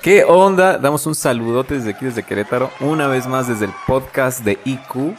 ¿Qué 0.00 0.22
onda? 0.22 0.78
Damos 0.78 1.06
un 1.06 1.16
saludote 1.16 1.74
desde 1.74 1.90
aquí, 1.90 2.04
desde 2.04 2.22
Querétaro, 2.22 2.70
una 2.78 3.08
vez 3.08 3.26
más 3.26 3.48
desde 3.48 3.64
el 3.64 3.72
podcast 3.84 4.44
de 4.44 4.56
IQ, 4.64 5.16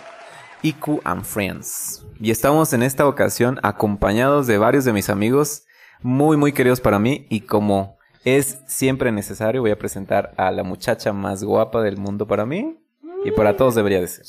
IQ 0.61 1.01
and 1.03 1.25
Friends. 1.25 2.05
Y 2.17 2.31
estamos 2.31 2.71
en 2.71 2.83
esta 2.83 3.05
ocasión 3.05 3.59
acompañados 3.61 4.47
de 4.47 4.57
varios 4.57 4.85
de 4.85 4.93
mis 4.93 5.09
amigos 5.09 5.65
muy, 6.01 6.37
muy 6.37 6.53
queridos 6.53 6.79
para 6.79 6.97
mí 6.97 7.27
y 7.29 7.41
como 7.41 7.97
es 8.23 8.59
siempre 8.67 9.11
necesario, 9.11 9.59
voy 9.61 9.71
a 9.71 9.77
presentar 9.77 10.33
a 10.37 10.49
la 10.49 10.63
muchacha 10.63 11.11
más 11.11 11.43
guapa 11.43 11.81
del 11.81 11.97
mundo 11.97 12.25
para 12.25 12.45
mí 12.45 12.79
y 13.25 13.31
para 13.31 13.57
todos 13.57 13.75
debería 13.75 13.99
de 13.99 14.07
ser. 14.07 14.27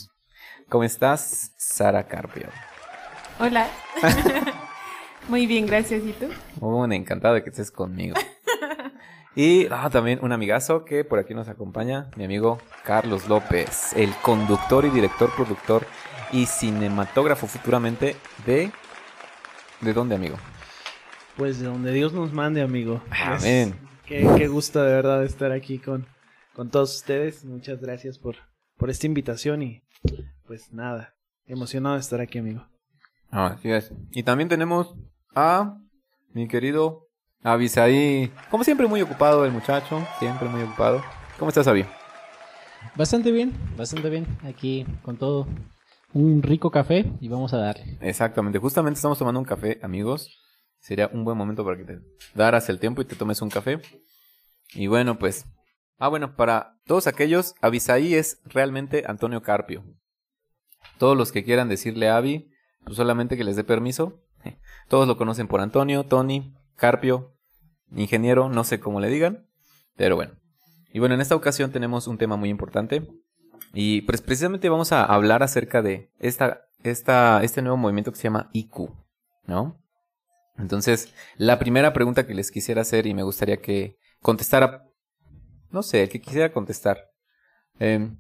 ¿Cómo 0.69 0.83
estás, 0.83 1.53
Sara 1.59 2.09
Carpio? 2.09 2.49
Hola. 3.39 3.69
Muy 5.29 5.47
bien, 5.47 5.67
gracias. 5.67 6.03
¿Y 6.05 6.13
tú? 6.13 6.27
Un 6.61 6.93
encantado 6.93 7.35
de 7.35 7.45
que 7.45 7.51
estés 7.51 7.71
conmigo. 7.71 8.17
Y 9.43 9.69
ah, 9.71 9.89
también 9.89 10.19
un 10.21 10.33
amigazo 10.33 10.85
que 10.85 11.03
por 11.03 11.19
aquí 11.19 11.33
nos 11.33 11.49
acompaña, 11.49 12.11
mi 12.15 12.25
amigo 12.25 12.59
Carlos 12.85 13.27
López, 13.27 13.95
el 13.97 14.13
conductor 14.17 14.85
y 14.85 14.91
director, 14.91 15.35
productor 15.35 15.87
y 16.31 16.45
cinematógrafo 16.45 17.47
futuramente 17.47 18.17
de... 18.45 18.71
¿De 19.81 19.95
dónde, 19.95 20.15
amigo? 20.15 20.37
Pues 21.39 21.59
de 21.59 21.69
donde 21.69 21.91
Dios 21.91 22.13
nos 22.13 22.35
mande, 22.35 22.61
amigo. 22.61 23.03
Amén. 23.11 23.81
Qué, 24.05 24.29
qué 24.37 24.47
gusto 24.47 24.83
de 24.83 24.93
verdad 24.93 25.25
estar 25.25 25.53
aquí 25.53 25.79
con, 25.79 26.07
con 26.53 26.69
todos 26.69 26.95
ustedes. 26.97 27.43
Muchas 27.47 27.81
gracias 27.81 28.19
por, 28.19 28.37
por 28.77 28.91
esta 28.91 29.07
invitación 29.07 29.63
y 29.63 29.83
pues 30.47 30.71
nada, 30.71 31.15
emocionado 31.47 31.95
de 31.95 32.03
estar 32.03 32.21
aquí, 32.21 32.41
amigo. 32.41 32.69
Así 33.31 33.71
es. 33.71 33.91
Y 34.11 34.23
también 34.23 34.51
tenemos 34.51 34.95
a 35.35 35.79
mi 36.35 36.47
querido 36.47 37.10
Avisaí. 37.43 38.31
Como 38.51 38.65
siempre, 38.65 38.87
muy 38.87 39.01
ocupado 39.01 39.45
el 39.45 39.53
muchacho. 39.53 40.07
Siempre 40.19 40.49
muy 40.49 40.63
ocupado. 40.63 41.03
¿Cómo 41.39 41.49
estás, 41.49 41.67
Avi? 41.67 41.87
Bastante 42.97 43.31
bien, 43.31 43.53
bastante 43.77 44.11
bien. 44.11 44.27
Aquí 44.45 44.87
con 45.03 45.17
todo. 45.17 45.47
Un 46.13 46.43
rico 46.43 46.71
café 46.71 47.11
y 47.21 47.29
vamos 47.29 47.55
a 47.55 47.59
darle. 47.59 47.97
Exactamente. 48.01 48.59
Justamente 48.59 48.99
estamos 48.99 49.19
tomando 49.19 49.39
un 49.39 49.47
café, 49.47 49.79
amigos. 49.83 50.29
Sería 50.81 51.09
un 51.13 51.25
buen 51.25 51.39
momento 51.39 51.65
para 51.65 51.77
que 51.77 51.85
te 51.85 52.01
daras 52.35 52.69
el 52.69 52.79
tiempo 52.79 53.01
y 53.01 53.05
te 53.05 53.17
tomes 53.17 53.41
un 53.41 53.49
café. 53.49 53.81
Y 54.75 54.89
bueno, 54.89 55.19
pues. 55.19 55.47
Ah, 55.99 56.09
bueno, 56.09 56.35
para 56.35 56.79
todos 56.85 57.07
aquellos, 57.07 57.55
Avisaí 57.61 58.15
es 58.15 58.41
realmente 58.45 59.05
Antonio 59.07 59.43
Carpio. 59.43 59.85
Todos 60.99 61.17
los 61.17 61.33
que 61.33 61.45
quieran 61.45 61.69
decirle 61.69 62.09
a 62.09 62.17
Avi, 62.17 62.51
pues 62.85 62.97
solamente 62.97 63.37
que 63.37 63.45
les 63.45 63.57
dé 63.57 63.65
permiso. 63.65 64.23
Todos 64.89 65.07
lo 65.07 65.17
conocen 65.17 65.47
por 65.47 65.61
Antonio, 65.61 66.05
Tony, 66.05 66.55
Carpio, 66.81 67.37
ingeniero, 67.95 68.49
no 68.49 68.65
sé 68.65 68.81
cómo 68.81 69.01
le 69.01 69.09
digan, 69.09 69.47
pero 69.97 70.17
bueno. 70.17 70.33
Y 70.93 70.99
bueno, 70.99 71.15
en 71.15 71.21
esta 71.21 71.37
ocasión 71.37 71.71
tenemos 71.71 72.07
un 72.07 72.19
tema 72.19 72.37
muy 72.37 72.49
importante 72.49 73.07
y 73.73 74.03
pues 74.03 74.21
precisamente 74.23 74.69
vamos 74.69 74.93
a 74.93 75.05
hablar 75.05 75.43
acerca 75.43 75.83
de 75.83 76.11
esta, 76.19 76.63
esta, 76.83 77.43
este 77.43 77.63
nuevo 77.63 77.77
movimiento 77.77 78.11
que 78.11 78.19
se 78.19 78.25
llama 78.25 78.51
IQ, 78.53 78.91
¿no? 79.47 79.81
Entonces, 80.59 81.15
la 81.37 81.59
primera 81.59 81.93
pregunta 81.93 82.27
que 82.27 82.35
les 82.35 82.51
quisiera 82.51 82.83
hacer 82.83 83.07
y 83.07 83.15
me 83.15 83.23
gustaría 83.23 83.59
que 83.59 83.99
contestara, 84.21 84.85
no 85.71 85.83
sé, 85.83 86.03
el 86.03 86.09
que 86.09 86.21
quisiera 86.21 86.53
contestar, 86.53 87.11
eh, 87.79 88.11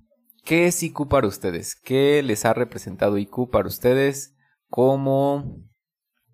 ¿qué 0.44 0.66
es 0.66 0.82
IQ 0.82 1.08
para 1.08 1.26
ustedes? 1.26 1.74
¿Qué 1.74 2.22
les 2.22 2.44
ha 2.44 2.54
representado 2.54 3.18
IQ 3.18 3.50
para 3.50 3.68
ustedes? 3.68 4.34
¿Cómo, 4.68 5.58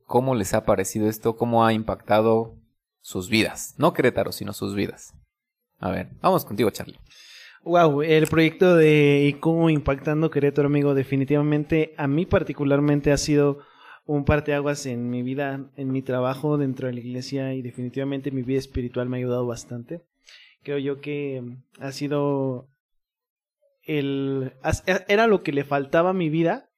¿Cómo 0.04 0.34
les 0.34 0.54
ha 0.54 0.64
parecido 0.64 1.08
esto? 1.08 1.36
¿Cómo 1.36 1.64
ha 1.64 1.72
impactado 1.72 2.56
sus 3.06 3.28
vidas? 3.30 3.76
No 3.78 3.92
Querétaro, 3.92 4.32
sino 4.32 4.52
sus 4.52 4.74
vidas. 4.74 5.14
A 5.78 5.92
ver, 5.92 6.08
vamos 6.20 6.44
contigo, 6.44 6.70
Charlie. 6.70 6.98
Wow, 7.62 8.02
el 8.02 8.26
proyecto 8.26 8.74
de 8.74 9.28
IQ 9.28 9.70
Impactando 9.70 10.28
Querétaro, 10.28 10.66
amigo, 10.66 10.92
definitivamente 10.92 11.94
a 11.98 12.08
mí 12.08 12.26
particularmente 12.26 13.12
ha 13.12 13.16
sido 13.16 13.60
un 14.06 14.24
parteaguas 14.24 14.86
en 14.86 15.08
mi 15.08 15.22
vida, 15.22 15.70
en 15.76 15.92
mi 15.92 16.02
trabajo 16.02 16.58
dentro 16.58 16.88
de 16.88 16.94
la 16.94 17.00
iglesia 17.00 17.54
y 17.54 17.62
definitivamente 17.62 18.32
mi 18.32 18.42
vida 18.42 18.58
espiritual 18.58 19.08
me 19.08 19.18
ha 19.18 19.20
ayudado 19.20 19.46
bastante. 19.46 20.02
Creo 20.64 20.78
yo 20.78 21.00
que 21.00 21.44
ha 21.78 21.92
sido 21.92 22.68
el 23.84 24.52
era 25.06 25.28
lo 25.28 25.44
que 25.44 25.52
le 25.52 25.62
faltaba 25.62 26.10
a 26.10 26.12
mi 26.12 26.28
vida 26.28 26.70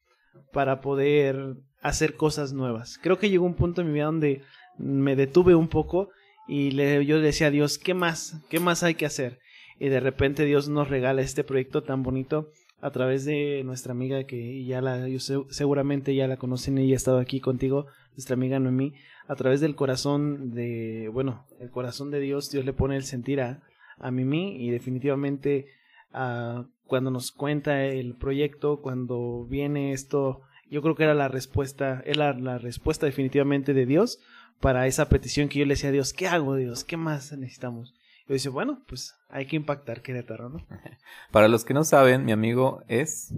para 0.53 0.83
poder 0.83 1.57
hacer 1.81 2.17
cosas 2.17 2.53
nuevas. 2.53 2.99
Creo 3.03 3.19
que 3.19 3.31
llegó 3.31 3.47
un 3.47 3.55
punto 3.55 3.81
en 3.81 3.87
mi 3.87 3.95
vida 3.95 4.05
donde 4.05 4.43
me 4.77 5.17
detuve 5.17 5.55
un 5.55 5.69
poco 5.69 6.11
y 6.49 6.71
le, 6.71 7.05
yo 7.05 7.21
decía 7.21 7.49
a 7.49 7.51
Dios, 7.51 7.79
¿qué 7.79 7.95
más? 7.95 8.43
¿Qué 8.49 8.59
más 8.59 8.83
hay 8.83 8.95
que 8.95 9.07
hacer? 9.07 9.39
Y 9.79 9.89
de 9.91 10.01
repente 10.01 10.45
Dios 10.45 10.69
nos 10.69 10.89
regala 10.89 11.23
este 11.23 11.45
proyecto 11.45 11.83
tan 11.83 12.03
bonito 12.03 12.51
a 12.81 12.91
través 12.91 13.25
de 13.25 13.63
nuestra 13.65 13.93
amiga 13.93 14.25
que 14.25 14.65
ya 14.65 14.81
la, 14.81 15.09
yo 15.09 15.19
seguramente 15.51 16.15
ya 16.15 16.27
la 16.27 16.37
conocen, 16.37 16.79
ella 16.79 16.95
ha 16.95 16.97
estado 16.97 17.19
aquí 17.19 17.41
contigo, 17.41 17.87
nuestra 18.13 18.35
amiga 18.35 18.59
Noemí, 18.59 18.95
a 19.27 19.35
través 19.37 19.61
del 19.61 19.75
corazón 19.75 20.53
de, 20.53 21.11
bueno, 21.13 21.45
el 21.61 21.71
corazón 21.71 22.11
de 22.11 22.21
Dios, 22.21 22.51
Dios 22.51 22.65
le 22.65 22.73
pone 22.73 22.97
el 22.97 23.05
sentir 23.05 23.41
a, 23.41 23.63
a 23.99 24.11
Mimi 24.11 24.57
y 24.57 24.71
definitivamente 24.71 25.67
uh, 26.15 26.65
cuando 26.87 27.11
nos 27.11 27.31
cuenta 27.31 27.85
el 27.85 28.15
proyecto, 28.17 28.81
cuando 28.81 29.45
viene 29.45 29.93
esto 29.93 30.43
yo 30.71 30.83
creo 30.83 30.95
que 30.95 31.05
era 31.05 31.15
la 31.15 31.29
respuesta, 31.29 32.03
era 32.05 32.35
la 32.35 32.59
respuesta 32.59 33.07
definitivamente 33.07 33.75
de 33.75 33.87
Dios 33.87 34.21
para 34.61 34.87
esa 34.87 35.09
petición 35.09 35.49
que 35.49 35.59
yo 35.59 35.65
le 35.65 35.75
decía 35.75 35.91
a 35.91 35.93
Dios, 35.93 36.13
¿qué 36.13 36.29
hago 36.29 36.57
Dios? 36.57 36.85
¿Qué 36.85 36.97
más 36.97 37.33
necesitamos? 37.33 37.95
Y 38.25 38.29
yo 38.29 38.35
decía, 38.35 38.51
bueno, 38.51 38.83
pues 38.89 39.15
hay 39.29 39.47
que 39.47 39.57
impactar 39.57 40.03
Querétaro, 40.03 40.49
¿no? 40.49 40.67
Para 41.33 41.49
los 41.49 41.65
que 41.65 41.75
no 41.75 41.85
saben, 41.85 42.25
mi 42.25 42.33
amigo 42.33 42.83
es... 42.89 43.33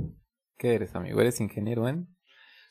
¿Qué 0.57 0.75
eres, 0.75 0.95
amigo? 0.95 1.21
¿Eres 1.21 1.41
ingeniero 1.41 1.89
en...? 1.89 2.09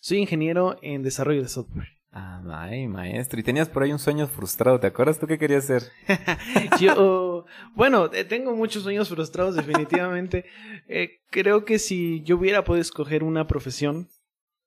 Soy 0.01 0.19
ingeniero 0.19 0.77
en 0.81 1.03
desarrollo 1.03 1.41
de 1.41 1.49
software. 1.49 1.99
Ah, 2.11 2.41
ay, 2.49 2.87
maestro. 2.87 3.39
Y 3.39 3.43
tenías 3.43 3.69
por 3.69 3.83
ahí 3.83 3.91
un 3.91 3.99
sueño 3.99 4.27
frustrado. 4.27 4.79
¿Te 4.79 4.87
acuerdas 4.87 5.19
tú 5.19 5.27
qué 5.27 5.37
querías 5.37 5.65
ser? 5.65 5.83
yo, 6.79 7.45
bueno, 7.75 8.09
eh, 8.13 8.23
tengo 8.23 8.55
muchos 8.55 8.83
sueños 8.83 9.09
frustrados, 9.09 9.55
definitivamente. 9.55 10.45
Eh, 10.91 11.19
creo 11.29 11.65
que 11.65 11.77
si 11.77 12.23
yo 12.23 12.37
hubiera 12.37 12.63
podido 12.63 12.81
escoger 12.81 13.23
una 13.23 13.45
profesión, 13.45 14.09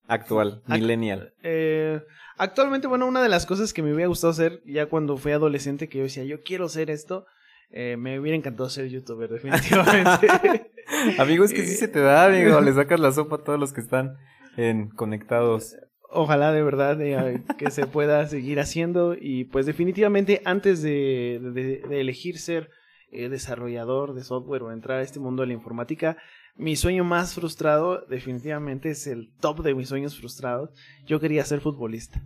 Actual, 0.07 0.63
millennial. 0.67 1.35
Eh, 1.43 2.01
actualmente, 2.43 2.89
bueno, 2.89 3.07
una 3.07 3.23
de 3.23 3.29
las 3.29 3.47
cosas 3.47 3.73
que 3.73 3.83
me 3.83 3.93
hubiera 3.93 4.09
gustado 4.09 4.33
hacer 4.33 4.63
ya 4.67 4.87
cuando 4.87 5.17
fui 5.17 5.33
adolescente, 5.33 5.89
que 5.89 5.99
yo 5.99 6.05
decía, 6.05 6.25
yo 6.25 6.43
quiero 6.43 6.69
ser 6.69 6.91
esto, 6.91 7.27
eh, 7.71 7.97
me 7.97 8.19
hubiera 8.19 8.37
encantado 8.37 8.69
ser 8.69 8.89
youtuber, 8.89 9.31
definitivamente. 9.31 10.71
amigo, 11.19 11.45
es 11.45 11.53
que 11.53 11.65
sí 11.65 11.75
se 11.75 11.89
te 11.89 12.01
da, 12.01 12.27
amigo, 12.27 12.61
le 12.61 12.73
sacas 12.73 13.01
la 13.01 13.13
sopa 13.13 13.37
a 13.37 13.45
todos 13.45 13.61
los 13.61 13.73
que 13.73 13.81
están 13.81 14.17
en 14.57 14.89
conectados. 14.89 15.77
Ojalá 16.11 16.53
de 16.53 16.63
verdad 16.63 17.01
eh, 17.01 17.43
que 17.57 17.71
se 17.71 17.87
pueda 17.87 18.27
seguir 18.27 18.61
haciendo 18.61 19.15
y 19.19 19.45
pues 19.45 19.65
definitivamente 19.65 20.43
antes 20.45 20.83
de, 20.83 21.41
de 21.89 22.01
elegir 22.01 22.39
ser 22.39 22.71
desarrollador 23.13 24.15
de 24.15 24.25
software 24.25 24.63
o 24.63 24.73
entrar 24.73 24.99
a 24.99 25.03
este 25.03 25.21
mundo 25.21 25.43
de 25.43 25.49
la 25.49 25.53
informática, 25.53 26.17
mi 26.55 26.77
sueño 26.77 27.05
más 27.05 27.35
frustrado 27.35 28.05
definitivamente 28.09 28.91
es 28.91 29.07
el 29.07 29.33
top 29.41 29.63
de 29.63 29.75
mis 29.75 29.89
sueños 29.89 30.19
frustrados. 30.19 30.71
Yo 31.07 31.21
quería 31.21 31.45
ser 31.45 31.61
futbolista. 31.61 32.23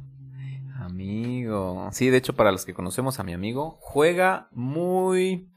Amigo. 0.78 1.88
Sí, 1.92 2.10
de 2.10 2.18
hecho, 2.18 2.34
para 2.34 2.52
los 2.52 2.64
que 2.64 2.74
conocemos 2.74 3.18
a 3.18 3.24
mi 3.24 3.32
amigo, 3.32 3.76
juega 3.80 4.48
muy, 4.52 5.50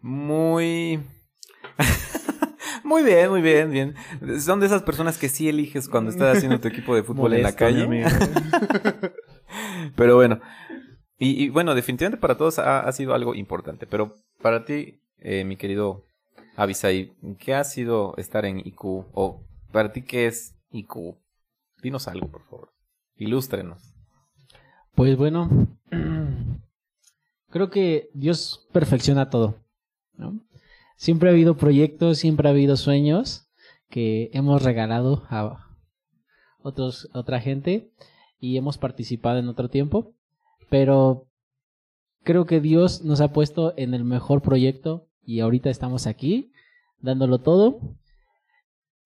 muy... 0.00 1.00
muy 2.84 3.02
bien, 3.02 3.30
muy 3.30 3.42
bien, 3.42 3.70
bien. 3.70 3.94
Son 4.40 4.60
de 4.60 4.66
esas 4.66 4.82
personas 4.82 5.18
que 5.18 5.28
sí 5.28 5.48
eliges 5.48 5.88
cuando 5.88 6.10
estás 6.10 6.36
haciendo 6.36 6.60
tu 6.60 6.68
equipo 6.68 6.94
de 6.94 7.02
fútbol 7.02 7.34
en 7.34 7.42
la 7.42 7.56
calle. 7.56 7.86
pero 9.96 10.16
bueno. 10.16 10.40
Y, 11.18 11.48
bueno, 11.48 11.74
definitivamente 11.74 12.20
para 12.20 12.36
todos 12.36 12.58
ha, 12.58 12.90
sido 12.92 13.14
algo 13.14 13.34
importante. 13.34 13.86
Pero 13.86 14.14
para 14.42 14.64
ti, 14.64 15.00
eh, 15.18 15.44
mi 15.44 15.56
querido 15.56 16.05
Avisai, 16.56 17.12
¿qué 17.38 17.54
ha 17.54 17.64
sido 17.64 18.14
estar 18.16 18.46
en 18.46 18.60
IQ? 18.60 19.04
O 19.12 19.42
para 19.72 19.92
ti, 19.92 20.00
¿qué 20.02 20.26
es 20.26 20.56
IQ? 20.70 21.18
Dinos 21.82 22.08
algo, 22.08 22.28
por 22.28 22.42
favor. 22.44 22.72
Ilústrenos. 23.14 23.94
Pues 24.94 25.18
bueno, 25.18 25.50
creo 27.50 27.68
que 27.68 28.08
Dios 28.14 28.66
perfecciona 28.72 29.28
todo. 29.28 29.56
Siempre 30.96 31.28
ha 31.28 31.32
habido 31.32 31.58
proyectos, 31.58 32.16
siempre 32.16 32.48
ha 32.48 32.52
habido 32.52 32.78
sueños 32.78 33.50
que 33.90 34.30
hemos 34.32 34.62
regalado 34.62 35.24
a 35.28 35.68
otros, 36.58 37.10
otra 37.12 37.38
gente 37.38 37.92
y 38.40 38.56
hemos 38.56 38.78
participado 38.78 39.38
en 39.38 39.48
otro 39.48 39.68
tiempo. 39.68 40.14
Pero 40.70 41.28
creo 42.22 42.46
que 42.46 42.62
Dios 42.62 43.04
nos 43.04 43.20
ha 43.20 43.34
puesto 43.34 43.74
en 43.76 43.92
el 43.92 44.04
mejor 44.04 44.40
proyecto 44.40 45.05
y 45.26 45.40
ahorita 45.40 45.68
estamos 45.68 46.06
aquí 46.06 46.52
dándolo 47.00 47.40
todo 47.40 47.80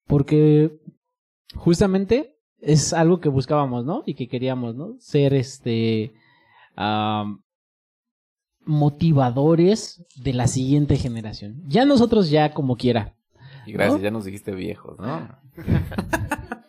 porque 0.06 0.78
justamente 1.54 2.36
es 2.58 2.92
algo 2.92 3.20
que 3.20 3.28
buscábamos, 3.28 3.84
¿no? 3.84 4.02
Y 4.06 4.14
que 4.14 4.28
queríamos, 4.28 4.76
¿no? 4.76 4.96
Ser 4.98 5.34
este 5.34 6.14
motivadores 8.64 10.04
de 10.16 10.32
la 10.32 10.46
siguiente 10.46 10.96
generación. 10.96 11.62
Ya 11.66 11.84
nosotros 11.84 12.30
ya 12.30 12.54
como 12.54 12.76
quiera. 12.76 13.14
Y 13.66 13.72
gracias, 13.72 13.98
¿No? 13.98 14.04
ya 14.04 14.10
nos 14.10 14.24
dijiste 14.24 14.52
viejos, 14.52 14.98
¿no? 14.98 15.38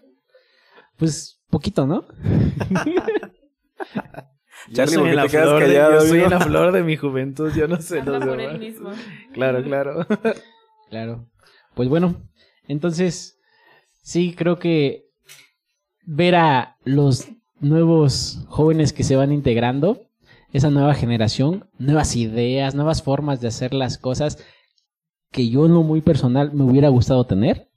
Pues 0.98 1.42
poquito, 1.50 1.88
¿no? 1.88 2.06
Charlie, 4.74 4.94
yo 4.94 5.00
¿por 5.00 5.08
soy 5.10 5.16
la 5.16 5.24
te 5.24 5.30
quedas 5.30 5.46
flor 5.46 5.60
de- 5.62 5.68
callado, 5.68 5.94
yo 5.94 6.08
soy 6.10 6.30
la 6.30 6.40
flor 6.40 6.72
de 6.72 6.84
mi 6.84 6.98
juventud, 6.98 7.52
yo 7.56 7.68
no 7.68 7.82
sé 7.82 8.00
Habla 8.00 8.20
los 8.20 8.28
por 8.28 8.40
él 8.40 8.46
demás. 8.48 8.60
mismo. 8.60 8.90
Claro, 9.34 9.64
claro. 9.64 10.08
Claro. 10.90 11.26
Pues 11.74 11.88
bueno, 11.88 12.16
entonces 12.68 13.40
sí 14.02 14.36
creo 14.38 14.60
que 14.60 15.06
ver 16.06 16.36
a 16.36 16.76
los 16.84 17.30
nuevos 17.62 18.44
jóvenes 18.50 18.92
que 18.92 19.04
se 19.06 19.16
van 19.16 19.32
integrando, 19.32 20.02
esa 20.52 20.70
nueva 20.70 20.94
generación, 20.96 21.70
nuevas 21.80 22.18
ideas, 22.18 22.76
nuevas 22.76 23.04
formas 23.04 23.40
de 23.40 23.48
hacer 23.48 23.74
las 23.74 23.98
cosas 23.98 24.38
que 25.32 25.48
yo 25.50 25.66
en 25.66 25.74
lo 25.74 25.84
muy 25.84 26.02
personal 26.02 26.52
me 26.54 26.66
hubiera 26.66 26.90
gustado 26.90 27.26
tener 27.26 27.70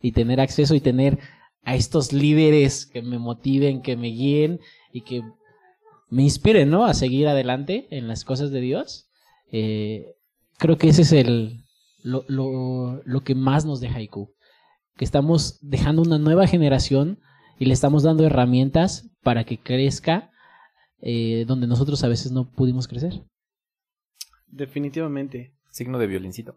y 0.00 0.12
tener 0.12 0.40
acceso 0.40 0.74
y 0.74 0.80
tener 0.80 1.18
a 1.64 1.74
estos 1.74 2.14
líderes 2.14 2.86
que 2.86 3.02
me 3.02 3.18
motiven, 3.18 3.82
que 3.82 3.96
me 3.98 4.08
guíen 4.08 4.60
y 4.94 5.02
que 5.02 5.22
me 6.12 6.22
inspiren, 6.22 6.68
¿no? 6.68 6.84
A 6.84 6.92
seguir 6.92 7.26
adelante 7.26 7.88
en 7.90 8.06
las 8.06 8.26
cosas 8.26 8.50
de 8.50 8.60
Dios. 8.60 9.08
Eh, 9.50 10.14
creo 10.58 10.76
que 10.76 10.90
ese 10.90 11.02
es 11.02 11.12
el, 11.12 11.64
lo, 12.02 12.26
lo, 12.28 13.00
lo 13.06 13.20
que 13.22 13.34
más 13.34 13.64
nos 13.64 13.80
deja 13.80 14.02
IQ. 14.02 14.28
Que 14.96 15.06
estamos 15.06 15.58
dejando 15.62 16.02
una 16.02 16.18
nueva 16.18 16.46
generación 16.46 17.18
y 17.58 17.64
le 17.64 17.72
estamos 17.72 18.02
dando 18.02 18.26
herramientas 18.26 19.08
para 19.22 19.44
que 19.44 19.56
crezca 19.56 20.30
eh, 21.00 21.46
donde 21.46 21.66
nosotros 21.66 22.04
a 22.04 22.08
veces 22.08 22.30
no 22.30 22.50
pudimos 22.50 22.88
crecer. 22.88 23.22
Definitivamente. 24.48 25.54
Signo 25.70 25.98
de 25.98 26.08
violincito. 26.08 26.56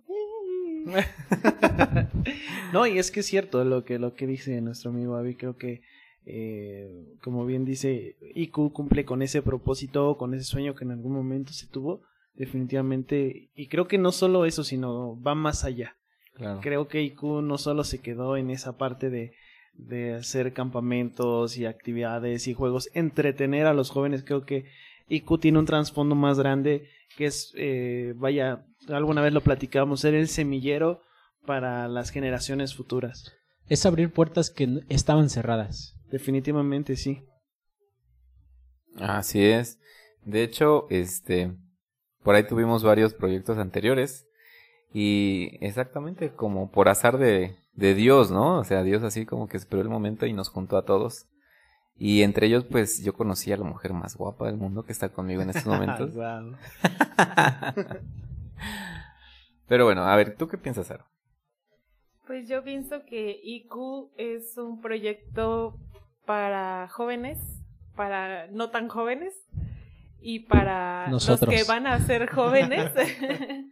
no, 2.73 2.85
y 2.87 2.99
es 2.99 3.09
que 3.09 3.21
es 3.21 3.25
cierto 3.25 3.63
lo 3.63 3.85
que, 3.85 3.99
lo 3.99 4.15
que 4.15 4.27
dice 4.27 4.59
nuestro 4.59 4.91
amigo 4.91 5.15
Avi, 5.15 5.35
creo 5.35 5.55
que 5.55 5.81
eh, 6.25 6.89
como 7.21 7.45
bien 7.45 7.65
dice, 7.65 8.15
IQ 8.33 8.71
cumple 8.73 9.05
con 9.05 9.21
ese 9.21 9.41
propósito, 9.41 10.17
con 10.17 10.33
ese 10.33 10.43
sueño 10.43 10.75
que 10.75 10.83
en 10.83 10.91
algún 10.91 11.13
momento 11.13 11.53
se 11.53 11.67
tuvo, 11.67 12.01
definitivamente, 12.33 13.49
y 13.55 13.67
creo 13.67 13.87
que 13.87 13.97
no 13.97 14.11
solo 14.11 14.45
eso, 14.45 14.63
sino 14.63 15.21
va 15.21 15.35
más 15.35 15.63
allá. 15.63 15.95
Claro. 16.33 16.59
Creo 16.61 16.87
que 16.87 17.01
IQ 17.01 17.41
no 17.43 17.57
solo 17.57 17.83
se 17.83 17.99
quedó 17.99 18.35
en 18.37 18.49
esa 18.49 18.77
parte 18.77 19.09
de, 19.09 19.33
de 19.73 20.15
hacer 20.15 20.53
campamentos 20.53 21.57
y 21.57 21.65
actividades 21.65 22.47
y 22.47 22.53
juegos, 22.53 22.89
entretener 22.93 23.67
a 23.67 23.73
los 23.73 23.89
jóvenes, 23.89 24.23
creo 24.23 24.45
que 24.45 24.65
IQ 25.07 25.39
tiene 25.39 25.59
un 25.59 25.65
trasfondo 25.65 26.15
más 26.15 26.39
grande 26.39 26.89
que 27.15 27.25
es, 27.27 27.53
eh, 27.55 28.13
vaya, 28.17 28.65
alguna 28.89 29.21
vez 29.21 29.33
lo 29.33 29.41
platicamos, 29.41 30.01
ser 30.01 30.13
el 30.15 30.27
semillero 30.27 31.01
para 31.45 31.87
las 31.87 32.09
generaciones 32.09 32.75
futuras. 32.75 33.33
Es 33.67 33.85
abrir 33.85 34.11
puertas 34.11 34.49
que 34.49 34.81
estaban 34.89 35.29
cerradas. 35.29 35.94
Definitivamente 36.11 36.95
sí. 36.95 37.23
Así 38.97 39.45
es. 39.45 39.79
De 40.23 40.43
hecho, 40.43 40.87
este, 40.89 41.53
por 42.23 42.35
ahí 42.35 42.47
tuvimos 42.47 42.83
varios 42.83 43.13
proyectos 43.13 43.57
anteriores 43.57 44.27
y 44.93 45.57
exactamente 45.61 46.31
como 46.31 46.71
por 46.71 46.89
azar 46.89 47.17
de, 47.17 47.57
de 47.73 47.93
Dios, 47.93 48.31
¿no? 48.31 48.59
O 48.59 48.63
sea, 48.63 48.83
Dios 48.83 49.03
así 49.03 49.25
como 49.25 49.47
que 49.47 49.57
esperó 49.57 49.81
el 49.81 49.89
momento 49.89 50.25
y 50.25 50.33
nos 50.33 50.49
juntó 50.49 50.77
a 50.77 50.85
todos. 50.85 51.27
Y 51.97 52.23
entre 52.23 52.47
ellos, 52.47 52.65
pues 52.65 53.03
yo 53.03 53.13
conocí 53.13 53.51
a 53.51 53.57
la 53.57 53.63
mujer 53.63 53.93
más 53.93 54.17
guapa 54.17 54.47
del 54.47 54.57
mundo 54.57 54.83
que 54.83 54.91
está 54.91 55.09
conmigo 55.09 55.41
en 55.41 55.49
estos 55.49 55.65
momentos. 55.65 56.11
Pero 59.67 59.85
bueno, 59.85 60.03
a 60.03 60.15
ver, 60.15 60.35
¿tú 60.35 60.47
qué 60.47 60.57
piensas, 60.57 60.87
Sara? 60.87 61.05
Pues 62.27 62.47
yo 62.47 62.63
pienso 62.63 63.05
que 63.05 63.39
IQ 63.43 64.11
es 64.17 64.57
un 64.57 64.81
proyecto 64.81 65.79
para 66.25 66.87
jóvenes, 66.89 67.39
para 67.95 68.47
no 68.47 68.69
tan 68.69 68.87
jóvenes 68.87 69.33
y 70.19 70.39
para 70.41 71.07
Nosotros. 71.07 71.53
los 71.53 71.61
que 71.61 71.67
van 71.67 71.87
a 71.87 71.99
ser 71.99 72.29
jóvenes. 72.29 72.91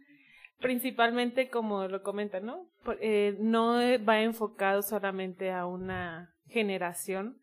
Principalmente 0.60 1.50
como 1.50 1.88
lo 1.88 2.02
comentan, 2.02 2.46
¿no? 2.46 2.68
Eh, 3.00 3.36
no 3.40 3.78
va 4.06 4.22
enfocado 4.22 4.82
solamente 4.82 5.50
a 5.52 5.66
una 5.66 6.34
generación, 6.48 7.36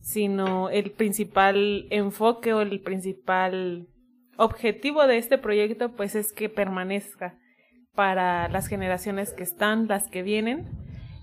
sino 0.00 0.68
el 0.68 0.90
principal 0.90 1.86
enfoque 1.90 2.52
o 2.52 2.60
el 2.60 2.80
principal 2.80 3.88
objetivo 4.36 5.06
de 5.06 5.18
este 5.18 5.38
proyecto 5.38 5.92
pues 5.92 6.14
es 6.14 6.32
que 6.32 6.48
permanezca 6.48 7.38
para 7.94 8.48
las 8.48 8.66
generaciones 8.66 9.32
que 9.32 9.42
están, 9.42 9.88
las 9.88 10.08
que 10.08 10.22
vienen 10.22 10.68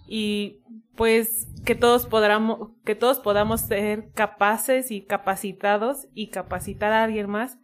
y 0.08 0.64
pues 0.96 1.48
que 1.66 1.76
todos 1.76 2.06
podamos 2.06 2.72
que 2.84 2.96
todos 2.96 3.20
podamos 3.20 3.62
ser 3.62 4.12
capaces 4.14 4.92
y 4.92 5.02
capacitados 5.02 6.08
y 6.14 6.28
capacitar 6.28 6.92
a 6.92 7.04
alguien 7.04 7.30
más 7.30 7.58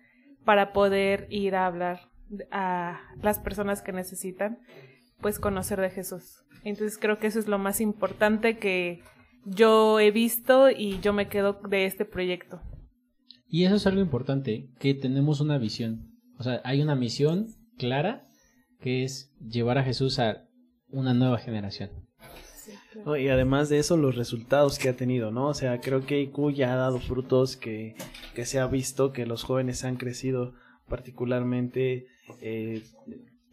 para 0.45 0.73
poder 0.73 1.27
ir 1.29 1.55
a 1.55 1.65
hablar 1.65 2.09
a 2.51 3.01
las 3.21 3.39
personas 3.39 3.81
que 3.81 3.91
necesitan 3.91 4.59
pues 5.21 5.39
conocer 5.39 5.81
de 5.81 5.89
Jesús. 5.89 6.43
Entonces 6.63 6.97
creo 6.97 7.19
que 7.19 7.27
eso 7.27 7.39
es 7.39 7.47
lo 7.47 7.59
más 7.59 7.81
importante 7.81 8.57
que 8.57 9.01
yo 9.45 9.99
he 9.99 10.11
visto 10.11 10.69
y 10.69 10.99
yo 10.99 11.13
me 11.13 11.27
quedo 11.27 11.53
de 11.53 11.85
este 11.85 12.05
proyecto. 12.05 12.61
Y 13.47 13.65
eso 13.65 13.75
es 13.75 13.87
algo 13.87 14.01
importante, 14.01 14.69
que 14.79 14.93
tenemos 14.93 15.41
una 15.41 15.57
visión. 15.57 16.11
O 16.37 16.43
sea, 16.43 16.61
hay 16.63 16.81
una 16.81 16.95
misión 16.95 17.47
clara 17.77 18.27
que 18.79 19.03
es 19.03 19.33
llevar 19.39 19.77
a 19.77 19.83
Jesús 19.83 20.19
a 20.19 20.45
una 20.89 21.13
nueva 21.13 21.39
generación. 21.39 21.89
Y 23.17 23.27
además 23.29 23.69
de 23.69 23.79
eso, 23.79 23.97
los 23.97 24.15
resultados 24.15 24.77
que 24.79 24.89
ha 24.89 24.95
tenido, 24.95 25.31
¿no? 25.31 25.47
O 25.47 25.53
sea, 25.53 25.79
creo 25.81 26.05
que 26.05 26.21
IQ 26.21 26.51
ya 26.51 26.73
ha 26.73 26.75
dado 26.75 26.99
frutos, 26.99 27.55
que, 27.57 27.95
que 28.35 28.45
se 28.45 28.59
ha 28.59 28.67
visto 28.67 29.11
que 29.11 29.25
los 29.25 29.43
jóvenes 29.43 29.83
han 29.83 29.97
crecido 29.97 30.53
particularmente. 30.87 32.07
eh, 32.41 32.83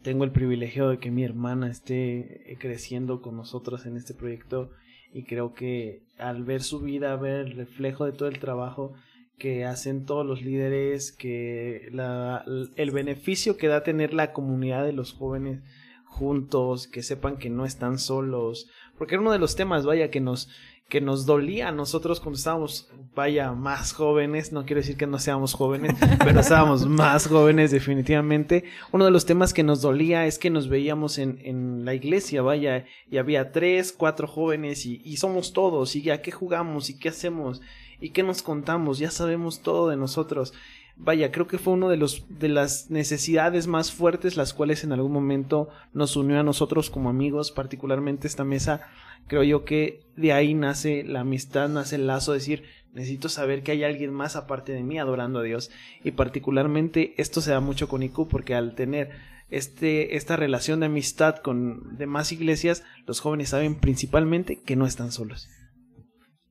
tengo 0.03 0.23
el 0.23 0.31
privilegio 0.31 0.87
de 0.87 0.99
que 0.99 1.11
mi 1.11 1.23
hermana 1.23 1.69
esté 1.69 2.51
eh, 2.51 2.57
creciendo 2.57 3.21
con 3.21 3.35
nosotros 3.35 3.85
en 3.85 3.97
este 3.97 4.13
proyecto 4.13 4.69
y 5.11 5.23
creo 5.23 5.53
que 5.53 6.03
al 6.17 6.43
ver 6.43 6.61
su 6.61 6.79
vida, 6.79 7.15
ver 7.17 7.47
el 7.47 7.51
reflejo 7.57 8.05
de 8.05 8.13
todo 8.13 8.29
el 8.29 8.39
trabajo 8.39 8.93
que 9.37 9.65
hacen 9.65 10.05
todos 10.05 10.25
los 10.25 10.41
líderes, 10.41 11.11
que 11.11 11.89
la, 11.91 12.45
el 12.75 12.91
beneficio 12.91 13.57
que 13.57 13.67
da 13.67 13.83
tener 13.83 14.13
la 14.13 14.33
comunidad 14.33 14.85
de 14.85 14.93
los 14.93 15.13
jóvenes 15.13 15.61
juntos, 16.07 16.87
que 16.87 17.03
sepan 17.03 17.37
que 17.37 17.49
no 17.49 17.65
están 17.65 17.99
solos, 17.99 18.69
porque 18.97 19.15
era 19.15 19.21
uno 19.21 19.31
de 19.31 19.39
los 19.39 19.55
temas, 19.55 19.85
vaya, 19.85 20.09
que 20.09 20.19
nos, 20.19 20.49
que 20.89 21.01
nos 21.01 21.25
dolía 21.25 21.67
a 21.67 21.71
nosotros 21.71 22.19
cuando 22.19 22.37
estábamos, 22.37 22.89
vaya, 23.13 23.51
más 23.51 23.93
jóvenes, 23.93 24.51
no 24.51 24.65
quiero 24.65 24.81
decir 24.81 24.97
que 24.97 25.05
no 25.05 25.19
seamos 25.19 25.53
jóvenes, 25.53 25.95
pero 26.23 26.39
estábamos 26.39 26.85
más 26.85 27.27
jóvenes 27.27 27.71
definitivamente. 27.71 28.63
Uno 28.91 29.05
de 29.05 29.11
los 29.11 29.25
temas 29.25 29.53
que 29.53 29.63
nos 29.63 29.81
dolía 29.81 30.25
es 30.25 30.39
que 30.39 30.49
nos 30.49 30.69
veíamos 30.69 31.17
en, 31.17 31.39
en 31.43 31.85
la 31.85 31.93
iglesia, 31.93 32.41
vaya, 32.41 32.85
y 33.11 33.17
había 33.17 33.51
tres, 33.51 33.91
cuatro 33.91 34.27
jóvenes 34.27 34.85
y, 34.85 35.01
y 35.03 35.17
somos 35.17 35.53
todos, 35.53 35.95
y 35.95 36.01
ya 36.01 36.21
qué 36.21 36.31
jugamos 36.31 36.89
y 36.89 36.97
qué 36.97 37.09
hacemos 37.09 37.61
y 37.99 38.11
qué 38.11 38.23
nos 38.23 38.41
contamos, 38.41 38.99
ya 38.99 39.11
sabemos 39.11 39.61
todo 39.61 39.89
de 39.89 39.97
nosotros. 39.97 40.53
Vaya, 40.99 41.31
creo 41.31 41.47
que 41.47 41.59
fue 41.59 41.73
uno 41.73 41.89
de 41.89 41.97
los 41.97 42.25
de 42.27 42.49
las 42.49 42.89
necesidades 42.89 43.67
más 43.67 43.91
fuertes 43.91 44.35
las 44.35 44.53
cuales 44.53 44.83
en 44.83 44.91
algún 44.91 45.11
momento 45.11 45.69
nos 45.93 46.15
unió 46.15 46.39
a 46.39 46.43
nosotros 46.43 46.89
como 46.89 47.09
amigos, 47.09 47.51
particularmente 47.51 48.27
esta 48.27 48.43
mesa. 48.43 48.81
Creo 49.27 49.43
yo 49.43 49.63
que 49.63 50.01
de 50.15 50.33
ahí 50.33 50.53
nace 50.53 51.03
la 51.03 51.19
amistad, 51.19 51.69
nace 51.69 51.97
el 51.97 52.07
lazo, 52.07 52.31
de 52.31 52.39
decir, 52.39 52.63
necesito 52.93 53.29
saber 53.29 53.61
que 53.61 53.73
hay 53.73 53.83
alguien 53.83 54.11
más 54.11 54.35
aparte 54.35 54.71
de 54.71 54.83
mí 54.83 54.97
adorando 54.97 55.39
a 55.39 55.43
Dios. 55.43 55.69
Y 56.03 56.11
particularmente 56.11 57.13
esto 57.17 57.41
se 57.41 57.51
da 57.51 57.59
mucho 57.59 57.87
con 57.87 58.01
IQ 58.01 58.27
porque 58.27 58.55
al 58.55 58.73
tener 58.73 59.11
este, 59.49 60.17
esta 60.17 60.35
relación 60.35 60.79
de 60.79 60.87
amistad 60.87 61.37
con 61.37 61.97
demás 61.97 62.31
iglesias, 62.31 62.83
los 63.05 63.19
jóvenes 63.19 63.49
saben 63.49 63.75
principalmente 63.75 64.59
que 64.61 64.75
no 64.75 64.87
están 64.87 65.11
solos. 65.11 65.47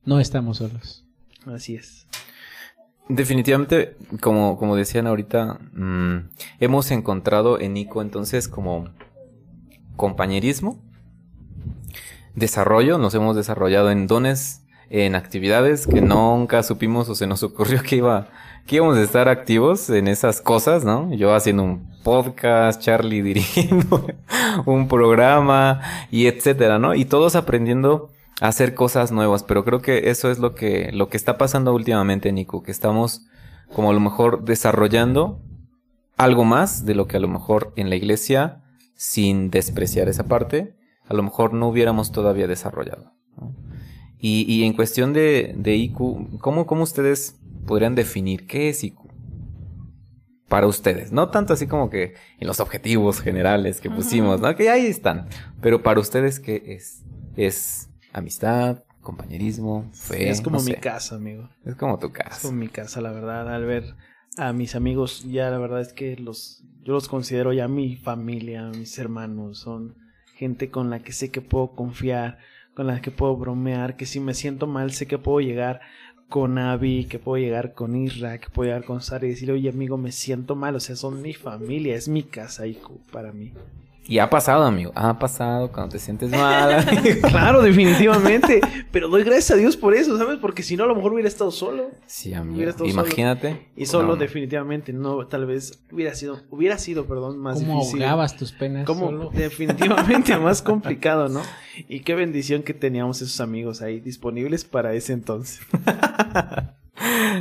No 0.05 0.21
estamos 0.21 0.59
solos. 0.59 1.05
Así 1.47 1.75
es. 1.75 2.07
Definitivamente, 3.09 3.97
como, 4.21 4.59
como 4.59 4.75
decían 4.75 5.07
ahorita, 5.07 5.61
mm, 5.75 6.29
hemos 6.59 6.91
encontrado 6.91 7.61
en 7.61 7.77
ICO 7.77 8.03
entonces 8.03 8.49
como 8.49 8.89
compañerismo, 9.95 10.83
desarrollo, 12.35 12.99
nos 12.99 13.15
hemos 13.15 13.37
desarrollado 13.37 13.91
en 13.93 14.09
dones, 14.09 14.63
en 14.91 15.15
actividades 15.15 15.87
que 15.87 16.01
nunca 16.01 16.63
supimos 16.63 17.09
o 17.09 17.15
se 17.15 17.27
nos 17.27 17.43
ocurrió 17.45 17.83
que 17.83 17.97
iba, 17.97 18.29
que 18.67 18.77
íbamos 18.77 18.97
a 18.97 19.03
estar 19.03 19.29
activos 19.29 19.89
en 19.91 20.09
esas 20.09 20.41
cosas, 20.41 20.85
¿no? 20.85 21.13
Yo 21.15 21.33
haciendo 21.35 21.63
un 21.63 21.89
podcast, 22.03 22.81
Charlie 22.81 23.23
dirigiendo 23.23 24.07
un 24.67 24.89
programa 24.89 25.81
y 26.11 26.27
etcétera, 26.27 26.79
¿no? 26.79 26.95
Y 26.95 27.05
todos 27.05 27.37
aprendiendo 27.37 28.11
hacer 28.41 28.75
cosas 28.75 29.13
nuevas, 29.13 29.43
pero 29.43 29.65
creo 29.65 29.81
que 29.81 30.11
eso 30.11 30.31
es 30.31 30.39
lo 30.39 30.55
que, 30.55 30.91
lo 30.93 31.09
que 31.09 31.17
está 31.17 31.39
pasando 31.39 31.75
últimamente, 31.75 32.33
Nico, 32.33 32.63
que 32.63 32.71
estamos 32.71 33.27
como 33.73 33.91
a 33.91 33.95
lo 33.95 34.01
mejor 34.01 34.45
desarrollando 34.45 35.41
algo 36.17 36.45
más 36.45 36.85
de 36.85 36.95
lo 36.95 37.07
que 37.07 37.17
a 37.17 37.21
lo 37.21 37.29
mejor 37.29 37.73
en 37.77 37.91
la 37.91 37.97
iglesia, 37.97 38.63
sin 38.95 39.51
despreciar 39.51 40.09
esa 40.09 40.25
parte, 40.25 40.77
a 41.07 41.15
lo 41.15 41.23
mejor 41.23 41.53
no 41.53 41.69
hubiéramos 41.69 42.13
todavía 42.13 42.47
desarrollado. 42.47 43.13
¿no? 43.37 43.55
Y, 44.19 44.45
y 44.53 44.65
en 44.65 44.73
cuestión 44.73 45.13
de, 45.13 45.55
de 45.57 45.77
IQ, 45.77 46.39
¿cómo, 46.41 46.67
¿cómo 46.67 46.83
ustedes 46.83 47.37
podrían 47.67 47.95
definir 47.95 48.47
qué 48.47 48.71
es 48.71 48.83
IQ? 48.83 48.99
Para 50.49 50.69
ustedes, 50.69 51.11
no 51.11 51.29
tanto 51.31 51.55
así 51.55 51.67
como 51.67 51.91
que 51.91 52.15
en 52.39 52.47
los 52.47 52.61
objetivos 52.61 53.21
generales 53.21 53.81
que 53.81 53.91
pusimos, 53.91 54.41
¿no? 54.41 54.55
Que 54.55 54.71
ahí 54.71 54.87
están. 54.87 55.29
Pero 55.61 55.83
para 55.83 55.99
ustedes, 55.99 56.39
¿qué 56.39 56.63
es? 56.67 57.03
¿Es 57.37 57.86
amistad, 58.19 58.83
compañerismo, 59.03 59.91
fe? 59.93 60.29
es 60.31 60.41
como 60.41 60.59
no 60.59 60.63
mi 60.65 60.73
sé. 60.73 60.81
casa, 60.81 61.17
amigo. 61.17 61.49
Es 61.65 61.77
como 61.77 61.99
tu 61.99 62.07
Es 62.09 62.13
casa. 62.13 62.43
como 62.49 62.59
mi 62.59 62.69
casa, 62.69 63.01
la 63.01 63.13
verdad. 63.13 63.53
Al 63.55 63.65
ver 63.65 63.95
a 64.37 64.53
mis 64.53 64.75
amigos, 64.75 65.25
ya 65.31 65.51
la 65.51 65.59
verdad 65.59 65.81
es 65.81 65.93
que 65.93 66.17
los 66.17 66.63
yo 66.83 66.93
los 66.93 67.09
considero 67.09 67.53
ya 67.53 67.69
mi 67.69 67.97
familia, 67.97 68.69
mis 68.69 68.99
hermanos. 68.99 69.59
Son 69.61 69.97
gente 70.35 70.71
con 70.71 70.91
la 70.91 71.01
que 71.01 71.13
sé 71.13 71.31
que 71.31 71.41
puedo 71.41 71.73
confiar, 71.75 72.39
con 72.75 72.87
la 72.87 73.01
que 73.01 73.11
puedo 73.11 73.37
bromear, 73.37 73.97
que 73.97 74.07
si 74.07 74.21
me 74.21 74.35
siento 74.35 74.67
mal 74.67 74.93
sé 74.93 75.07
que 75.07 75.19
puedo 75.19 75.41
llegar 75.41 75.81
con 76.29 76.59
Abby, 76.59 77.05
que 77.05 77.19
puedo 77.21 77.43
llegar 77.43 77.73
con 77.75 77.95
Isra, 77.97 78.39
que 78.39 78.51
puedo 78.51 78.69
llegar 78.69 78.85
con 78.85 79.01
Sara 79.01 79.27
y 79.27 79.31
decir, 79.31 79.51
oye 79.53 79.69
amigo, 79.69 79.97
me 79.97 80.13
siento 80.13 80.57
mal. 80.57 80.75
O 80.77 80.81
sea, 80.81 80.97
son 80.97 81.23
mi 81.23 81.33
familia, 81.35 81.95
es 81.95 82.09
mi 82.09 82.23
casa, 82.25 82.67
Iku, 82.67 83.01
para 83.13 83.33
mí. 83.33 83.53
Y 84.09 84.19
ha 84.21 84.31
pasado, 84.31 84.65
amigo. 84.65 84.93
Ha 84.95 85.19
pasado 85.19 85.73
cuando 85.73 85.93
te 85.93 85.99
sientes 85.99 86.31
mal. 86.31 86.73
amigo. 86.75 87.17
Claro, 87.29 87.61
definitivamente. 87.63 88.61
Pero 88.93 89.09
doy 89.09 89.25
gracias 89.25 89.51
a 89.53 89.57
Dios 89.57 89.77
por 89.77 89.95
eso, 89.95 90.17
¿sabes? 90.17 90.39
Porque 90.41 90.63
si 90.63 90.77
no, 90.77 90.85
a 90.85 90.87
lo 90.87 90.95
mejor 90.95 91.13
hubiera 91.13 91.29
estado 91.29 91.51
solo. 91.51 91.91
sí, 92.07 92.33
amigo. 92.33 92.57
Hubiera 92.57 92.71
estado 92.71 92.89
Imagínate. 92.89 93.69
Y 93.77 93.87
solo 93.87 94.09
No, 94.09 94.17
definitivamente 94.17 94.93
no, 94.93 95.27
tal 95.27 95.47
vez 95.47 95.81
hubiera 95.91 96.15
sido, 96.15 96.41
hubiera 96.51 96.79
sido, 96.79 97.07
perdón, 97.07 97.39
más 97.39 97.59
¿Cómo 97.61 97.81
difícil. 97.81 98.03
ahogabas 98.05 98.37
tus 98.37 98.53
penas? 98.53 98.87
Solo? 98.87 99.31
definitivamente 99.35 100.37
más 100.39 100.63
complicado, 100.63 101.29
¿no? 101.29 101.43
Y 101.89 102.01
qué 102.01 102.15
bendición 102.15 102.63
que 102.63 102.75
teníamos 102.75 103.21
esos 103.23 103.41
amigos 103.41 103.83
ahí 103.83 104.01
disponibles 104.01 104.65
para 104.65 104.95
ese 104.95 105.13
entonces. 105.15 105.61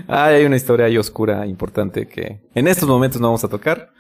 Ay, 0.08 0.36
hay 0.36 0.46
una 0.46 0.58
historia 0.58 0.88
ahí 0.88 0.98
oscura 0.98 1.46
importante 1.48 2.08
que 2.08 2.42
en 2.54 2.68
estos 2.68 2.90
momentos 2.90 3.22
no 3.22 3.28
vamos 3.28 3.44
a 3.44 3.48
tocar. 3.48 3.92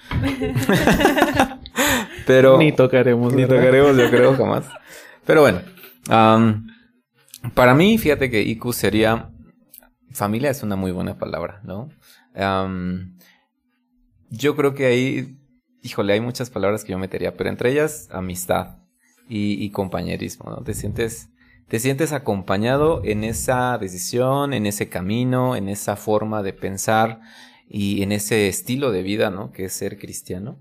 Pero 2.25 2.57
Ni 2.57 2.71
tocaremos, 2.71 3.33
ni 3.33 3.43
¿verdad? 3.43 3.57
tocaremos, 3.57 3.97
yo 3.97 4.09
creo, 4.09 4.33
jamás. 4.37 4.65
Pero 5.25 5.41
bueno, 5.41 5.61
para 7.53 7.73
mí, 7.75 7.97
fíjate 7.97 8.29
que 8.29 8.41
IQ 8.41 8.73
sería 8.73 9.29
familia 10.11 10.49
es 10.49 10.63
una 10.63 10.75
muy 10.75 10.91
buena 10.91 11.17
palabra, 11.17 11.61
¿no? 11.63 11.89
Yo 14.29 14.55
creo 14.55 14.73
que 14.73 14.85
ahí, 14.87 15.37
híjole, 15.83 16.13
hay 16.13 16.21
muchas 16.21 16.49
palabras 16.49 16.83
que 16.83 16.91
yo 16.91 16.97
metería, 16.97 17.37
pero 17.37 17.49
entre 17.49 17.71
ellas 17.71 18.09
amistad 18.11 18.77
y, 19.29 19.63
y 19.63 19.69
compañerismo, 19.69 20.49
¿no? 20.49 20.63
Te 20.63 20.73
sientes, 20.73 21.29
te 21.67 21.79
sientes 21.79 22.11
acompañado 22.11 23.01
en 23.03 23.23
esa 23.23 23.77
decisión, 23.77 24.53
en 24.53 24.65
ese 24.65 24.89
camino, 24.89 25.55
en 25.55 25.69
esa 25.69 25.95
forma 25.95 26.43
de 26.43 26.53
pensar 26.53 27.21
y 27.67 28.01
en 28.03 28.11
ese 28.11 28.47
estilo 28.47 28.91
de 28.91 29.03
vida, 29.03 29.29
¿no? 29.29 29.51
Que 29.51 29.65
es 29.65 29.73
ser 29.73 29.97
cristiano. 29.97 30.59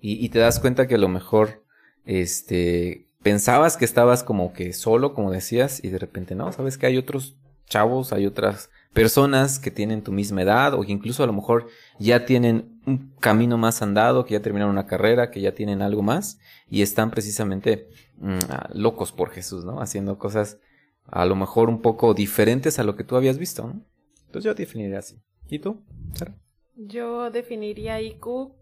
Y, 0.00 0.28
te 0.28 0.38
das 0.38 0.60
cuenta 0.60 0.86
que 0.86 0.94
a 0.94 0.98
lo 0.98 1.08
mejor, 1.08 1.64
este, 2.04 3.06
pensabas 3.22 3.76
que 3.76 3.84
estabas 3.84 4.22
como 4.22 4.52
que 4.52 4.72
solo, 4.72 5.12
como 5.12 5.32
decías, 5.32 5.82
y 5.82 5.88
de 5.88 5.98
repente 5.98 6.34
no, 6.36 6.52
sabes 6.52 6.78
que 6.78 6.86
hay 6.86 6.96
otros 6.96 7.36
chavos, 7.66 8.12
hay 8.12 8.26
otras 8.26 8.70
personas 8.92 9.58
que 9.58 9.70
tienen 9.70 10.02
tu 10.02 10.12
misma 10.12 10.42
edad 10.42 10.74
o 10.74 10.82
que 10.82 10.92
incluso 10.92 11.22
a 11.22 11.26
lo 11.26 11.32
mejor 11.32 11.66
ya 11.98 12.24
tienen 12.24 12.80
un 12.86 13.12
camino 13.20 13.58
más 13.58 13.82
andado, 13.82 14.24
que 14.24 14.32
ya 14.32 14.42
terminaron 14.42 14.72
una 14.72 14.86
carrera, 14.86 15.30
que 15.30 15.40
ya 15.40 15.54
tienen 15.54 15.82
algo 15.82 16.02
más 16.02 16.38
y 16.70 16.82
están 16.82 17.10
precisamente 17.10 17.88
mm, 18.16 18.38
ah, 18.48 18.70
locos 18.72 19.12
por 19.12 19.30
Jesús, 19.30 19.64
¿no? 19.64 19.80
Haciendo 19.80 20.18
cosas 20.18 20.58
a 21.06 21.24
lo 21.24 21.34
mejor 21.34 21.68
un 21.68 21.82
poco 21.82 22.14
diferentes 22.14 22.78
a 22.78 22.84
lo 22.84 22.96
que 22.96 23.04
tú 23.04 23.16
habías 23.16 23.38
visto, 23.38 23.66
¿no? 23.66 23.82
Entonces 24.26 24.44
yo 24.44 24.54
definiría 24.54 24.98
así. 24.98 25.20
¿Y 25.48 25.58
tú, 25.58 25.82
Sara? 26.14 26.34
Yo 26.76 27.30
definiría 27.30 28.00
IQ 28.00 28.57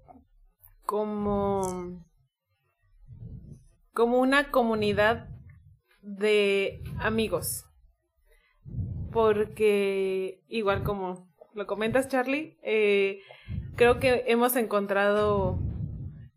como 0.86 2.02
como 3.92 4.18
una 4.18 4.50
comunidad 4.50 5.28
de 6.02 6.82
amigos. 6.98 7.64
Porque 9.12 10.42
igual 10.48 10.82
como 10.82 11.28
lo 11.54 11.66
comentas 11.66 12.08
Charlie, 12.08 12.58
eh, 12.62 13.20
creo 13.76 13.98
que 13.98 14.24
hemos 14.26 14.54
encontrado, 14.56 15.58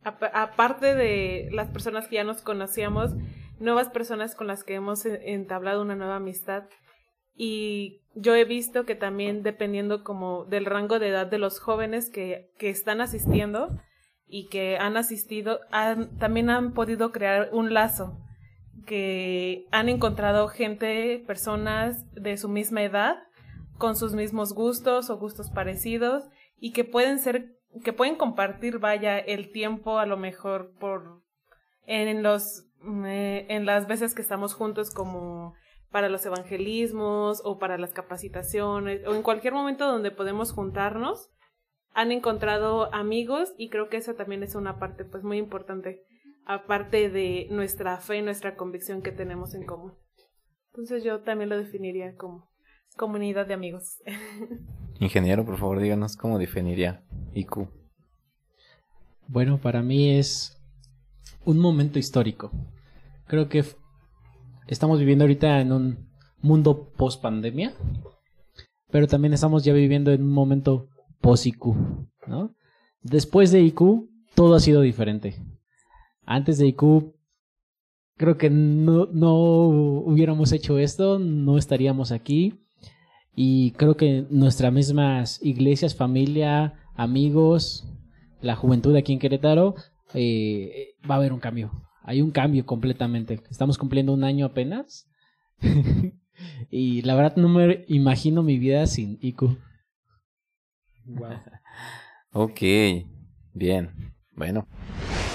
apa- 0.04 0.32
aparte 0.34 0.96
de 0.96 1.50
las 1.52 1.70
personas 1.70 2.08
que 2.08 2.16
ya 2.16 2.24
nos 2.24 2.42
conocíamos, 2.42 3.12
nuevas 3.60 3.90
personas 3.90 4.36
con 4.36 4.48
las 4.48 4.64
que 4.64 4.76
hemos 4.76 5.06
entablado 5.06 5.82
una 5.82 5.96
nueva 5.98 6.16
amistad. 6.16 6.64
Y 7.36 8.02
yo 8.16 8.36
he 8.36 8.46
visto 8.46 8.86
que 8.86 8.96
también 8.96 9.44
dependiendo 9.44 10.06
como 10.06 10.46
del 10.46 10.66
rango 10.66 11.00
de 11.00 11.10
edad 11.10 11.28
de 11.28 11.40
los 11.40 11.60
jóvenes 11.60 12.10
que, 12.10 12.52
que 12.58 12.70
están 12.70 13.02
asistiendo 13.02 13.78
y 14.30 14.48
que 14.48 14.78
han 14.78 14.96
asistido, 14.96 15.60
han, 15.72 16.18
también 16.18 16.50
han 16.50 16.74
podido 16.74 17.12
crear 17.12 17.50
un 17.52 17.74
lazo, 17.74 18.18
que 18.86 19.66
han 19.72 19.90
encontrado 19.90 20.48
gente, 20.48 21.24
personas 21.26 22.06
de 22.14 22.38
su 22.38 22.48
misma 22.48 22.84
edad, 22.84 23.18
con 23.78 23.96
sus 23.96 24.14
mismos 24.14 24.54
gustos 24.54 25.10
o 25.10 25.18
gustos 25.18 25.50
parecidos, 25.50 26.24
y 26.60 26.74
que 26.74 26.84
pueden 26.84 27.20
ser, 27.20 27.56
que 27.84 27.94
pueden 27.94 28.16
compartir, 28.16 28.80
vaya, 28.80 29.18
el 29.18 29.52
tiempo 29.52 30.00
a 30.00 30.06
lo 30.06 30.18
mejor 30.18 30.74
por, 30.80 31.24
en 31.86 32.24
los, 32.24 32.66
eh, 33.06 33.46
en 33.50 33.66
las 33.66 33.88
veces 33.88 34.14
que 34.14 34.22
estamos 34.22 34.54
juntos 34.54 34.92
como 34.92 35.54
para 35.92 36.10
los 36.10 36.26
evangelismos 36.26 37.42
o 37.44 37.58
para 37.58 37.78
las 37.78 37.94
capacitaciones 37.94 39.06
o 39.08 39.16
en 39.16 39.24
cualquier 39.24 39.54
momento 39.54 39.88
donde 39.88 40.12
podemos 40.12 40.52
juntarnos 40.52 41.32
han 41.94 42.12
encontrado 42.12 42.94
amigos 42.94 43.54
y 43.58 43.70
creo 43.70 43.90
que 43.90 43.98
esa 43.98 44.16
también 44.16 44.44
es 44.44 44.56
una 44.56 44.80
parte 44.80 45.06
pues 45.06 45.24
muy 45.24 45.38
importante 45.38 46.04
aparte 46.46 47.10
de 47.10 47.48
nuestra 47.52 47.98
fe 47.98 48.18
y 48.18 48.22
nuestra 48.22 48.56
convicción 48.56 49.02
que 49.02 49.12
tenemos 49.12 49.54
en 49.54 49.66
común 49.66 49.94
entonces 50.72 51.04
yo 51.04 51.22
también 51.22 51.50
lo 51.50 51.58
definiría 51.58 52.16
como 52.16 52.50
comunidad 52.96 53.48
de 53.48 53.54
amigos 53.54 54.02
Ingeniero, 55.00 55.46
por 55.46 55.58
favor, 55.58 55.80
díganos 55.80 56.18
cómo 56.18 56.38
definiría 56.38 57.06
IQ. 57.34 57.70
Bueno, 59.28 59.58
para 59.62 59.82
mí 59.82 60.12
es 60.12 60.62
un 61.46 61.58
momento 61.58 62.00
histórico. 62.00 62.52
Creo 63.26 63.48
que 63.48 63.64
estamos 64.68 65.00
viviendo 65.00 65.24
ahorita 65.24 65.62
en 65.62 65.72
un 65.72 66.10
mundo 66.42 66.92
post 66.98 67.22
pandemia, 67.22 67.74
pero 68.92 69.08
también 69.08 69.34
estamos 69.34 69.64
ya 69.64 69.72
viviendo 69.72 70.12
en 70.12 70.24
un 70.24 70.34
momento 70.34 70.90
post 71.22 71.46
IQ, 71.46 71.76
¿no? 72.28 72.54
Después 73.02 73.52
de 73.52 73.62
IQ, 73.62 74.10
todo 74.36 74.56
ha 74.56 74.60
sido 74.60 74.82
diferente. 74.82 75.36
Antes 76.26 76.58
de 76.58 76.68
IQ, 76.68 77.14
creo 78.18 78.38
que 78.38 78.50
no, 78.50 79.08
no 79.12 79.34
hubiéramos 79.36 80.52
hecho 80.52 80.78
esto, 80.78 81.20
no 81.20 81.58
estaríamos 81.58 82.12
aquí. 82.12 82.60
Y 83.36 83.72
creo 83.72 83.96
que 83.96 84.26
nuestras 84.30 84.74
mismas 84.74 85.40
iglesias, 85.42 85.96
familia, 85.96 86.74
amigos, 86.96 87.88
la 88.42 88.56
juventud 88.56 88.96
aquí 88.96 89.14
en 89.14 89.20
Querétaro, 89.20 89.76
eh, 90.14 90.96
va 91.10 91.16
a 91.16 91.18
haber 91.20 91.32
un 91.32 91.40
cambio. 91.40 91.72
Hay 92.04 92.22
un 92.22 92.32
cambio 92.32 92.66
completamente. 92.66 93.42
Estamos 93.50 93.78
cumpliendo 93.78 94.14
un 94.14 94.24
año 94.24 94.46
apenas. 94.46 95.08
y 96.70 97.02
la 97.04 97.16
verdad 97.16 97.38
no 97.38 97.50
me 97.50 97.86
imagino 97.88 98.44
mi 98.44 98.58
vida 98.58 98.86
sin 98.88 99.18
IQ. 99.22 99.58
Ok, 102.32 102.60
bien. 103.54 104.14
Bueno. 104.36 104.68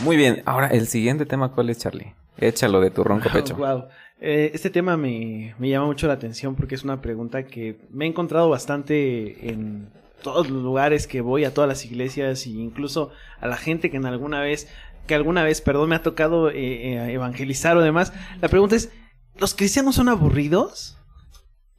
Muy 0.05 0.17
bien. 0.17 0.43
Ahora, 0.47 0.69
el 0.69 0.87
siguiente 0.87 1.27
tema, 1.27 1.51
¿cuál 1.51 1.71
es, 1.71 1.79
Charlie? 1.79 2.15
Échalo 2.39 2.81
de 2.81 2.91
tu 2.91 3.03
ronco 3.03 3.29
pecho. 3.33 3.57
Wow. 3.57 3.89
Eh, 4.21 4.53
este 4.55 4.71
tema 4.71 4.97
me, 4.97 5.55
me 5.59 5.69
llama 5.69 5.87
mucho 5.87 6.07
la 6.07 6.13
atención 6.13 6.55
porque 6.55 6.77
es 6.77 6.85
una 6.85 7.03
pregunta 7.03 7.47
que 7.47 7.81
me 7.91 8.05
he 8.05 8.09
encontrado 8.09 8.49
bastante 8.49 9.51
en 9.51 9.91
todos 10.23 10.49
los 10.49 10.63
lugares 10.63 11.07
que 11.07 11.21
voy, 11.21 11.45
a 11.45 11.53
todas 11.53 11.69
las 11.69 11.85
iglesias 11.85 12.47
e 12.47 12.51
incluso 12.51 13.11
a 13.41 13.47
la 13.47 13.57
gente 13.57 13.91
que 13.91 13.97
en 13.97 14.07
alguna 14.07 14.41
vez, 14.41 14.69
que 15.07 15.15
alguna 15.15 15.45
vez, 15.45 15.61
perdón, 15.61 15.91
me 15.91 15.97
ha 15.97 16.03
tocado 16.03 16.49
eh, 16.51 16.95
eh, 16.95 17.13
evangelizar 17.13 17.77
o 17.77 17.83
demás. 17.83 18.13
La 18.41 18.49
pregunta 18.49 18.77
es, 18.77 18.91
¿los 19.37 19.55
cristianos 19.55 19.97
son 19.97 20.09
aburridos? 20.09 20.97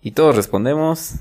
Y 0.01 0.11
todos 0.11 0.35
respondemos. 0.35 1.15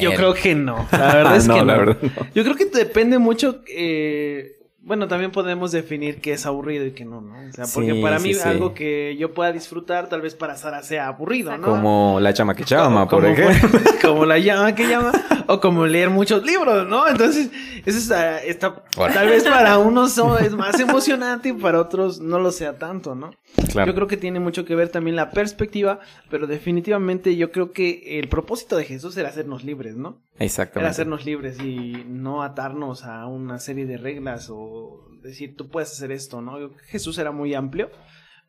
Yo 0.00 0.12
creo 0.14 0.34
que 0.34 0.54
no. 0.54 0.86
La 0.92 0.98
verdad 1.14 1.36
es 1.36 1.46
No, 1.46 1.54
que 1.54 1.64
la 1.64 1.72
no. 1.74 1.78
verdad 1.86 1.96
no. 2.02 2.26
Yo 2.34 2.42
creo 2.44 2.56
que 2.56 2.66
depende 2.66 3.18
mucho. 3.18 3.60
eh, 3.68 4.52
Bueno, 4.80 5.08
también 5.08 5.32
podemos 5.32 5.72
definir 5.72 6.20
qué 6.20 6.32
es 6.34 6.46
aburrido 6.46 6.86
y 6.86 6.92
qué 6.92 7.04
no, 7.04 7.20
¿no? 7.20 7.34
O 7.48 7.52
sea, 7.52 7.64
porque 7.74 7.92
Sí, 7.94 8.02
para 8.02 8.18
mí 8.20 8.34
sí. 8.34 8.40
algo 8.48 8.72
que 8.72 9.16
yo 9.18 9.34
pueda 9.34 9.50
disfrutar, 9.52 10.08
tal 10.08 10.20
vez 10.20 10.34
para 10.36 10.56
Sara 10.56 10.82
sea 10.84 11.08
aburrido, 11.08 11.56
¿no? 11.58 11.66
Como 11.66 12.18
la 12.20 12.32
chama 12.32 12.54
que 12.54 12.64
chama, 12.64 13.08
por 13.08 13.24
ejemplo. 13.26 13.80
como 14.02 14.24
la 14.24 14.38
llama 14.38 14.74
que 14.76 14.86
llama, 14.88 15.10
o 15.48 15.58
como 15.60 15.86
leer 15.86 16.10
muchos 16.10 16.44
libros, 16.44 16.86
¿no? 16.86 17.08
Entonces, 17.08 17.50
eso 17.84 17.98
está, 17.98 18.40
está- 18.44 18.84
tal 19.12 19.28
vez 19.28 19.42
para 19.44 19.76
unos 19.90 20.16
es 20.40 20.52
más 20.54 20.78
emocionante 20.78 21.48
y 21.48 21.52
para 21.52 21.80
otros 21.80 22.20
no 22.20 22.38
lo 22.38 22.52
sea 22.52 22.78
tanto, 22.78 23.14
¿no? 23.16 23.32
Claro. 23.70 23.90
Yo 23.90 23.94
creo 23.94 24.06
que 24.06 24.16
tiene 24.16 24.40
mucho 24.40 24.64
que 24.64 24.74
ver 24.74 24.88
también 24.88 25.16
la 25.16 25.30
perspectiva, 25.30 26.00
pero 26.30 26.46
definitivamente 26.46 27.36
yo 27.36 27.50
creo 27.50 27.72
que 27.72 28.18
el 28.18 28.28
propósito 28.28 28.76
de 28.76 28.84
Jesús 28.84 29.16
era 29.16 29.28
hacernos 29.28 29.64
libres, 29.64 29.96
¿no? 29.96 30.22
Era 30.36 30.44
Exactamente. 30.44 30.90
hacernos 30.90 31.24
libres 31.24 31.60
y 31.60 32.04
no 32.06 32.42
atarnos 32.42 33.04
a 33.04 33.26
una 33.26 33.58
serie 33.58 33.86
de 33.86 33.96
reglas 33.96 34.48
o 34.50 35.06
decir 35.22 35.56
tú 35.56 35.68
puedes 35.68 35.90
hacer 35.92 36.12
esto, 36.12 36.40
¿no? 36.40 36.70
Jesús 36.86 37.18
era 37.18 37.32
muy 37.32 37.54
amplio, 37.54 37.90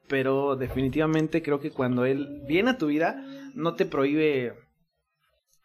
pero 0.08 0.56
definitivamente 0.56 1.42
creo 1.42 1.60
que 1.60 1.72
cuando 1.72 2.06
Él 2.06 2.44
viene 2.48 2.72
a 2.72 2.78
tu 2.78 2.88
vida 2.88 3.24
no 3.56 3.76
te 3.76 3.86
prohíbe, 3.86 4.54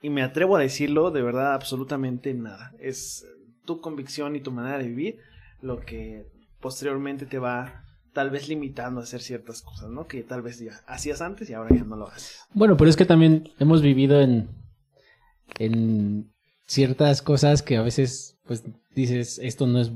y 0.00 0.10
me 0.10 0.22
atrevo 0.22 0.56
a 0.56 0.60
decirlo, 0.60 1.10
de 1.10 1.22
verdad 1.22 1.54
absolutamente 1.54 2.34
nada. 2.34 2.72
Es 2.80 3.24
tu 3.64 3.80
convicción 3.80 4.34
y 4.34 4.40
tu 4.40 4.50
manera 4.50 4.78
de 4.78 4.88
vivir 4.88 5.18
lo 5.60 5.80
que 5.80 6.26
posteriormente 6.60 7.26
te 7.26 7.38
va 7.38 7.84
tal 8.12 8.30
vez 8.30 8.48
limitando 8.48 9.00
a 9.00 9.04
hacer 9.04 9.20
ciertas 9.22 9.62
cosas, 9.62 9.88
¿no? 9.90 10.06
Que 10.06 10.22
tal 10.22 10.42
vez 10.42 10.58
ya 10.58 10.80
hacías 10.86 11.20
antes 11.22 11.48
y 11.50 11.54
ahora 11.54 11.74
ya 11.74 11.84
no 11.84 11.96
lo 11.96 12.08
haces. 12.08 12.38
Bueno, 12.54 12.76
pero 12.76 12.90
es 12.90 12.96
que 12.96 13.04
también 13.06 13.48
hemos 13.58 13.80
vivido 13.82 14.20
en, 14.20 14.48
en 15.58 16.32
ciertas 16.66 17.22
cosas 17.22 17.62
que 17.62 17.76
a 17.76 17.82
veces, 17.82 18.38
pues, 18.46 18.64
dices, 18.94 19.38
esto 19.42 19.66
no 19.66 19.80
es 19.80 19.90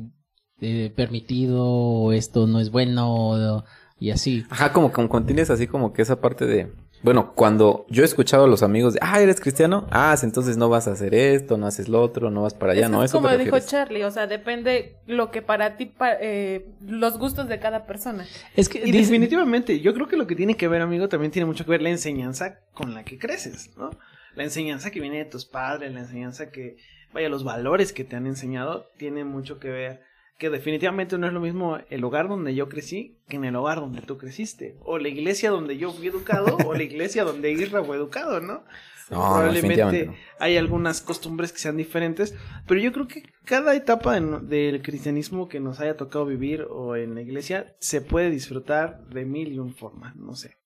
eh, 0.60 0.92
permitido, 0.94 1.64
o 1.66 2.12
esto 2.12 2.46
no 2.46 2.60
es 2.60 2.70
bueno, 2.70 3.14
o- 3.30 3.64
y 3.98 4.10
así. 4.10 4.44
Ajá, 4.50 4.72
como, 4.72 4.92
como 4.92 5.08
cuando 5.08 5.26
tienes 5.28 5.48
así 5.50 5.66
como 5.66 5.92
que 5.92 6.02
esa 6.02 6.20
parte 6.20 6.44
de... 6.46 6.72
Bueno, 7.02 7.32
cuando 7.34 7.86
yo 7.88 8.02
he 8.02 8.06
escuchado 8.06 8.44
a 8.44 8.48
los 8.48 8.62
amigos 8.62 8.94
de, 8.94 9.00
ah, 9.02 9.20
¿eres 9.20 9.40
cristiano? 9.40 9.86
Ah, 9.90 10.16
entonces 10.22 10.56
no 10.56 10.68
vas 10.68 10.88
a 10.88 10.92
hacer 10.92 11.14
esto, 11.14 11.56
no 11.56 11.66
haces 11.66 11.88
lo 11.88 12.02
otro, 12.02 12.30
no 12.30 12.42
vas 12.42 12.54
para 12.54 12.72
allá, 12.72 12.82
Eso 12.86 12.90
¿no? 12.90 13.04
es 13.04 13.10
Eso 13.10 13.18
como 13.18 13.28
te 13.28 13.34
dijo 13.38 13.44
refieres. 13.54 13.66
Charlie, 13.70 14.02
o 14.04 14.10
sea, 14.10 14.26
depende 14.26 14.96
lo 15.06 15.30
que 15.30 15.40
para 15.42 15.76
ti, 15.76 15.86
pa- 15.86 16.16
eh, 16.20 16.66
los 16.80 17.18
gustos 17.18 17.48
de 17.48 17.60
cada 17.60 17.86
persona. 17.86 18.26
Es 18.56 18.68
que 18.68 18.82
Y 18.84 18.90
definitivamente, 18.90 19.78
yo 19.80 19.94
creo 19.94 20.08
que 20.08 20.16
lo 20.16 20.26
que 20.26 20.34
tiene 20.34 20.56
que 20.56 20.66
ver, 20.68 20.82
amigo, 20.82 21.08
también 21.08 21.30
tiene 21.30 21.46
mucho 21.46 21.64
que 21.64 21.70
ver 21.70 21.82
la 21.82 21.90
enseñanza 21.90 22.58
con 22.74 22.94
la 22.94 23.04
que 23.04 23.18
creces, 23.18 23.70
¿no? 23.76 23.90
La 24.34 24.44
enseñanza 24.44 24.90
que 24.90 25.00
viene 25.00 25.18
de 25.18 25.24
tus 25.26 25.44
padres, 25.44 25.92
la 25.94 26.00
enseñanza 26.00 26.50
que, 26.50 26.76
vaya, 27.12 27.28
los 27.28 27.44
valores 27.44 27.92
que 27.92 28.04
te 28.04 28.16
han 28.16 28.26
enseñado, 28.26 28.86
tiene 28.96 29.24
mucho 29.24 29.60
que 29.60 29.68
ver. 29.70 30.00
Que 30.38 30.50
definitivamente 30.50 31.16
no 31.16 31.26
es 31.26 31.32
lo 31.32 31.40
mismo 31.40 31.78
el 31.88 32.04
hogar 32.04 32.28
donde 32.28 32.54
yo 32.54 32.68
crecí 32.68 33.16
que 33.28 33.36
en 33.36 33.44
el 33.44 33.56
hogar 33.56 33.80
donde 33.80 34.02
tú 34.02 34.18
creciste. 34.18 34.76
O 34.84 34.98
la 34.98 35.08
iglesia 35.08 35.50
donde 35.50 35.78
yo 35.78 35.92
fui 35.92 36.08
educado, 36.08 36.56
o 36.66 36.74
la 36.74 36.82
iglesia 36.82 37.24
donde 37.24 37.52
Isra 37.52 37.82
fue 37.82 37.96
educado, 37.96 38.40
¿no? 38.40 38.64
No, 39.08 39.40
no, 39.40 39.52
definitivamente 39.52 40.06
no. 40.06 40.14
hay 40.40 40.56
algunas 40.56 41.00
costumbres 41.00 41.52
que 41.52 41.60
sean 41.60 41.76
diferentes, 41.76 42.34
pero 42.66 42.80
yo 42.80 42.92
creo 42.92 43.06
que 43.06 43.22
cada 43.44 43.76
etapa 43.76 44.18
de- 44.20 44.40
del 44.40 44.82
cristianismo 44.82 45.48
que 45.48 45.60
nos 45.60 45.78
haya 45.78 45.96
tocado 45.96 46.26
vivir 46.26 46.66
o 46.68 46.96
en 46.96 47.14
la 47.14 47.22
iglesia 47.22 47.76
se 47.78 48.00
puede 48.00 48.30
disfrutar 48.30 49.06
de 49.06 49.24
mil 49.24 49.52
y 49.52 49.60
un 49.60 49.76
formas, 49.76 50.16
no 50.16 50.34
sé. 50.34 50.56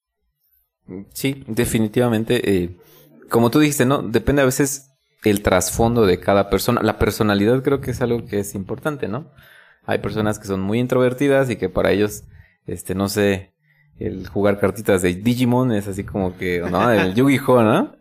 Sí, 1.12 1.44
definitivamente. 1.48 2.40
eh, 2.62 2.76
como 3.28 3.50
tú 3.50 3.58
dijiste, 3.60 3.84
¿no? 3.84 4.02
Depende 4.02 4.40
a 4.42 4.46
veces 4.46 4.90
el 5.22 5.42
trasfondo 5.42 6.06
de 6.06 6.18
cada 6.18 6.48
persona. 6.50 6.82
La 6.82 6.98
personalidad 6.98 7.62
creo 7.62 7.82
que 7.82 7.90
es 7.90 8.00
algo 8.00 8.24
que 8.24 8.38
es 8.40 8.54
importante, 8.54 9.06
¿no? 9.06 9.30
Hay 9.86 9.98
personas 9.98 10.38
que 10.38 10.46
son 10.46 10.60
muy 10.60 10.78
introvertidas 10.78 11.50
y 11.50 11.56
que 11.56 11.68
para 11.68 11.90
ellos, 11.90 12.24
este, 12.66 12.94
no 12.94 13.08
sé, 13.08 13.54
el 13.98 14.28
jugar 14.28 14.58
cartitas 14.58 15.02
de 15.02 15.14
Digimon 15.14 15.72
es 15.72 15.88
así 15.88 16.04
como 16.04 16.36
que, 16.36 16.60
¿no? 16.60 16.90
El 16.90 17.14
Yu-Gi-Oh, 17.16 17.62
¿no? 17.62 17.96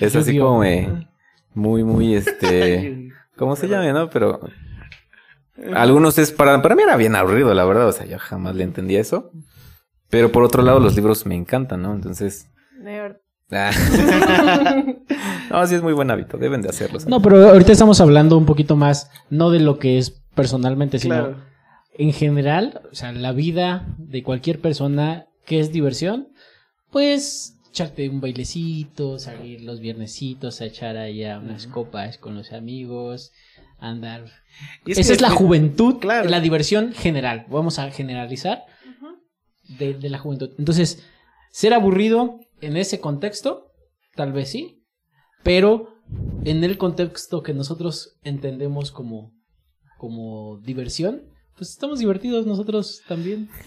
Es 0.00 0.14
así 0.14 0.38
como 0.38 0.62
eh, 0.64 1.08
muy, 1.54 1.84
muy, 1.84 2.14
este, 2.14 3.10
¿cómo 3.36 3.56
se 3.56 3.68
llama, 3.68 3.92
no? 3.92 4.10
Pero 4.10 4.40
algunos 5.74 6.18
es 6.18 6.32
para, 6.32 6.62
para 6.62 6.74
mí 6.74 6.82
era 6.82 6.96
bien 6.96 7.16
aburrido, 7.16 7.52
la 7.54 7.64
verdad. 7.64 7.88
O 7.88 7.92
sea, 7.92 8.06
yo 8.06 8.18
jamás 8.18 8.54
le 8.54 8.64
entendía 8.64 9.00
eso. 9.00 9.30
Pero 10.08 10.30
por 10.30 10.42
otro 10.42 10.62
lado, 10.62 10.78
los 10.78 10.94
libros 10.94 11.26
me 11.26 11.34
encantan, 11.34 11.82
¿no? 11.82 11.94
Entonces, 11.94 12.48
Nerd. 12.78 13.16
Ah. 13.54 13.70
no, 15.50 15.66
sí 15.66 15.74
es 15.74 15.82
muy 15.82 15.92
buen 15.92 16.10
hábito, 16.10 16.38
deben 16.38 16.62
de 16.62 16.70
hacerlo. 16.70 16.98
¿sabes? 16.98 17.10
No, 17.10 17.20
pero 17.20 17.50
ahorita 17.50 17.70
estamos 17.70 18.00
hablando 18.00 18.38
un 18.38 18.46
poquito 18.46 18.76
más, 18.76 19.10
no 19.28 19.50
de 19.50 19.60
lo 19.60 19.78
que 19.78 19.98
es 19.98 20.21
personalmente, 20.34 20.98
sino 20.98 21.14
Claro. 21.14 21.44
en 21.98 22.12
general, 22.12 22.80
o 22.90 22.94
sea, 22.94 23.12
la 23.12 23.32
vida 23.32 23.86
de 23.98 24.22
cualquier 24.22 24.60
persona 24.60 25.26
que 25.44 25.60
es 25.60 25.72
diversión, 25.72 26.28
pues 26.90 27.58
echarte 27.70 28.08
un 28.08 28.20
bailecito, 28.20 29.18
salir 29.18 29.62
los 29.62 29.80
viernesitos 29.80 30.60
a 30.60 30.66
echar 30.66 30.96
allá 30.96 31.38
unas 31.38 31.66
copas 31.66 32.18
con 32.18 32.34
los 32.34 32.52
amigos, 32.52 33.32
andar. 33.78 34.26
Y 34.84 34.92
es 34.92 34.98
Esa 34.98 35.08
que 35.08 35.14
es 35.14 35.20
la 35.22 35.30
juventud, 35.30 35.98
Claro. 35.98 36.28
la 36.28 36.40
diversión 36.40 36.92
general. 36.92 37.46
Vamos 37.48 37.78
a 37.78 37.90
generalizar 37.90 38.64
de, 39.78 39.94
de 39.94 40.10
la 40.10 40.18
juventud. 40.18 40.50
Entonces, 40.58 41.02
ser 41.50 41.72
aburrido 41.72 42.40
en 42.60 42.76
ese 42.76 43.00
contexto, 43.00 43.72
tal 44.14 44.32
vez 44.32 44.50
sí, 44.50 44.84
pero 45.42 45.94
en 46.44 46.62
el 46.64 46.76
contexto 46.78 47.42
que 47.42 47.54
nosotros 47.54 48.18
entendemos 48.22 48.90
como, 48.92 49.32
como 50.02 50.58
diversión, 50.64 51.22
pues 51.56 51.70
estamos 51.70 52.00
divertidos 52.00 52.44
nosotros 52.44 53.02
también. 53.06 53.48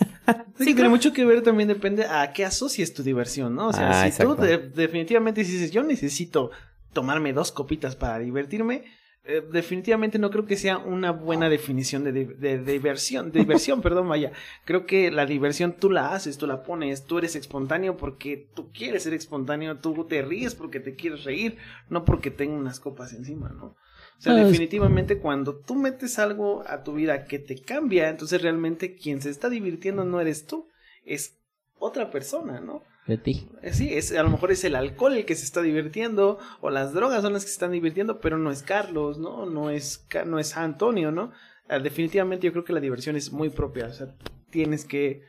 Sí, 0.58 0.74
tiene 0.74 0.90
mucho 0.90 1.14
que 1.14 1.24
ver 1.26 1.42
también 1.44 1.68
depende 1.70 2.06
a 2.06 2.34
qué 2.34 2.46
asocies 2.46 2.94
tu 2.94 3.04
diversión, 3.04 3.56
¿no? 3.56 3.68
O 3.68 3.74
sea, 3.74 3.90
Ah, 4.04 4.10
si 4.10 4.18
tú 4.18 4.32
exacto. 4.34 4.42
de- 4.44 4.58
definitivamente 4.70 5.42
dices, 5.44 5.70
yo 5.72 5.84
necesito 5.84 6.50
tomarme 6.94 7.32
dos 7.34 7.52
copitas 7.52 7.96
para 7.96 8.18
divertirme, 8.20 8.86
eh, 9.26 9.44
definitivamente 9.52 10.18
no 10.18 10.30
creo 10.32 10.46
que 10.46 10.56
sea 10.56 10.78
una 10.80 11.12
buena 11.12 11.48
definición 11.50 12.04
de 12.06 12.12
diversión, 12.14 13.32
de 13.32 13.40
diversión, 13.42 13.82
perdón, 13.84 14.08
vaya. 14.10 14.32
Creo 14.66 14.86
que 14.86 15.12
la 15.12 15.26
diversión 15.26 15.74
tú 15.74 15.90
la 15.92 16.14
haces, 16.16 16.38
tú 16.38 16.48
la 16.48 16.64
pones, 16.64 17.06
tú 17.06 17.18
eres 17.20 17.36
espontáneo 17.36 17.98
porque 17.98 18.48
tú 18.56 18.72
quieres 18.72 19.04
ser 19.04 19.14
espontáneo, 19.14 19.78
tú 19.78 20.06
te 20.06 20.22
ríes 20.22 20.56
porque 20.56 20.80
te 20.80 20.96
quieres 20.96 21.24
reír, 21.26 21.58
no 21.90 22.04
porque 22.06 22.32
tengo 22.32 22.56
unas 22.56 22.80
copas 22.80 23.14
encima, 23.14 23.50
¿no? 23.50 23.76
O 24.18 24.22
sea, 24.22 24.34
Ah, 24.34 24.44
definitivamente 24.46 25.20
cuando 25.20 25.56
tú 25.56 25.76
metes 25.76 26.20
algo 26.20 26.64
a 26.68 26.84
tu 26.84 26.94
vida 26.94 27.26
que 27.26 27.40
te 27.40 27.62
cambia, 27.62 28.10
entonces 28.10 28.42
realmente 28.42 28.96
quien 28.96 29.22
se 29.22 29.30
está 29.30 29.50
divirtiendo 29.50 30.04
no 30.04 30.22
eres 30.22 30.46
tú, 30.46 30.70
es 31.06 31.38
otra 31.78 32.10
persona, 32.12 32.60
¿no? 32.60 32.84
De 33.08 33.18
ti. 33.18 33.48
Eh, 33.62 33.74
Sí, 33.74 33.94
es, 33.94 34.12
a 34.14 34.24
lo 34.24 34.30
mejor 34.30 34.52
es 34.52 34.64
el 34.64 34.76
alcohol 34.76 35.14
el 35.16 35.26
que 35.26 35.36
se 35.36 35.44
está 35.46 35.62
divirtiendo, 35.62 36.40
o 36.62 36.70
las 36.70 36.94
drogas 36.94 37.22
son 37.22 37.34
las 37.34 37.44
que 37.44 37.50
se 37.50 37.56
están 37.56 37.72
divirtiendo, 37.72 38.20
pero 38.20 38.38
no 38.38 38.52
es 38.52 38.64
Carlos, 38.64 39.18
¿no? 39.18 39.46
No 39.46 39.70
es, 39.70 40.08
no 40.26 40.40
es 40.40 40.58
Antonio, 40.58 41.12
¿no? 41.12 41.32
Ah, 41.68 41.80
definitivamente 41.80 42.46
yo 42.46 42.52
creo 42.52 42.64
que 42.64 42.74
la 42.74 42.80
diversión 42.80 43.16
es 43.16 43.32
muy 43.32 43.50
propia, 43.50 43.88
o 43.88 43.94
sea, 43.94 44.16
tienes 44.50 44.86
que, 44.86 45.22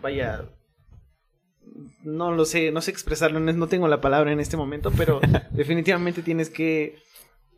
vaya, 0.00 0.48
no 2.02 2.32
lo 2.32 2.44
sé, 2.44 2.70
no 2.70 2.80
sé 2.80 2.90
expresarlo, 2.90 3.40
no 3.40 3.66
tengo 3.68 3.88
la 3.88 4.00
palabra 4.00 4.32
en 4.32 4.40
este 4.40 4.56
momento, 4.56 4.92
pero 4.96 5.20
definitivamente 5.50 6.22
tienes 6.22 6.50
que, 6.50 6.98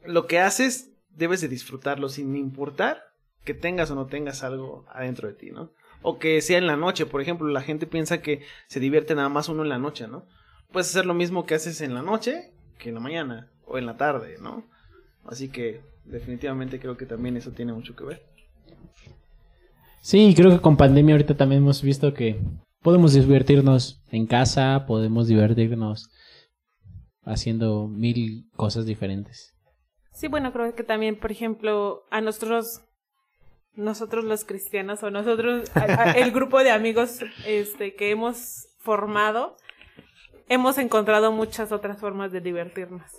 lo 0.04 0.26
que 0.26 0.38
haces, 0.38 0.90
debes 1.10 1.40
de 1.40 1.48
disfrutarlo 1.48 2.08
sin 2.08 2.36
importar 2.36 3.02
que 3.44 3.54
tengas 3.54 3.90
o 3.90 3.94
no 3.94 4.06
tengas 4.06 4.42
algo 4.42 4.84
adentro 4.88 5.28
de 5.28 5.34
ti, 5.34 5.50
¿no? 5.50 5.70
O 6.02 6.18
que 6.18 6.40
sea 6.40 6.58
en 6.58 6.66
la 6.66 6.76
noche, 6.76 7.06
por 7.06 7.20
ejemplo, 7.20 7.48
la 7.48 7.62
gente 7.62 7.86
piensa 7.86 8.22
que 8.22 8.42
se 8.66 8.80
divierte 8.80 9.14
nada 9.14 9.28
más 9.28 9.48
uno 9.48 9.62
en 9.62 9.68
la 9.68 9.78
noche, 9.78 10.08
¿no? 10.08 10.24
Puedes 10.72 10.88
hacer 10.88 11.06
lo 11.06 11.14
mismo 11.14 11.46
que 11.46 11.54
haces 11.54 11.80
en 11.80 11.94
la 11.94 12.02
noche 12.02 12.52
que 12.78 12.88
en 12.88 12.94
la 12.94 13.00
mañana 13.00 13.50
o 13.66 13.78
en 13.78 13.86
la 13.86 13.96
tarde, 13.96 14.36
¿no? 14.40 14.64
Así 15.24 15.48
que 15.48 15.82
definitivamente 16.04 16.80
creo 16.80 16.96
que 16.96 17.06
también 17.06 17.36
eso 17.36 17.50
tiene 17.50 17.72
mucho 17.72 17.94
que 17.94 18.04
ver. 18.04 18.26
Sí, 20.00 20.32
creo 20.34 20.50
que 20.50 20.62
con 20.62 20.76
pandemia 20.76 21.14
ahorita 21.14 21.36
también 21.36 21.62
hemos 21.62 21.82
visto 21.82 22.14
que 22.14 22.40
podemos 22.82 23.12
divertirnos 23.12 24.02
en 24.10 24.26
casa, 24.26 24.86
podemos 24.86 25.28
divertirnos 25.28 26.08
haciendo 27.22 27.86
mil 27.86 28.48
cosas 28.56 28.86
diferentes. 28.86 29.54
Sí, 30.20 30.28
bueno, 30.28 30.52
creo 30.52 30.74
que 30.74 30.82
también, 30.82 31.16
por 31.16 31.32
ejemplo, 31.32 32.04
a 32.10 32.20
nosotros, 32.20 32.82
nosotros 33.74 34.22
los 34.24 34.44
cristianos 34.44 35.02
o 35.02 35.10
nosotros, 35.10 35.70
a- 35.74 35.80
a- 35.80 36.12
el 36.12 36.30
grupo 36.38 36.62
de 36.62 36.70
amigos 36.70 37.20
este, 37.46 37.94
que 37.94 38.10
hemos 38.10 38.68
formado, 38.80 39.56
hemos 40.50 40.76
encontrado 40.76 41.32
muchas 41.32 41.72
otras 41.72 41.98
formas 41.98 42.32
de 42.32 42.42
divertirnos. 42.42 43.10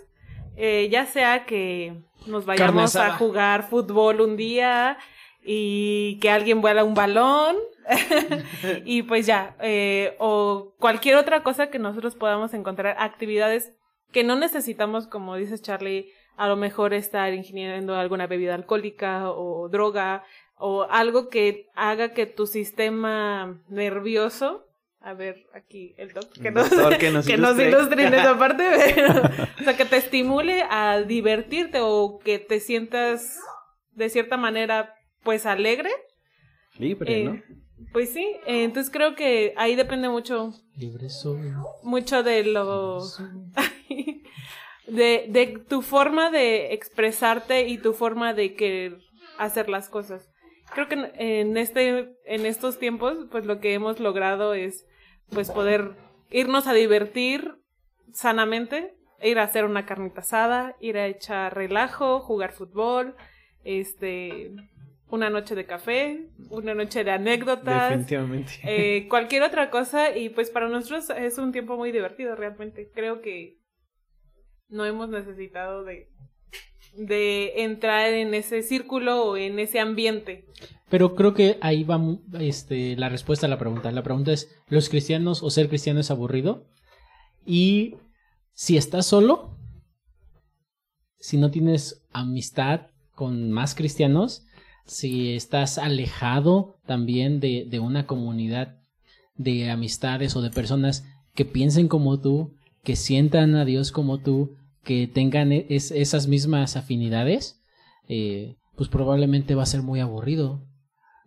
Eh, 0.57 0.89
ya 0.91 1.07
sea 1.07 1.45
que 1.47 2.03
nos 2.27 2.45
vayamos 2.45 2.95
a 2.95 3.17
jugar 3.17 3.63
fútbol 3.67 4.21
un 4.21 4.37
día 4.37 4.99
y 5.43 6.19
que 6.19 6.29
alguien 6.29 6.61
vuela 6.61 6.83
un 6.83 6.93
balón 6.93 7.55
y 8.85 9.01
pues 9.01 9.25
ya, 9.25 9.55
eh, 9.59 10.15
o 10.19 10.75
cualquier 10.77 11.15
otra 11.15 11.41
cosa 11.41 11.71
que 11.71 11.79
nosotros 11.79 12.13
podamos 12.13 12.53
encontrar, 12.53 12.95
actividades 12.99 13.73
que 14.11 14.23
no 14.23 14.35
necesitamos, 14.35 15.07
como 15.07 15.35
dices 15.35 15.63
Charlie, 15.63 16.11
a 16.41 16.47
lo 16.47 16.55
mejor 16.55 16.93
estar 16.93 17.33
ingiriendo 17.33 17.93
alguna 17.95 18.25
bebida 18.27 18.55
alcohólica 18.55 19.29
o 19.31 19.69
droga 19.69 20.23
o 20.57 20.83
algo 20.89 21.29
que 21.29 21.67
haga 21.75 22.13
que 22.13 22.25
tu 22.25 22.47
sistema 22.47 23.61
nervioso 23.69 24.65
a 24.99 25.13
ver 25.13 25.35
aquí 25.53 25.93
el 25.97 26.13
doc 26.13 26.31
que 26.41 26.51
nos, 26.51 26.69
que 26.69 27.11
nos 27.11 27.25
que 27.25 27.37
nos 27.37 27.57
ilustre. 27.57 27.69
ilustre 27.69 28.03
en 28.07 28.13
esa 28.13 28.37
parte, 28.37 28.63
pero, 28.95 29.21
o 29.59 29.63
sea, 29.63 29.75
que 29.77 29.85
te 29.85 29.97
estimule 29.97 30.63
a 30.69 31.01
divertirte 31.01 31.79
o 31.81 32.19
que 32.23 32.39
te 32.39 32.59
sientas 32.59 33.39
de 33.91 34.09
cierta 34.09 34.37
manera 34.37 34.93
pues 35.23 35.45
alegre. 35.45 35.89
Libre, 36.77 37.21
Eh, 37.21 37.23
¿no? 37.25 37.41
Pues 37.93 38.13
sí, 38.13 38.23
eh, 38.47 38.63
entonces 38.63 38.91
creo 38.91 39.15
que 39.15 39.53
ahí 39.57 39.75
depende 39.75 40.07
mucho 40.07 40.53
Libre 40.77 41.09
soy. 41.09 41.51
mucho 41.83 42.21
de 42.23 42.43
lo 42.43 42.99
de, 44.87 45.25
de 45.29 45.47
tu 45.67 45.81
forma 45.81 46.31
de 46.31 46.73
expresarte 46.73 47.67
y 47.67 47.77
tu 47.77 47.93
forma 47.93 48.33
de 48.33 48.55
querer 48.55 48.97
hacer 49.37 49.69
las 49.69 49.89
cosas. 49.89 50.29
Creo 50.73 50.87
que 50.87 50.95
en- 51.15 51.57
este 51.57 52.15
en 52.25 52.45
estos 52.45 52.79
tiempos 52.79 53.27
pues 53.29 53.45
lo 53.45 53.59
que 53.59 53.73
hemos 53.73 53.99
logrado 53.99 54.53
es 54.53 54.85
pues 55.29 55.49
poder 55.51 55.91
irnos 56.29 56.67
a 56.67 56.73
divertir 56.73 57.55
sanamente, 58.13 58.93
ir 59.21 59.39
a 59.39 59.43
hacer 59.43 59.65
una 59.65 59.85
carnita 59.85 60.21
asada, 60.21 60.75
ir 60.79 60.97
a 60.97 61.07
echar 61.07 61.55
relajo, 61.55 62.19
jugar 62.21 62.53
fútbol, 62.53 63.15
este 63.63 64.51
una 65.09 65.29
noche 65.29 65.55
de 65.55 65.65
café, 65.65 66.29
una 66.49 66.73
noche 66.73 67.03
de 67.03 67.11
anécdotas, 67.11 67.89
Definitivamente. 67.89 68.51
eh, 68.63 69.07
cualquier 69.09 69.43
otra 69.43 69.69
cosa 69.69 70.15
y 70.15 70.29
pues 70.29 70.49
para 70.49 70.69
nosotros 70.69 71.09
es 71.09 71.37
un 71.37 71.51
tiempo 71.51 71.75
muy 71.75 71.91
divertido 71.91 72.33
realmente. 72.35 72.89
Creo 72.93 73.21
que 73.21 73.57
no 74.71 74.85
hemos 74.85 75.09
necesitado 75.09 75.83
de, 75.83 76.09
de 76.95 77.63
entrar 77.63 78.13
en 78.13 78.33
ese 78.33 78.63
círculo 78.63 79.23
o 79.23 79.37
en 79.37 79.59
ese 79.59 79.79
ambiente. 79.79 80.45
Pero 80.89 81.15
creo 81.15 81.33
que 81.33 81.57
ahí 81.61 81.83
va 81.83 82.01
este, 82.39 82.95
la 82.97 83.09
respuesta 83.09 83.45
a 83.45 83.49
la 83.49 83.57
pregunta. 83.57 83.91
La 83.91 84.03
pregunta 84.03 84.33
es, 84.33 84.49
¿los 84.67 84.89
cristianos 84.89 85.43
o 85.43 85.49
ser 85.49 85.69
cristiano 85.69 85.99
es 85.99 86.11
aburrido? 86.11 86.65
Y 87.45 87.95
si 88.53 88.77
estás 88.77 89.05
solo, 89.05 89.57
si 91.19 91.37
no 91.37 91.51
tienes 91.51 92.05
amistad 92.11 92.87
con 93.15 93.51
más 93.51 93.75
cristianos, 93.75 94.45
si 94.85 95.33
estás 95.35 95.77
alejado 95.77 96.75
también 96.85 97.39
de, 97.39 97.65
de 97.69 97.79
una 97.79 98.05
comunidad 98.05 98.77
de 99.35 99.69
amistades 99.69 100.35
o 100.35 100.41
de 100.41 100.49
personas 100.49 101.05
que 101.33 101.45
piensen 101.45 101.87
como 101.87 102.19
tú, 102.19 102.53
que 102.83 102.95
sientan 102.95 103.55
a 103.55 103.63
Dios 103.63 103.91
como 103.91 104.17
tú, 104.19 104.57
que 104.83 105.07
tengan 105.07 105.51
e- 105.51 105.65
es- 105.69 105.91
esas 105.91 106.27
mismas 106.27 106.75
afinidades, 106.75 107.61
eh, 108.07 108.55
pues 108.75 108.89
probablemente 108.89 109.55
va 109.55 109.63
a 109.63 109.67
ser 109.67 109.81
muy 109.83 109.99
aburrido 109.99 110.63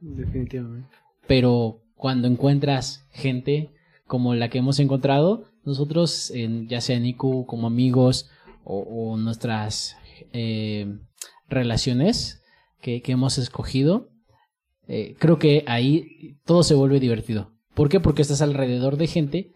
Definitivamente. 0.00 0.88
pero 1.26 1.80
cuando 1.94 2.28
encuentras 2.28 3.06
gente 3.12 3.70
como 4.06 4.34
la 4.34 4.48
que 4.50 4.58
hemos 4.58 4.78
encontrado, 4.80 5.44
nosotros, 5.64 6.30
en, 6.32 6.68
ya 6.68 6.80
sea 6.80 6.96
en 6.96 7.06
IQ 7.06 7.46
como 7.46 7.66
amigos 7.66 8.28
o, 8.64 8.80
o 8.80 9.16
nuestras 9.16 9.96
eh, 10.32 10.98
relaciones 11.48 12.42
que, 12.82 13.00
que 13.02 13.12
hemos 13.12 13.38
escogido, 13.38 14.10
eh, 14.88 15.14
creo 15.18 15.38
que 15.38 15.64
ahí 15.66 16.36
todo 16.44 16.62
se 16.62 16.74
vuelve 16.74 17.00
divertido. 17.00 17.52
¿Por 17.74 17.88
qué? 17.88 18.00
Porque 18.00 18.20
estás 18.22 18.42
alrededor 18.42 18.96
de 18.98 19.06
gente 19.06 19.52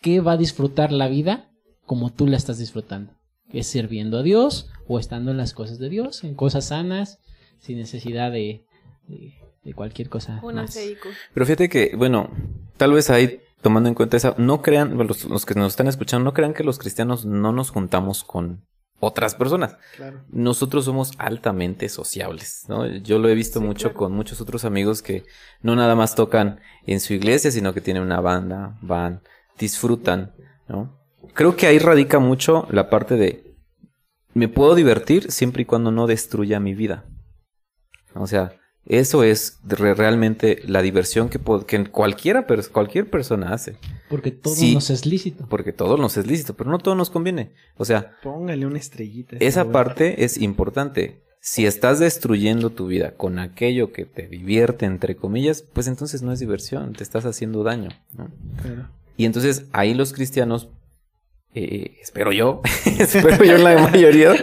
que 0.00 0.20
va 0.20 0.32
a 0.32 0.36
disfrutar 0.38 0.92
la 0.92 1.08
vida 1.08 1.50
como 1.84 2.10
tú 2.10 2.26
la 2.26 2.36
estás 2.38 2.58
disfrutando. 2.58 3.12
Es 3.54 3.66
sirviendo 3.66 4.18
a 4.18 4.22
Dios 4.22 4.68
o 4.86 4.98
estando 4.98 5.30
en 5.30 5.36
las 5.38 5.54
cosas 5.54 5.78
de 5.78 5.88
Dios, 5.88 6.24
en 6.24 6.34
cosas 6.34 6.66
sanas, 6.66 7.18
sin 7.58 7.78
necesidad 7.78 8.30
de, 8.30 8.64
de, 9.06 9.34
de 9.62 9.74
cualquier 9.74 10.08
cosa. 10.08 10.40
Una 10.42 10.62
más. 10.62 10.78
Pero 11.32 11.46
fíjate 11.46 11.68
que, 11.68 11.94
bueno, 11.96 12.30
tal 12.76 12.92
vez 12.92 13.08
ahí, 13.10 13.40
tomando 13.62 13.88
en 13.88 13.94
cuenta 13.94 14.16
esa, 14.16 14.34
no 14.36 14.60
crean, 14.60 14.96
los, 14.98 15.24
los 15.24 15.46
que 15.46 15.54
nos 15.54 15.72
están 15.72 15.86
escuchando, 15.88 16.24
no 16.24 16.34
crean 16.34 16.52
que 16.52 16.64
los 16.64 16.78
cristianos 16.78 17.24
no 17.24 17.52
nos 17.52 17.70
juntamos 17.70 18.24
con 18.24 18.66
otras 19.00 19.34
personas. 19.34 19.76
Claro. 19.96 20.24
Nosotros 20.30 20.84
somos 20.84 21.12
altamente 21.18 21.88
sociables, 21.88 22.64
¿no? 22.68 22.86
Yo 22.86 23.18
lo 23.18 23.28
he 23.28 23.34
visto 23.34 23.60
Sí, 23.60 23.64
mucho 23.66 23.88
claro. 23.88 23.98
con 23.98 24.12
muchos 24.12 24.40
otros 24.40 24.64
amigos 24.64 25.02
que 25.02 25.24
no 25.62 25.76
nada 25.76 25.94
más 25.94 26.14
tocan 26.14 26.60
en 26.86 27.00
su 27.00 27.12
iglesia, 27.14 27.50
sino 27.50 27.72
que 27.74 27.80
tienen 27.80 28.02
una 28.02 28.20
banda, 28.20 28.78
van, 28.82 29.22
disfrutan, 29.58 30.32
¿no? 30.68 30.98
Creo 31.34 31.56
que 31.56 31.66
ahí 31.66 31.78
radica 31.78 32.18
mucho 32.18 32.66
la 32.70 32.88
parte 32.90 33.16
de 33.16 33.42
me 34.34 34.48
puedo 34.48 34.74
divertir 34.74 35.30
siempre 35.30 35.62
y 35.62 35.64
cuando 35.64 35.90
no 35.92 36.06
destruya 36.06 36.58
mi 36.60 36.74
vida. 36.74 37.04
O 38.14 38.26
sea, 38.26 38.52
eso 38.86 39.22
es 39.24 39.58
re- 39.64 39.94
realmente 39.94 40.60
la 40.66 40.82
diversión 40.82 41.28
que, 41.28 41.38
que 41.66 41.84
cualquiera, 41.90 42.46
cualquier 42.72 43.08
persona 43.10 43.52
hace. 43.52 43.76
Porque 44.08 44.30
todo 44.30 44.54
Sí. 44.54 44.74
nos 44.74 44.90
es 44.90 45.06
lícito. 45.06 45.46
Porque 45.48 45.72
todo 45.72 45.96
nos 45.96 46.16
es 46.16 46.26
lícito, 46.26 46.54
pero 46.54 46.70
no 46.70 46.78
todo 46.78 46.94
nos 46.94 47.10
conviene. 47.10 47.52
O 47.76 47.84
sea, 47.84 48.16
Póngale 48.22 48.66
una 48.66 48.78
estrellita. 48.78 49.36
esa 49.40 49.70
parte 49.72 50.24
es 50.24 50.36
importante. 50.38 51.22
Si 51.40 51.66
estás 51.66 51.98
destruyendo 51.98 52.70
tu 52.70 52.86
vida 52.86 53.12
con 53.16 53.38
aquello 53.38 53.92
que 53.92 54.04
te 54.06 54.26
divierte, 54.28 54.86
entre 54.86 55.14
comillas, 55.16 55.62
pues 55.62 55.86
entonces 55.88 56.22
no 56.22 56.32
es 56.32 56.40
diversión, 56.40 56.92
te 56.94 57.02
estás 57.04 57.24
haciendo 57.26 57.62
daño. 57.62 57.90
¿no? 58.16 58.30
Claro. 58.62 58.88
Y 59.16 59.26
entonces 59.26 59.66
ahí 59.72 59.94
los 59.94 60.12
cristianos, 60.12 60.68
eh, 61.56 61.98
espero 62.02 62.32
yo, 62.32 62.60
espero 62.98 63.44
yo 63.44 63.58
la 63.58 63.78
mayoría, 63.78 64.34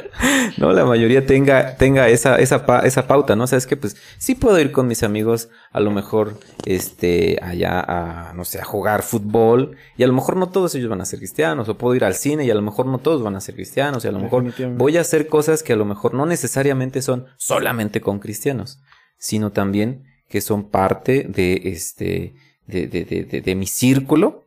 no, 0.58 0.72
la 0.72 0.86
mayoría 0.86 1.26
tenga, 1.26 1.76
tenga 1.76 2.08
esa, 2.08 2.38
esa, 2.40 2.66
pa- 2.66 2.80
esa 2.86 3.06
pauta, 3.08 3.36
¿no? 3.36 3.44
O 3.44 3.48
sea, 3.48 3.58
es 3.58 3.68
que 3.68 3.76
pues 3.76 3.98
sí 4.18 4.34
puedo 4.36 4.58
ir 4.60 4.72
con 4.72 4.88
mis 4.88 5.04
amigos 5.04 5.50
a 5.72 5.82
lo 5.82 5.92
mejor, 5.92 6.40
este, 6.66 7.38
allá 7.42 7.80
a, 7.82 8.34
no 8.34 8.46
sé, 8.46 8.60
a 8.60 8.64
jugar 8.64 9.04
fútbol 9.04 9.76
y 9.98 10.04
a 10.04 10.08
lo 10.08 10.14
mejor 10.14 10.38
no 10.38 10.50
todos 10.50 10.74
ellos 10.76 10.90
van 10.90 11.02
a 11.02 11.06
ser 11.06 11.20
cristianos, 11.20 11.68
o 11.68 11.78
puedo 11.78 11.96
ir 11.96 12.06
al 12.06 12.16
cine 12.16 12.46
y 12.46 12.50
a 12.52 12.56
lo 12.56 12.62
mejor 12.62 12.86
no 12.86 13.00
todos 13.00 13.22
van 13.22 13.36
a 13.36 13.42
ser 13.42 13.56
cristianos 13.56 14.06
y 14.06 14.08
a 14.08 14.12
lo 14.12 14.20
mejor 14.20 14.44
voy 14.78 14.98
a 14.98 15.02
hacer 15.02 15.28
cosas 15.28 15.64
que 15.64 15.74
a 15.74 15.76
lo 15.78 15.86
mejor 15.86 16.14
no 16.14 16.26
necesariamente 16.26 17.02
son 17.02 17.26
solamente 17.38 18.00
con 18.00 18.20
cristianos, 18.20 18.80
sino 19.18 19.52
también 19.52 20.06
que 20.30 20.40
son 20.40 20.70
parte 20.70 21.26
de 21.28 21.62
este, 21.66 22.36
de, 22.68 22.88
de, 22.88 23.04
de- 23.06 23.42
de 23.42 23.56
mi 23.56 23.68
círculo, 23.68 24.46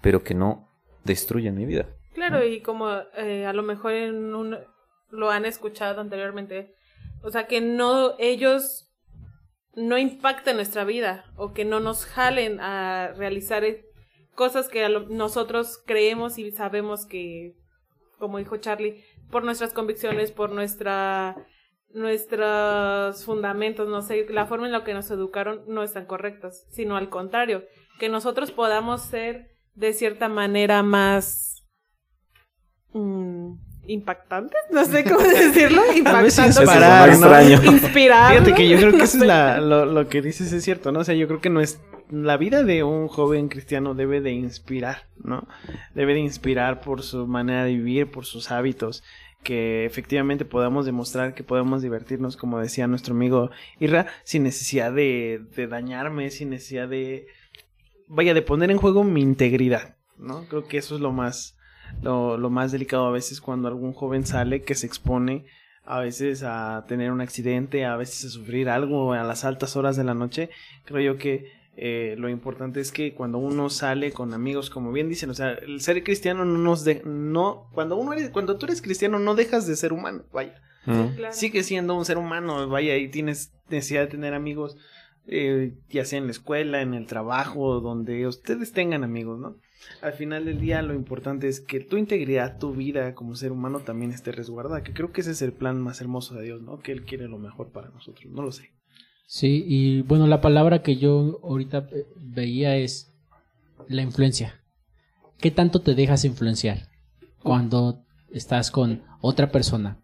pero 0.00 0.22
que 0.24 0.34
no 0.34 0.67
destruyen 1.04 1.56
mi 1.56 1.66
vida. 1.66 1.86
Claro, 2.14 2.44
y 2.44 2.60
como 2.60 2.90
eh, 3.16 3.46
a 3.46 3.52
lo 3.52 3.62
mejor 3.62 3.92
en 3.92 4.34
un, 4.34 4.58
lo 5.10 5.30
han 5.30 5.44
escuchado 5.44 6.00
anteriormente, 6.00 6.74
o 7.22 7.30
sea, 7.30 7.46
que 7.46 7.60
no 7.60 8.14
ellos 8.18 8.90
no 9.74 9.98
impacten 9.98 10.56
nuestra 10.56 10.84
vida 10.84 11.24
o 11.36 11.52
que 11.52 11.64
no 11.64 11.78
nos 11.78 12.04
jalen 12.04 12.60
a 12.60 13.12
realizar 13.16 13.64
eh, 13.64 13.84
cosas 14.34 14.68
que 14.68 14.88
nosotros 15.08 15.82
creemos 15.86 16.38
y 16.38 16.50
sabemos 16.50 17.06
que, 17.06 17.54
como 18.18 18.38
dijo 18.38 18.56
Charlie, 18.56 19.04
por 19.30 19.44
nuestras 19.44 19.72
convicciones, 19.72 20.32
por 20.32 20.50
nuestra 20.50 21.36
nuestros 21.90 23.24
fundamentos, 23.24 23.88
no 23.88 24.02
sé, 24.02 24.26
la 24.28 24.46
forma 24.46 24.66
en 24.66 24.72
la 24.72 24.84
que 24.84 24.94
nos 24.94 25.10
educaron 25.10 25.62
no 25.68 25.82
están 25.82 26.06
correctos, 26.06 26.66
sino 26.70 26.96
al 26.96 27.08
contrario, 27.08 27.64
que 27.98 28.08
nosotros 28.08 28.50
podamos 28.50 29.02
ser 29.02 29.57
de 29.78 29.92
cierta 29.92 30.28
manera 30.28 30.82
más 30.82 31.64
mm, 32.92 33.52
impactantes, 33.86 34.60
no 34.70 34.84
sé 34.84 35.04
cómo 35.04 35.20
decirlo, 35.28 35.82
A 35.82 36.22
veces 36.22 36.46
impactantes, 36.46 36.60
inspirar, 36.60 37.08
Eso 37.08 37.20
¿no? 37.20 37.26
suena 37.28 37.46
extraño. 37.46 37.64
inspirar. 37.72 38.32
Fíjate 38.32 38.54
que 38.54 38.68
yo 38.68 38.76
creo 38.78 38.90
que 38.92 38.98
no 38.98 39.04
eso 39.04 39.18
es 39.18 39.26
la, 39.26 39.60
lo, 39.60 39.86
lo 39.86 40.08
que 40.08 40.20
dices 40.20 40.52
es 40.52 40.64
cierto, 40.64 40.92
¿no? 40.92 41.00
O 41.00 41.04
sea, 41.04 41.14
yo 41.14 41.28
creo 41.28 41.40
que 41.40 41.50
no 41.50 41.60
es 41.60 41.80
la 42.10 42.36
vida 42.36 42.64
de 42.64 42.82
un 42.82 43.06
joven 43.08 43.48
cristiano 43.48 43.94
debe 43.94 44.20
de 44.20 44.32
inspirar, 44.32 45.06
¿no? 45.22 45.46
Debe 45.94 46.14
de 46.14 46.20
inspirar 46.20 46.80
por 46.80 47.02
su 47.02 47.26
manera 47.26 47.64
de 47.64 47.74
vivir, 47.74 48.10
por 48.10 48.24
sus 48.24 48.50
hábitos, 48.50 49.04
que 49.44 49.84
efectivamente 49.84 50.44
podamos 50.44 50.86
demostrar 50.86 51.34
que 51.34 51.44
podemos 51.44 51.82
divertirnos, 51.82 52.36
como 52.36 52.58
decía 52.58 52.86
nuestro 52.86 53.14
amigo 53.14 53.50
Irra, 53.78 54.06
sin 54.24 54.42
necesidad 54.42 54.92
de, 54.92 55.40
de 55.54 55.66
dañarme, 55.68 56.30
sin 56.30 56.50
necesidad 56.50 56.88
de, 56.88 57.26
vaya, 58.08 58.34
de 58.34 58.42
poner 58.42 58.70
en 58.70 58.78
juego 58.78 59.04
mi 59.04 59.20
integridad, 59.22 59.96
¿no? 60.16 60.44
Creo 60.48 60.66
que 60.66 60.78
eso 60.78 60.94
es 60.94 61.00
lo 61.00 61.12
más, 61.12 61.56
lo, 62.02 62.36
lo 62.36 62.50
más 62.50 62.72
delicado 62.72 63.06
a 63.06 63.12
veces 63.12 63.40
cuando 63.40 63.68
algún 63.68 63.92
joven 63.92 64.26
sale 64.26 64.62
que 64.62 64.74
se 64.74 64.86
expone 64.86 65.46
a 65.84 66.00
veces 66.00 66.42
a 66.42 66.84
tener 66.86 67.10
un 67.12 67.20
accidente, 67.22 67.86
a 67.86 67.96
veces 67.96 68.26
a 68.26 68.28
sufrir 68.30 68.68
algo 68.68 69.14
a 69.14 69.22
las 69.24 69.44
altas 69.44 69.74
horas 69.74 69.96
de 69.96 70.04
la 70.04 70.12
noche. 70.14 70.50
Creo 70.84 71.00
yo 71.14 71.18
que 71.18 71.50
eh, 71.78 72.14
lo 72.18 72.28
importante 72.28 72.80
es 72.80 72.92
que 72.92 73.14
cuando 73.14 73.38
uno 73.38 73.70
sale 73.70 74.12
con 74.12 74.34
amigos, 74.34 74.68
como 74.68 74.92
bien 74.92 75.08
dicen, 75.08 75.30
o 75.30 75.34
sea, 75.34 75.52
el 75.52 75.80
ser 75.80 76.02
cristiano 76.04 76.44
no 76.44 76.58
nos 76.58 76.84
de, 76.84 77.00
no, 77.06 77.70
cuando 77.72 77.96
uno 77.96 78.12
eres, 78.12 78.30
cuando 78.30 78.58
tú 78.58 78.66
eres 78.66 78.82
cristiano 78.82 79.18
no 79.18 79.34
dejas 79.34 79.66
de 79.66 79.76
ser 79.76 79.92
humano, 79.92 80.24
vaya, 80.32 80.60
Mm. 80.86 81.16
Claro. 81.16 81.34
sigue 81.34 81.62
siendo 81.64 81.94
un 81.94 82.04
ser 82.06 82.16
humano, 82.16 82.66
vaya, 82.68 82.96
y 82.96 83.08
tienes 83.08 83.52
necesidad 83.68 84.02
de 84.02 84.06
tener 84.06 84.32
amigos, 84.32 84.76
eh, 85.28 85.74
ya 85.90 86.04
sea 86.04 86.18
en 86.18 86.24
la 86.26 86.32
escuela, 86.32 86.80
en 86.82 86.94
el 86.94 87.06
trabajo, 87.06 87.80
donde 87.80 88.26
ustedes 88.26 88.72
tengan 88.72 89.04
amigos, 89.04 89.38
¿no? 89.38 89.56
Al 90.02 90.12
final 90.12 90.44
del 90.44 90.60
día 90.60 90.82
lo 90.82 90.94
importante 90.94 91.48
es 91.48 91.60
que 91.60 91.80
tu 91.80 91.96
integridad, 91.96 92.58
tu 92.58 92.72
vida 92.72 93.14
como 93.14 93.34
ser 93.36 93.52
humano 93.52 93.80
también 93.80 94.10
esté 94.10 94.32
resguardada, 94.32 94.82
que 94.82 94.92
creo 94.92 95.12
que 95.12 95.20
ese 95.20 95.30
es 95.30 95.42
el 95.42 95.52
plan 95.52 95.80
más 95.80 96.00
hermoso 96.00 96.34
de 96.34 96.44
Dios, 96.44 96.62
¿no? 96.62 96.78
Que 96.80 96.92
Él 96.92 97.04
quiere 97.04 97.28
lo 97.28 97.38
mejor 97.38 97.70
para 97.70 97.88
nosotros, 97.90 98.30
no 98.32 98.42
lo 98.42 98.52
sé. 98.52 98.70
Sí, 99.26 99.64
y 99.66 100.02
bueno, 100.02 100.26
la 100.26 100.40
palabra 100.40 100.82
que 100.82 100.96
yo 100.96 101.38
ahorita 101.42 101.88
eh, 101.92 102.06
veía 102.16 102.76
es 102.76 103.14
la 103.86 104.02
influencia. 104.02 104.60
¿Qué 105.38 105.50
tanto 105.50 105.80
te 105.82 105.94
dejas 105.94 106.24
influenciar 106.24 106.88
cuando 107.42 108.02
estás 108.32 108.70
con 108.70 109.02
otra 109.20 109.50
persona? 109.50 110.00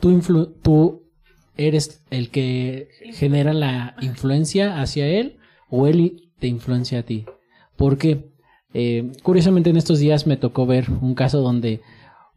Tú, 0.00 0.10
influ- 0.10 0.54
eres 1.66 2.02
el 2.10 2.30
que 2.30 2.88
genera 3.14 3.52
la 3.52 3.94
influencia 4.00 4.80
hacia 4.80 5.06
él 5.06 5.36
o 5.68 5.86
él 5.86 6.30
te 6.38 6.46
influencia 6.46 7.00
a 7.00 7.02
ti. 7.02 7.26
Porque 7.76 8.30
eh, 8.74 9.12
curiosamente 9.22 9.70
en 9.70 9.76
estos 9.76 9.98
días 9.98 10.26
me 10.26 10.36
tocó 10.36 10.66
ver 10.66 10.88
un 10.90 11.14
caso 11.14 11.40
donde 11.40 11.80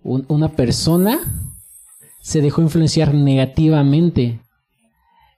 un- 0.04 0.26
una 0.28 0.50
persona 0.54 1.20
se 2.22 2.42
dejó 2.42 2.62
influenciar 2.62 3.14
negativamente 3.14 4.40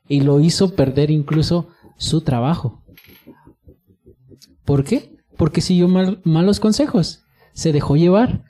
y 0.08 0.22
lo 0.22 0.40
hizo 0.40 0.76
perder 0.76 1.12
incluso 1.12 1.70
su 1.98 2.22
trabajo. 2.22 2.82
¿Por 4.66 4.84
qué? 4.84 5.18
Porque 5.38 5.62
siguió 5.62 5.88
mal- 5.88 6.22
malos 6.24 6.60
consejos, 6.60 7.24
se 7.54 7.72
dejó 7.72 7.96
llevar. 7.96 8.44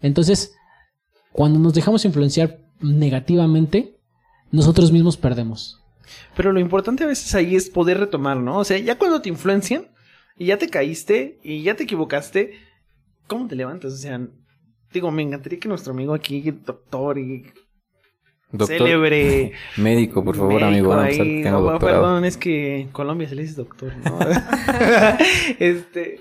Entonces, 0.00 0.54
cuando 1.32 1.58
nos 1.58 1.74
dejamos 1.74 2.04
influenciar 2.04 2.60
negativamente, 2.80 3.93
nosotros 4.54 4.92
mismos 4.92 5.16
perdemos. 5.16 5.82
Pero 6.36 6.52
lo 6.52 6.60
importante 6.60 7.04
a 7.04 7.08
veces 7.08 7.34
ahí 7.34 7.56
es 7.56 7.68
poder 7.70 7.98
retomar, 7.98 8.36
¿no? 8.36 8.58
O 8.58 8.64
sea, 8.64 8.78
ya 8.78 8.98
cuando 8.98 9.20
te 9.20 9.28
influencian 9.28 9.88
y 10.36 10.46
ya 10.46 10.58
te 10.58 10.68
caíste 10.68 11.38
y 11.42 11.62
ya 11.62 11.74
te 11.74 11.84
equivocaste, 11.84 12.54
¿cómo 13.26 13.48
te 13.48 13.56
levantas? 13.56 13.92
O 13.92 13.96
sea, 13.96 14.20
digo, 14.92 15.10
me 15.10 15.22
encantaría 15.22 15.58
que 15.58 15.68
nuestro 15.68 15.92
amigo 15.92 16.14
aquí, 16.14 16.50
doctor 16.50 17.18
y 17.18 17.52
Doctor, 18.52 18.78
célebre 18.78 19.52
médico, 19.76 20.24
por 20.24 20.36
favor, 20.36 20.60
médico 20.60 20.92
amigo. 20.92 20.92
a 20.92 21.04
ahí, 21.04 21.18
que 21.18 21.42
tengo 21.42 21.72
no, 21.72 21.78
perdón, 21.80 22.24
es 22.24 22.36
que 22.36 22.82
en 22.82 22.88
Colombia 22.88 23.28
se 23.28 23.34
le 23.34 23.42
dice 23.42 23.56
doctor, 23.56 23.92
¿no? 24.04 24.16
este, 25.58 26.20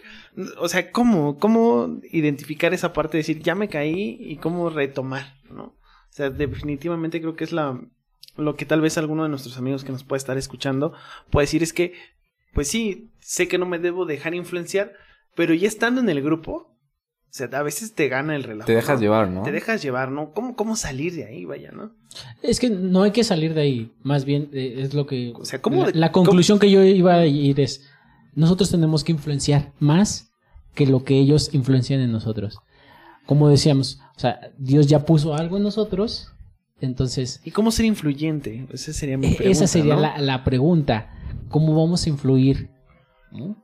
o 0.58 0.68
sea, 0.68 0.92
¿cómo, 0.92 1.38
cómo 1.38 2.00
identificar 2.12 2.74
esa 2.74 2.92
parte 2.92 3.18
de 3.18 3.20
decir, 3.20 3.44
ya 3.44 3.54
me 3.54 3.70
caí 3.70 4.18
y 4.20 4.38
cómo 4.38 4.72
retomar, 4.72 5.36
¿no? 5.52 5.64
O 5.66 6.16
sea, 6.16 6.32
definitivamente 6.32 7.22
creo 7.22 7.36
que 7.36 7.44
es 7.44 7.52
la, 7.52 7.80
lo 8.36 8.56
que 8.56 8.66
tal 8.66 8.82
vez 8.82 8.98
alguno 8.98 9.24
de 9.24 9.30
nuestros 9.30 9.58
amigos 9.58 9.84
que 9.84 9.92
nos 9.92 10.04
puede 10.04 10.18
estar 10.18 10.38
escuchando 10.38 10.94
puede 11.30 11.44
decir 11.44 11.64
es 11.64 11.74
que, 11.74 11.94
pues 12.54 12.68
sí, 12.68 13.12
sé 13.20 13.48
que 13.48 13.58
no 13.58 13.66
me 13.66 13.80
debo 13.80 14.06
dejar 14.06 14.34
influenciar, 14.34 14.94
pero 15.36 15.54
ya 15.54 15.68
estando 15.68 16.02
en 16.02 16.10
el 16.10 16.22
grupo, 16.22 16.52
o 16.52 17.36
sea, 17.36 17.48
a 17.54 17.64
veces 17.64 17.94
te 17.94 18.10
gana 18.10 18.36
el 18.36 18.44
relajo. 18.44 18.68
Te 18.68 18.76
dejas 18.76 18.96
¿no? 18.96 19.02
llevar, 19.02 19.30
¿no? 19.30 19.44
Te 19.44 19.52
dejas 19.52 19.82
llevar, 19.82 20.12
¿no? 20.12 20.34
¿Cómo, 20.34 20.56
cómo 20.56 20.76
salir 20.76 21.14
de 21.14 21.26
ahí, 21.26 21.46
vaya, 21.46 21.72
no? 21.72 21.96
Es 22.42 22.60
que 22.60 22.70
no 22.70 23.04
hay 23.04 23.12
que 23.12 23.24
salir 23.24 23.54
de 23.54 23.62
ahí, 23.62 23.92
más 24.04 24.26
bien 24.26 24.50
eh, 24.54 24.76
es 24.78 24.94
lo 24.94 25.08
que... 25.08 25.34
O 25.36 25.46
sea, 25.46 25.62
¿cómo 25.62 25.88
la 25.94 26.12
conclusión 26.12 26.60
que 26.60 26.70
yo 26.70 26.84
iba 26.84 27.16
a 27.16 27.26
ir 27.26 27.60
es, 27.60 27.90
nosotros 28.36 28.70
tenemos 28.70 29.04
que 29.04 29.12
influenciar 29.12 29.74
más 29.80 30.34
que 30.74 30.88
lo 30.88 31.04
que 31.04 31.20
ellos 31.20 31.54
influencian 31.54 32.02
en 32.02 32.12
nosotros. 32.12 32.60
Como 33.26 33.50
decíamos, 33.50 34.00
o 34.16 34.20
sea, 34.20 34.52
Dios 34.58 34.88
ya 34.88 35.06
puso 35.06 35.34
algo 35.36 35.58
en 35.58 35.64
nosotros, 35.64 36.34
entonces 36.82 37.42
¿Y 37.44 37.52
cómo 37.52 37.72
ser 37.72 37.86
influyente? 37.86 38.68
Esa 38.72 38.94
sería 38.94 39.18
mi 39.18 39.28
E- 39.28 39.36
pregunta. 39.36 39.52
Esa 39.52 39.68
sería 39.68 39.96
¿no? 39.96 40.02
la, 40.02 40.18
la 40.18 40.44
pregunta. 40.44 41.12
¿Cómo 41.50 41.76
vamos 41.76 42.06
a 42.06 42.10
influir? 42.10 42.70
¿No? 43.32 43.64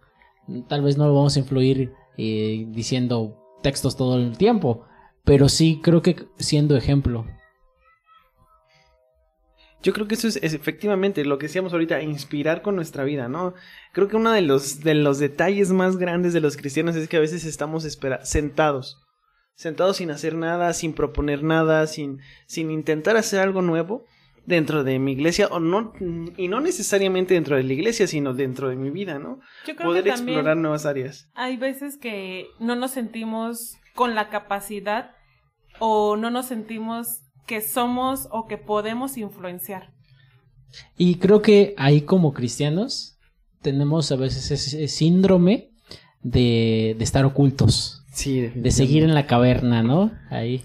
Tal 0.67 0.81
vez 0.81 0.97
no 0.97 1.07
lo 1.07 1.13
vamos 1.15 1.35
a 1.35 1.39
influir 1.39 1.93
eh, 2.17 2.65
diciendo 2.69 3.35
textos 3.61 3.95
todo 3.97 4.17
el 4.17 4.37
tiempo, 4.37 4.85
pero 5.23 5.47
sí 5.49 5.79
creo 5.83 6.01
que 6.01 6.27
siendo 6.37 6.75
ejemplo. 6.75 7.25
Yo 9.81 9.93
creo 9.93 10.07
que 10.07 10.15
eso 10.15 10.27
es, 10.27 10.37
es 10.41 10.53
efectivamente 10.53 11.23
lo 11.23 11.37
que 11.37 11.45
decíamos 11.47 11.71
ahorita, 11.71 12.01
inspirar 12.01 12.61
con 12.61 12.75
nuestra 12.75 13.05
vida, 13.05 13.29
¿no? 13.29 13.53
Creo 13.93 14.09
que 14.09 14.17
uno 14.17 14.31
de 14.31 14.41
los, 14.41 14.81
de 14.81 14.93
los 14.93 15.19
detalles 15.19 15.71
más 15.71 15.95
grandes 15.97 16.33
de 16.33 16.41
los 16.41 16.57
cristianos 16.57 16.95
es 16.97 17.07
que 17.07 17.15
a 17.17 17.21
veces 17.21 17.45
estamos 17.45 17.85
espera 17.85 18.25
sentados. 18.25 19.01
Sentados 19.59 19.97
sin 19.97 20.09
hacer 20.09 20.35
nada, 20.35 20.71
sin 20.71 20.93
proponer 20.93 21.43
nada, 21.43 21.85
sin, 21.85 22.21
sin 22.45 22.71
intentar 22.71 23.17
hacer 23.17 23.41
algo 23.41 23.61
nuevo 23.61 24.05
dentro 24.45 24.85
de 24.85 24.99
mi 24.99 25.11
iglesia, 25.11 25.47
o 25.51 25.59
no, 25.59 25.91
y 26.37 26.47
no 26.47 26.61
necesariamente 26.61 27.33
dentro 27.33 27.57
de 27.57 27.63
la 27.63 27.73
iglesia, 27.73 28.07
sino 28.07 28.33
dentro 28.33 28.69
de 28.69 28.77
mi 28.77 28.89
vida, 28.89 29.19
¿no? 29.19 29.41
Yo 29.67 29.75
creo 29.75 29.89
Poder 29.89 30.05
que 30.05 30.11
explorar 30.11 30.55
nuevas 30.55 30.85
áreas. 30.85 31.29
hay 31.35 31.57
veces 31.57 31.97
que 31.97 32.47
no 32.61 32.77
nos 32.77 32.91
sentimos 32.91 33.75
con 33.95 34.15
la 34.15 34.29
capacidad 34.29 35.11
o 35.79 36.15
no 36.15 36.31
nos 36.31 36.45
sentimos 36.45 37.19
que 37.45 37.59
somos 37.59 38.29
o 38.31 38.47
que 38.47 38.57
podemos 38.57 39.17
influenciar. 39.17 39.91
Y 40.95 41.15
creo 41.15 41.41
que 41.41 41.73
ahí 41.75 42.03
como 42.03 42.31
cristianos 42.31 43.19
tenemos 43.61 44.09
a 44.13 44.15
veces 44.15 44.51
ese 44.51 44.87
síndrome 44.87 45.71
de, 46.21 46.95
de 46.97 47.03
estar 47.03 47.25
ocultos, 47.25 47.98
Sí, 48.19 48.51
de 48.53 48.71
seguir 48.71 49.03
en 49.03 49.13
la 49.13 49.25
caverna, 49.27 49.81
¿no? 49.83 50.11
Ahí. 50.29 50.61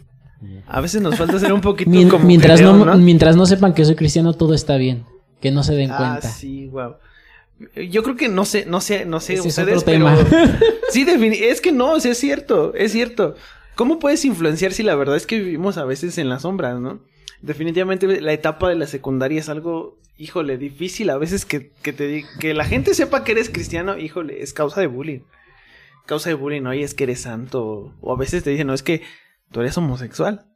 A 0.67 0.81
veces 0.81 1.01
nos 1.01 1.17
falta 1.17 1.39
ser 1.39 1.53
un 1.53 1.61
poquito 1.61 1.89
Mien- 1.91 2.09
como 2.11 2.27
mientras, 2.27 2.61
no, 2.61 2.97
mientras 2.99 3.37
no 3.37 3.47
sepan 3.47 3.73
que 3.75 3.85
soy 3.85 3.95
cristiano, 3.95 4.33
todo 4.35 4.55
está 4.55 4.77
bien. 4.77 5.05
Que 5.41 5.51
no 5.51 5.63
se 5.63 5.75
den 5.75 5.91
Ah, 5.91 5.97
cuenta. 5.97 6.29
sí, 6.29 6.67
wow. 6.67 6.95
Yo 7.91 8.03
creo 8.03 8.17
que 8.17 8.29
no 8.29 8.45
sé, 8.45 8.67
no 8.67 8.81
sé, 8.81 9.05
no 9.05 9.21
sé 9.21 9.35
Ese 9.35 9.49
es 9.49 9.59
ustedes, 9.59 9.79
otro 9.79 9.93
tema. 9.93 10.17
pero 10.29 10.47
sí, 10.91 11.05
defini- 11.07 11.39
es 11.41 11.61
que 11.61 11.71
no, 11.73 11.97
es 11.97 12.19
cierto, 12.19 12.75
es 12.75 12.93
cierto. 12.93 13.37
¿Cómo 13.77 13.99
puedes 14.01 14.25
influenciar 14.25 14.73
si 14.73 14.83
la 14.83 14.95
verdad 14.97 15.17
es 15.17 15.27
que 15.27 15.39
vivimos 15.39 15.79
a 15.79 15.85
veces 15.85 16.19
en 16.19 16.29
las 16.29 16.43
sombras, 16.43 16.81
no? 16.81 16.99
Definitivamente 17.41 18.21
la 18.21 18.33
etapa 18.33 18.69
de 18.69 18.75
la 18.75 18.87
secundaria 18.87 19.39
es 19.41 19.49
algo, 19.49 19.97
híjole, 20.19 20.59
difícil 20.59 21.11
a 21.11 21.19
veces 21.19 21.45
que, 21.45 21.71
que 21.83 21.93
te 21.93 22.25
que 22.41 22.55
la 22.55 22.65
gente 22.65 22.95
sepa 22.95 23.23
que 23.23 23.33
eres 23.33 23.51
cristiano, 23.51 23.97
híjole, 23.99 24.43
es 24.43 24.53
causa 24.53 24.81
de 24.81 24.87
bullying. 24.89 25.21
Causa 26.07 26.31
de 26.31 26.35
bullying, 26.35 26.67
oye, 26.67 26.83
es 26.83 26.95
que 26.95 27.05
eres 27.05 27.23
santo. 27.23 27.95
O 28.01 28.13
a 28.13 28.19
veces 28.19 28.45
te 28.45 28.51
dicen, 28.51 28.67
no, 28.67 28.75
es 28.75 28.83
que 28.83 29.03
tú 29.51 29.61
eres 29.61 29.77
homosexual. 29.79 30.47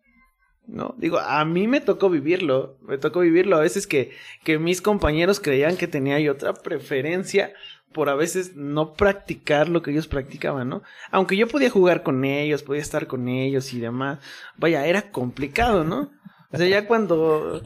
¿No? 0.66 0.94
Digo, 0.98 1.18
a 1.18 1.42
mí 1.46 1.66
me 1.66 1.80
tocó 1.80 2.10
vivirlo, 2.10 2.76
me 2.82 2.98
tocó 2.98 3.20
vivirlo 3.20 3.56
a 3.56 3.60
veces 3.60 3.86
que, 3.86 4.10
que 4.44 4.58
mis 4.58 4.82
compañeros 4.82 5.40
creían 5.40 5.78
que 5.78 5.88
tenía 5.88 6.20
yo 6.20 6.32
otra 6.32 6.52
preferencia 6.52 7.54
por 7.94 8.10
a 8.10 8.14
veces 8.14 8.54
no 8.54 8.92
practicar 8.92 9.70
lo 9.70 9.80
que 9.80 9.92
ellos 9.92 10.06
practicaban, 10.08 10.68
¿no? 10.68 10.82
Aunque 11.10 11.38
yo 11.38 11.48
podía 11.48 11.70
jugar 11.70 12.02
con 12.02 12.22
ellos, 12.24 12.62
podía 12.62 12.82
estar 12.82 13.06
con 13.06 13.28
ellos 13.28 13.72
y 13.72 13.80
demás, 13.80 14.18
vaya, 14.58 14.86
era 14.86 15.10
complicado, 15.10 15.84
¿no? 15.84 16.12
O 16.52 16.58
sea, 16.58 16.68
ya 16.68 16.86
cuando... 16.86 17.62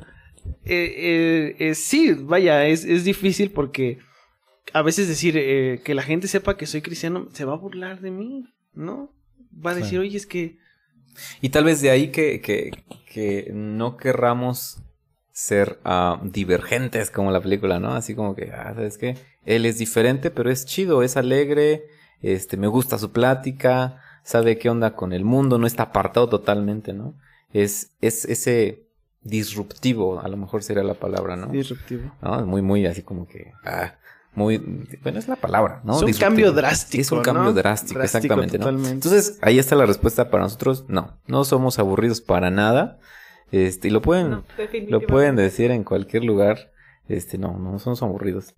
eh, 0.65 0.95
eh, 0.97 1.57
eh, 1.59 1.75
sí, 1.75 2.13
vaya, 2.13 2.67
es, 2.67 2.85
es 2.85 3.03
difícil 3.03 3.51
porque 3.51 3.99
a 4.73 4.83
veces 4.83 5.09
decir 5.09 5.37
eh, 5.37 5.81
que 5.85 5.95
la 5.95 6.03
gente 6.03 6.29
sepa 6.29 6.57
que 6.57 6.67
soy 6.67 6.83
cristiano 6.83 7.29
se 7.33 7.45
va 7.45 7.55
a 7.55 7.59
burlar 7.59 8.01
de 8.01 8.11
mí, 8.11 8.47
¿no? 8.75 9.11
Va 9.55 9.73
a 9.73 9.75
decir, 9.75 9.91
Claro. 9.93 10.03
oye, 10.03 10.17
es 10.17 10.27
que... 10.27 10.59
Y 11.41 11.51
tal 11.51 11.65
vez 11.65 11.81
de 11.83 11.91
ahí 11.91 12.11
que, 12.11 12.41
que, 12.41 12.71
que 13.07 13.51
no 13.53 13.97
querramos 13.97 14.83
ser 15.31 15.79
ah, 15.85 16.21
divergentes 16.23 17.11
como 17.11 17.31
la 17.31 17.41
película, 17.41 17.79
¿no? 17.79 17.95
Así 17.95 18.15
como 18.15 18.35
que, 18.35 18.51
ah, 18.53 18.73
¿sabes 18.75 18.99
qué? 18.99 19.17
Él 19.45 19.67
es 19.67 19.79
diferente, 19.79 20.31
pero 20.31 20.51
es 20.51 20.65
chido, 20.65 21.03
es 21.03 21.17
alegre, 21.17 21.85
este, 22.21 22.57
me 22.57 22.67
gusta 22.67 22.99
su 22.99 23.13
plática, 23.13 24.01
sabe 24.25 24.59
qué 24.59 24.71
onda 24.71 24.95
con 24.95 25.13
el 25.13 25.25
mundo, 25.25 25.59
no 25.59 25.67
está 25.67 25.85
apartado 25.85 26.29
totalmente, 26.29 26.93
¿no? 26.93 27.15
Es, 27.53 27.91
es 28.01 28.25
ese 28.25 28.87
disruptivo, 29.23 30.21
a 30.21 30.29
lo 30.29 30.37
mejor 30.37 30.63
sería 30.63 30.83
la 30.83 30.95
palabra, 30.95 31.37
¿no? 31.37 31.49
Disruptivo. 31.49 32.13
¿No? 32.23 32.45
Muy, 32.47 32.63
muy 32.63 32.87
así 32.87 33.03
como 33.03 33.27
que, 33.27 33.53
ah, 33.65 33.95
muy, 34.35 34.59
bueno, 35.03 35.19
es 35.19 35.29
la 35.29 35.37
palabra, 35.37 35.81
¿no? 35.85 35.93
Es 35.97 36.01
un 36.01 36.07
Disruptivo. 36.07 36.27
cambio 36.29 36.53
drástico. 36.53 37.01
Es 37.01 37.13
un 37.13 37.19
¿no? 37.19 37.23
cambio 37.23 37.53
drástico, 37.53 38.01
exactamente. 38.01 38.57
Entonces, 38.57 39.39
ahí 39.43 39.59
está 39.59 39.77
la 39.77 39.85
respuesta 39.87 40.31
para 40.31 40.45
nosotros. 40.45 40.85
No, 40.89 41.19
no 41.27 41.45
somos 41.45 41.79
aburridos 41.79 42.21
para 42.21 42.51
nada. 42.51 42.99
Este, 43.51 43.89
y 43.89 43.91
lo 43.91 44.01
pueden, 44.01 44.31
No, 44.31 44.45
lo 44.89 45.01
pueden 45.03 45.37
decir 45.37 45.71
en 45.71 45.85
cualquier 45.85 46.25
lugar. 46.25 46.71
Este, 47.09 47.37
no, 47.37 47.59
no 47.59 47.79
somos 47.79 48.03
aburridos. 48.03 48.55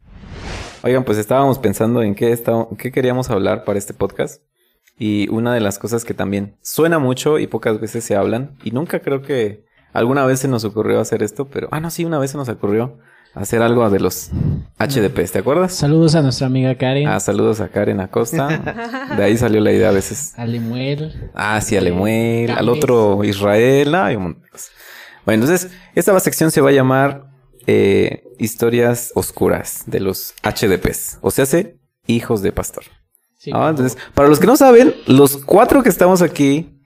Oigan, 0.84 1.02
pues 1.04 1.18
estábamos 1.18 1.58
pensando 1.58 2.02
en 2.02 2.14
qué, 2.14 2.30
está- 2.30 2.68
qué 2.78 2.92
queríamos 2.92 3.30
hablar 3.30 3.64
para 3.64 3.78
este 3.78 3.94
podcast. 3.94 4.42
Y 4.96 5.28
una 5.30 5.52
de 5.54 5.60
las 5.60 5.80
cosas 5.80 6.04
que 6.04 6.14
también 6.14 6.56
suena 6.62 7.00
mucho 7.00 7.40
y 7.40 7.48
pocas 7.48 7.80
veces 7.80 8.04
se 8.04 8.14
hablan, 8.14 8.56
y 8.62 8.70
nunca 8.70 9.00
creo 9.00 9.22
que 9.22 9.64
alguna 9.92 10.24
vez 10.24 10.38
se 10.38 10.46
nos 10.46 10.62
ocurrió 10.64 11.00
hacer 11.00 11.24
esto, 11.24 11.46
pero, 11.46 11.66
ah, 11.72 11.80
no, 11.80 11.90
sí, 11.90 12.04
una 12.04 12.20
vez 12.20 12.30
se 12.30 12.36
nos 12.36 12.48
ocurrió 12.48 12.98
hacer 13.34 13.62
algo 13.62 13.88
de 13.90 14.00
los 14.00 14.30
HDPs, 14.78 15.32
¿te 15.32 15.38
acuerdas? 15.40 15.74
Saludos 15.74 16.14
a 16.14 16.22
nuestra 16.22 16.46
amiga 16.46 16.74
Karen, 16.76 17.08
Ah, 17.08 17.18
saludos 17.20 17.60
a 17.60 17.68
Karen 17.68 18.00
Acosta. 18.00 18.48
De 19.16 19.22
ahí 19.24 19.36
salió 19.36 19.60
la 19.60 19.72
idea 19.72 19.88
a 19.88 19.92
veces. 19.92 20.32
a 20.36 20.46
Lemuel. 20.46 21.30
Ah, 21.34 21.60
sí, 21.60 21.76
a 21.76 21.80
Lemuel, 21.80 22.50
al 22.50 22.68
otro 22.68 23.24
Israel. 23.24 23.94
hay 23.94 24.16
un 24.16 24.22
montón 24.24 24.42
de 24.42 24.48
cosas. 24.50 24.70
Bueno, 25.24 25.42
entonces, 25.44 25.70
esta 25.94 26.18
sección 26.20 26.50
se 26.50 26.60
va 26.60 26.68
a 26.70 26.72
llamar 26.72 27.30
eh, 27.66 28.24
Historias 28.38 29.10
Oscuras 29.14 29.84
de 29.86 30.00
los 30.00 30.34
HDPs. 30.42 31.18
O 31.22 31.30
sea, 31.30 31.44
hace 31.44 31.78
Hijos 32.06 32.42
de 32.42 32.52
Pastor. 32.52 32.84
Sí, 33.38 33.50
Ah, 33.54 33.68
entonces, 33.70 33.98
para 34.14 34.28
los 34.28 34.38
que 34.38 34.46
no 34.46 34.56
saben, 34.56 34.94
los 35.06 35.36
cuatro 35.38 35.82
que 35.82 35.88
estamos 35.88 36.22
aquí 36.22 36.78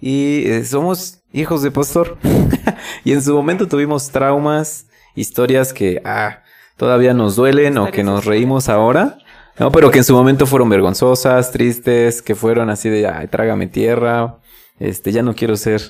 y 0.00 0.44
eh, 0.46 0.64
somos 0.64 1.22
hijos 1.32 1.62
de 1.62 1.70
pastor. 1.70 2.18
y 3.04 3.12
en 3.12 3.22
su 3.22 3.34
momento 3.34 3.66
tuvimos 3.66 4.10
traumas, 4.10 4.86
historias 5.14 5.72
que, 5.72 6.02
ah, 6.04 6.42
todavía 6.76 7.14
nos 7.14 7.36
duelen 7.36 7.78
o 7.78 7.90
que 7.90 8.02
nos 8.02 8.24
reímos 8.24 8.68
ahora. 8.68 9.18
No, 9.58 9.70
pero 9.70 9.90
que 9.90 9.98
en 9.98 10.04
su 10.04 10.14
momento 10.14 10.46
fueron 10.46 10.68
vergonzosas, 10.68 11.52
tristes, 11.52 12.22
que 12.22 12.34
fueron 12.34 12.70
así 12.70 12.88
de, 12.88 13.06
ay, 13.06 13.28
trágame 13.28 13.68
tierra, 13.68 14.38
este, 14.80 15.12
ya 15.12 15.22
no 15.22 15.34
quiero 15.34 15.56
ser 15.56 15.80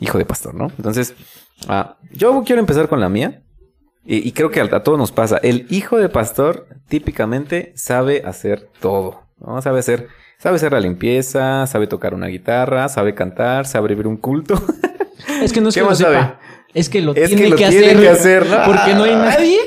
hijo 0.00 0.16
de 0.16 0.24
pastor, 0.24 0.54
¿no? 0.54 0.68
Entonces, 0.78 1.14
ah, 1.68 1.98
yo 2.10 2.42
quiero 2.44 2.60
empezar 2.60 2.88
con 2.88 3.00
la 3.00 3.10
mía. 3.10 3.42
Y, 4.06 4.26
y 4.26 4.32
creo 4.32 4.50
que 4.50 4.60
a, 4.60 4.64
a 4.64 4.82
todos 4.82 4.98
nos 4.98 5.12
pasa. 5.12 5.36
El 5.36 5.66
hijo 5.68 5.98
de 5.98 6.08
pastor 6.08 6.66
típicamente 6.88 7.74
sabe 7.76 8.22
hacer 8.24 8.70
todo, 8.80 9.24
¿no? 9.38 9.60
Sabe 9.60 9.80
hacer, 9.80 10.08
sabe 10.38 10.56
hacer 10.56 10.72
la 10.72 10.80
limpieza, 10.80 11.66
sabe 11.66 11.86
tocar 11.86 12.14
una 12.14 12.28
guitarra, 12.28 12.88
sabe 12.88 13.14
cantar, 13.14 13.66
sabe 13.66 13.92
abrir 13.92 14.06
un 14.06 14.16
culto. 14.16 14.54
Es 15.42 15.52
que 15.52 15.60
no 15.60 15.68
es 15.68 15.74
¿Qué 15.74 15.86
que 15.86 15.94
sepa. 15.94 16.40
Es 16.74 16.88
que 16.88 17.00
lo 17.00 17.14
Es 17.14 17.28
tiene 17.28 17.42
que 17.44 17.48
lo 17.50 17.56
que, 17.56 17.68
tiene 17.68 17.86
hacer. 17.86 18.00
que 18.00 18.08
hacer, 18.08 18.46
¿no? 18.46 18.56
Porque 18.66 18.94
no 18.94 19.04
hay 19.04 19.14
nadie. 19.14 19.58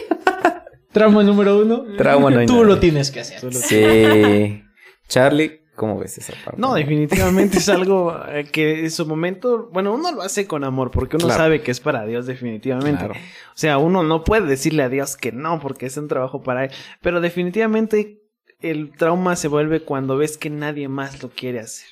Trauma 0.92 1.24
número 1.24 1.58
uno. 1.60 1.84
Trauma 1.98 2.30
no 2.30 2.40
hay 2.40 2.46
Tú 2.46 2.54
nadie. 2.54 2.66
lo 2.68 2.80
tienes 2.80 3.12
que 3.12 3.20
hacer. 3.22 3.54
Sí. 3.54 4.64
Charlie, 5.08 5.62
¿cómo 5.76 6.00
ves 6.00 6.18
esa 6.18 6.34
parte? 6.46 6.60
No, 6.62 6.76
definitivamente 6.76 7.58
es 7.58 7.68
algo 7.70 8.16
eh, 8.30 8.46
que 8.52 8.82
en 8.82 8.92
su 8.92 9.06
momento, 9.06 9.70
bueno, 9.74 9.94
uno 9.94 10.12
lo 10.12 10.22
hace 10.22 10.48
con 10.48 10.64
amor 10.64 10.92
porque 10.92 11.18
uno 11.18 11.26
Claro. 11.26 11.42
sabe 11.44 11.62
que 11.62 11.72
es 11.72 11.80
para 11.80 12.06
Dios 12.06 12.26
definitivamente. 12.26 13.06
Claro. 13.06 13.14
O 13.16 13.56
sea, 13.58 13.78
uno 13.80 14.04
no 14.04 14.24
puede 14.24 14.46
decirle 14.48 14.84
a 14.84 14.90
Dios 14.90 15.18
que 15.18 15.32
no 15.32 15.60
porque 15.60 15.88
es 15.88 15.98
un 15.98 16.08
trabajo 16.08 16.42
para 16.44 16.66
él, 16.66 16.72
pero 17.02 17.22
definitivamente 17.22 18.22
el 18.62 18.92
trauma 18.96 19.36
se 19.36 19.50
vuelve 19.50 19.82
cuando 19.82 20.16
ves 20.18 20.38
que 20.38 20.50
nadie 20.50 20.88
más 20.88 21.22
lo 21.22 21.30
quiere 21.30 21.60
hacer. 21.60 21.88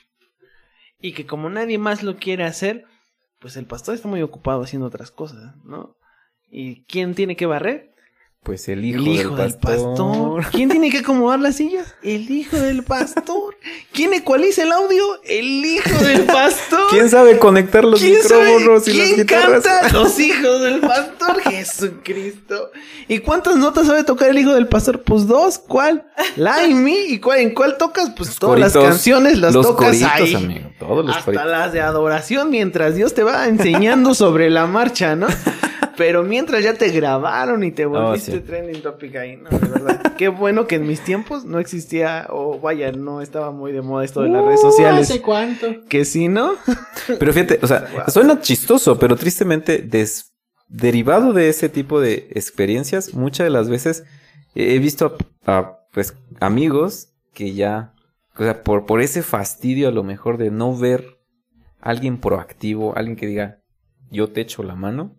Y 0.99 1.13
que 1.13 1.25
como 1.25 1.49
nadie 1.49 1.77
más 1.79 2.01
lo 2.03 2.15
quiere 2.17 2.43
hacer, 2.43 2.85
pues 3.41 3.57
el 3.57 3.65
pastor 3.65 3.95
está 3.95 4.07
muy 4.07 4.21
ocupado 4.21 4.61
haciendo 4.61 4.87
otras 4.87 5.09
cosas, 5.09 5.55
¿no? 5.65 5.97
¿Y 6.47 6.83
quién 6.85 7.15
tiene 7.15 7.35
que 7.35 7.47
barrer? 7.47 7.90
Pues 8.43 8.67
el 8.69 8.83
hijo, 8.83 8.97
El 8.97 9.07
hijo 9.07 9.35
del 9.35 9.53
pastor. 9.53 10.45
¿Quién 10.51 10.67
tiene 10.69 10.89
que 10.89 10.97
acomodar 10.97 11.39
las 11.39 11.57
sillas? 11.57 11.93
El 12.01 12.27
hijo 12.31 12.57
del 12.57 12.83
pastor. 12.83 13.55
¿Quién 13.93 14.15
ecualiza 14.15 14.63
el 14.63 14.71
audio? 14.71 15.03
El 15.23 15.63
hijo 15.63 16.03
del 16.03 16.23
pastor. 16.23 16.87
¿Quién 16.89 17.07
sabe 17.07 17.37
conectar 17.37 17.83
los 17.83 17.99
¿Quién 17.99 18.23
sabe 18.23 18.45
micrófonos 18.57 18.87
y 18.87 18.93
las 18.93 19.05
quién 19.05 19.17
guitarras? 19.19 19.63
canta? 19.63 19.89
Los 19.93 20.19
hijos 20.19 20.61
del 20.61 20.79
pastor 20.79 21.39
Jesucristo. 21.43 22.71
¿Y 23.07 23.19
cuántas 23.19 23.57
notas 23.57 23.85
sabe 23.85 24.03
tocar 24.03 24.29
el 24.29 24.39
hijo 24.39 24.53
del 24.55 24.67
pastor? 24.67 25.03
Pues 25.03 25.27
dos. 25.27 25.59
¿Cuál? 25.59 26.07
La 26.35 26.65
y 26.65 26.73
mi. 26.73 26.95
¿Y 26.97 27.19
cuál, 27.19 27.41
en 27.41 27.53
cuál 27.53 27.77
tocas? 27.77 28.09
Pues 28.17 28.29
Los 28.29 28.39
todas 28.39 28.59
las 28.59 28.73
canciones 28.73 29.37
las 29.37 29.53
los 29.53 29.67
tocas 29.67 29.85
coritos, 29.89 30.09
ahí. 30.13 30.33
amigo. 30.33 30.71
Todos 30.79 31.05
los 31.05 31.15
Hasta 31.15 31.25
coritos. 31.25 31.45
las 31.47 31.73
de 31.73 31.81
adoración 31.81 32.49
mientras 32.49 32.95
Dios 32.95 33.13
te 33.13 33.21
va 33.21 33.47
enseñando 33.47 34.15
sobre 34.15 34.49
la 34.49 34.65
marcha, 34.65 35.15
¿no? 35.15 35.27
Pero 36.03 36.23
mientras 36.23 36.63
ya 36.63 36.73
te 36.73 36.89
grabaron 36.89 37.63
y 37.63 37.71
te 37.71 37.85
volviste 37.85 38.31
sí. 38.31 38.39
trending 38.39 38.81
topic 38.81 39.15
ahí, 39.17 39.37
¿no? 39.37 39.49
De 39.49 39.67
verdad. 39.67 40.01
Qué 40.17 40.29
bueno 40.29 40.65
que 40.65 40.75
en 40.75 40.87
mis 40.87 41.01
tiempos 41.03 41.45
no 41.45 41.59
existía, 41.59 42.25
o 42.29 42.59
vaya, 42.59 42.91
no 42.91 43.21
estaba 43.21 43.51
muy 43.51 43.71
de 43.71 43.81
moda 43.81 44.03
esto 44.03 44.21
de 44.23 44.29
las 44.29 44.43
redes 44.43 44.59
Uh, 44.63 44.71
sociales. 44.71 45.09
¿Hace 45.11 45.21
cuánto? 45.21 45.67
Que 45.87 46.03
sí, 46.05 46.27
¿no? 46.27 46.53
Pero 47.19 47.33
fíjate, 47.33 47.59
o 47.61 47.67
sea, 47.67 47.87
Wow. 47.93 48.03
suena 48.07 48.41
chistoso, 48.41 48.97
pero 48.97 49.15
tristemente 49.15 49.77
des- 49.79 50.33
derivado 50.69 51.33
de 51.33 51.49
ese 51.49 51.69
tipo 51.69 51.99
de 52.01 52.27
experiencias, 52.31 53.13
muchas 53.13 53.45
de 53.45 53.51
las 53.51 53.69
veces 53.69 54.03
he 54.55 54.79
visto 54.79 55.17
a, 55.45 55.57
a, 55.57 55.77
pues 55.93 56.15
amigos 56.39 57.09
que 57.33 57.53
ya, 57.53 57.93
o 58.37 58.43
sea, 58.43 58.63
por, 58.63 58.85
por 58.85 59.01
ese 59.01 59.21
fastidio 59.23 59.87
a 59.87 59.91
lo 59.91 60.03
mejor 60.03 60.37
de 60.37 60.49
no 60.51 60.75
ver 60.77 61.05
a 61.79 61.89
alguien 61.89 62.17
proactivo, 62.17 62.93
alguien 62.97 63.15
que 63.17 63.27
diga, 63.27 63.59
yo 64.11 64.27
te 64.29 64.41
echo 64.41 64.63
la 64.63 64.75
mano, 64.75 65.15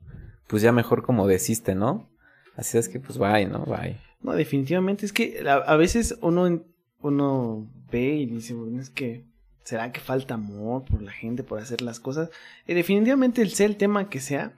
pues 0.52 0.60
ya 0.62 0.70
mejor 0.70 1.02
como 1.02 1.26
desiste, 1.26 1.74
¿no? 1.74 2.10
Así 2.56 2.76
es 2.76 2.90
que 2.90 3.00
pues 3.00 3.16
bye, 3.16 3.46
¿no? 3.46 3.64
Bye. 3.64 3.96
No, 4.20 4.34
definitivamente 4.34 5.06
es 5.06 5.12
que 5.14 5.42
a, 5.48 5.76
veces 5.76 6.18
uno, 6.20 6.62
uno 7.00 7.66
ve 7.90 8.16
y 8.16 8.26
dice, 8.26 8.52
bueno, 8.52 8.78
es 8.78 8.90
que 8.90 9.24
será 9.64 9.92
que 9.92 10.00
falta 10.00 10.34
amor 10.34 10.84
por 10.84 11.00
la 11.00 11.10
gente, 11.10 11.42
por 11.42 11.58
hacer 11.58 11.80
las 11.80 12.00
cosas. 12.00 12.28
Y 12.66 12.74
definitivamente 12.74 13.40
el 13.40 13.52
sea 13.52 13.64
el 13.64 13.78
tema 13.78 14.10
que 14.10 14.20
sea, 14.20 14.52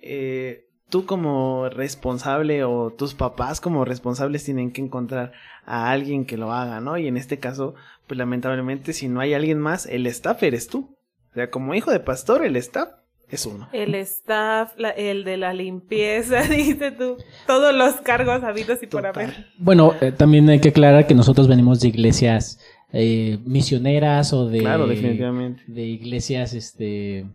eh, 0.00 0.66
tú 0.88 1.04
como 1.04 1.68
responsable 1.68 2.64
o 2.64 2.90
tus 2.96 3.12
papás 3.12 3.60
como 3.60 3.84
responsables 3.84 4.44
tienen 4.44 4.72
que 4.72 4.80
encontrar 4.80 5.32
a 5.66 5.90
alguien 5.90 6.24
que 6.24 6.38
lo 6.38 6.54
haga, 6.54 6.80
¿no? 6.80 6.96
Y 6.96 7.06
en 7.06 7.18
este 7.18 7.38
caso, 7.38 7.74
pues 8.06 8.16
lamentablemente 8.16 8.94
si 8.94 9.08
no 9.08 9.20
hay 9.20 9.34
alguien 9.34 9.58
más, 9.58 9.84
el 9.84 10.06
staff 10.06 10.42
eres 10.42 10.68
tú. 10.68 10.96
O 11.32 11.34
sea, 11.34 11.50
como 11.50 11.74
hijo 11.74 11.90
de 11.90 12.00
pastor, 12.00 12.46
el 12.46 12.56
staff 12.56 13.03
es 13.34 13.46
uno. 13.46 13.68
El 13.72 13.94
staff, 13.96 14.72
la- 14.78 14.90
el 14.90 15.24
de 15.24 15.36
la 15.36 15.52
limpieza, 15.52 16.42
dice 16.48 16.90
tú. 16.92 17.16
Todos 17.46 17.74
los 17.74 17.94
cargos 17.96 18.42
habidos 18.42 18.82
y 18.82 18.86
por 18.86 19.06
haber. 19.06 19.46
Bueno, 19.58 19.92
eh, 20.00 20.12
también 20.12 20.48
hay 20.48 20.60
que 20.60 20.70
aclarar 20.70 21.06
que 21.06 21.14
nosotros 21.14 21.48
venimos 21.48 21.80
de 21.80 21.88
iglesias 21.88 22.58
eh, 22.92 23.38
misioneras 23.44 24.32
o 24.32 24.46
de, 24.48 24.60
Claro, 24.60 24.86
definitivamente. 24.86 25.62
de 25.66 25.82
iglesias 25.82 26.54
este 26.54 27.26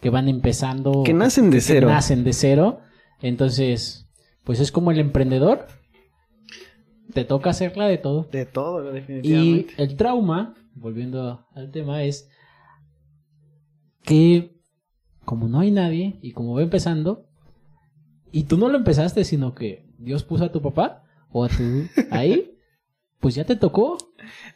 que 0.00 0.10
van 0.10 0.28
empezando. 0.28 1.02
Que 1.04 1.14
nacen 1.14 1.50
de 1.50 1.58
que 1.58 1.60
cero. 1.62 1.88
nacen 1.88 2.24
de 2.24 2.32
cero. 2.32 2.80
Entonces, 3.22 4.06
pues 4.44 4.60
es 4.60 4.70
como 4.72 4.90
el 4.90 4.98
emprendedor. 4.98 5.66
Te 7.12 7.24
toca 7.24 7.50
hacerla 7.50 7.86
de 7.86 7.98
todo. 7.98 8.24
De 8.32 8.44
todo, 8.44 8.90
Y 8.90 8.94
definitivamente. 8.94 9.74
el 9.78 9.96
trauma, 9.96 10.54
volviendo 10.74 11.46
al 11.54 11.70
tema, 11.70 12.02
es 12.02 12.28
que 14.02 14.53
como 15.24 15.48
no 15.48 15.60
hay 15.60 15.70
nadie 15.70 16.18
y 16.22 16.32
como 16.32 16.54
va 16.54 16.62
empezando, 16.62 17.26
y 18.30 18.44
tú 18.44 18.56
no 18.56 18.68
lo 18.68 18.76
empezaste, 18.76 19.24
sino 19.24 19.54
que 19.54 19.86
Dios 19.98 20.24
puso 20.24 20.44
a 20.44 20.52
tu 20.52 20.60
papá 20.60 21.04
o 21.30 21.44
a 21.44 21.48
tu 21.48 21.86
ahí, 22.10 22.58
pues 23.20 23.34
ya 23.34 23.44
te 23.44 23.56
tocó. 23.56 23.96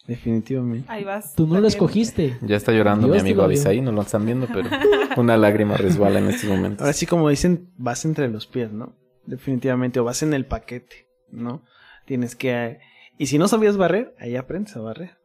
Definitivamente. 0.06 0.90
Ahí 0.90 1.04
vas. 1.04 1.34
Tú 1.34 1.46
no 1.46 1.60
lo 1.60 1.68
escogiste. 1.68 2.36
Ya 2.42 2.56
está 2.56 2.72
llorando 2.72 3.06
Dios 3.06 3.22
mi 3.22 3.30
amigo. 3.30 3.42
Abisaí, 3.42 3.80
no 3.80 3.92
lo 3.92 4.02
están 4.02 4.26
viendo, 4.26 4.46
pero 4.46 4.68
una 5.16 5.36
lágrima 5.36 5.76
resbala 5.76 6.18
en 6.18 6.28
estos 6.28 6.50
momentos. 6.50 6.82
Ahora 6.82 6.92
sí, 6.92 7.06
como 7.06 7.28
dicen, 7.28 7.70
vas 7.76 8.04
entre 8.04 8.28
los 8.28 8.46
pies, 8.46 8.72
¿no? 8.72 8.96
Definitivamente, 9.26 10.00
o 10.00 10.04
vas 10.04 10.22
en 10.22 10.34
el 10.34 10.46
paquete, 10.46 11.08
¿no? 11.30 11.62
Tienes 12.06 12.34
que... 12.34 12.78
Y 13.18 13.26
si 13.26 13.38
no 13.38 13.48
sabías 13.48 13.76
barrer, 13.76 14.14
ahí 14.18 14.36
aprendes 14.36 14.76
a 14.76 14.80
barrer. 14.80 15.17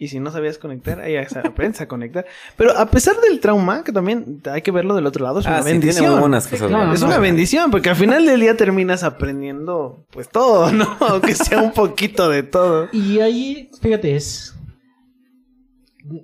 Y 0.00 0.08
si 0.08 0.20
no 0.20 0.30
sabías 0.30 0.58
conectar, 0.58 1.00
ahí 1.00 1.16
aprendes 1.16 1.80
a 1.80 1.88
conectar. 1.88 2.24
Pero 2.56 2.78
a 2.78 2.86
pesar 2.88 3.16
del 3.20 3.40
trauma, 3.40 3.82
que 3.82 3.90
también 3.90 4.40
hay 4.50 4.62
que 4.62 4.70
verlo 4.70 4.94
del 4.94 5.06
otro 5.06 5.24
lado, 5.24 5.40
es 5.40 5.46
una 5.46 5.56
Ah, 5.56 5.58
sí, 5.62 5.64
tiene 5.64 5.78
bendición. 5.80 6.10
muy 6.12 6.20
buenas 6.20 6.44
cosas. 6.46 6.68
claro, 6.68 6.76
buenas. 6.84 7.00
es 7.00 7.02
una 7.02 7.18
bendición, 7.18 7.70
porque 7.72 7.90
al 7.90 7.96
final 7.96 8.24
del 8.24 8.40
día 8.40 8.56
terminas 8.56 9.02
aprendiendo, 9.02 10.06
pues 10.10 10.28
todo, 10.28 10.70
¿no? 10.70 10.86
Aunque 11.00 11.34
sea 11.34 11.60
un 11.60 11.72
poquito 11.72 12.28
de 12.28 12.44
todo. 12.44 12.88
Y 12.92 13.18
ahí, 13.18 13.70
fíjate, 13.80 14.14
es. 14.14 14.54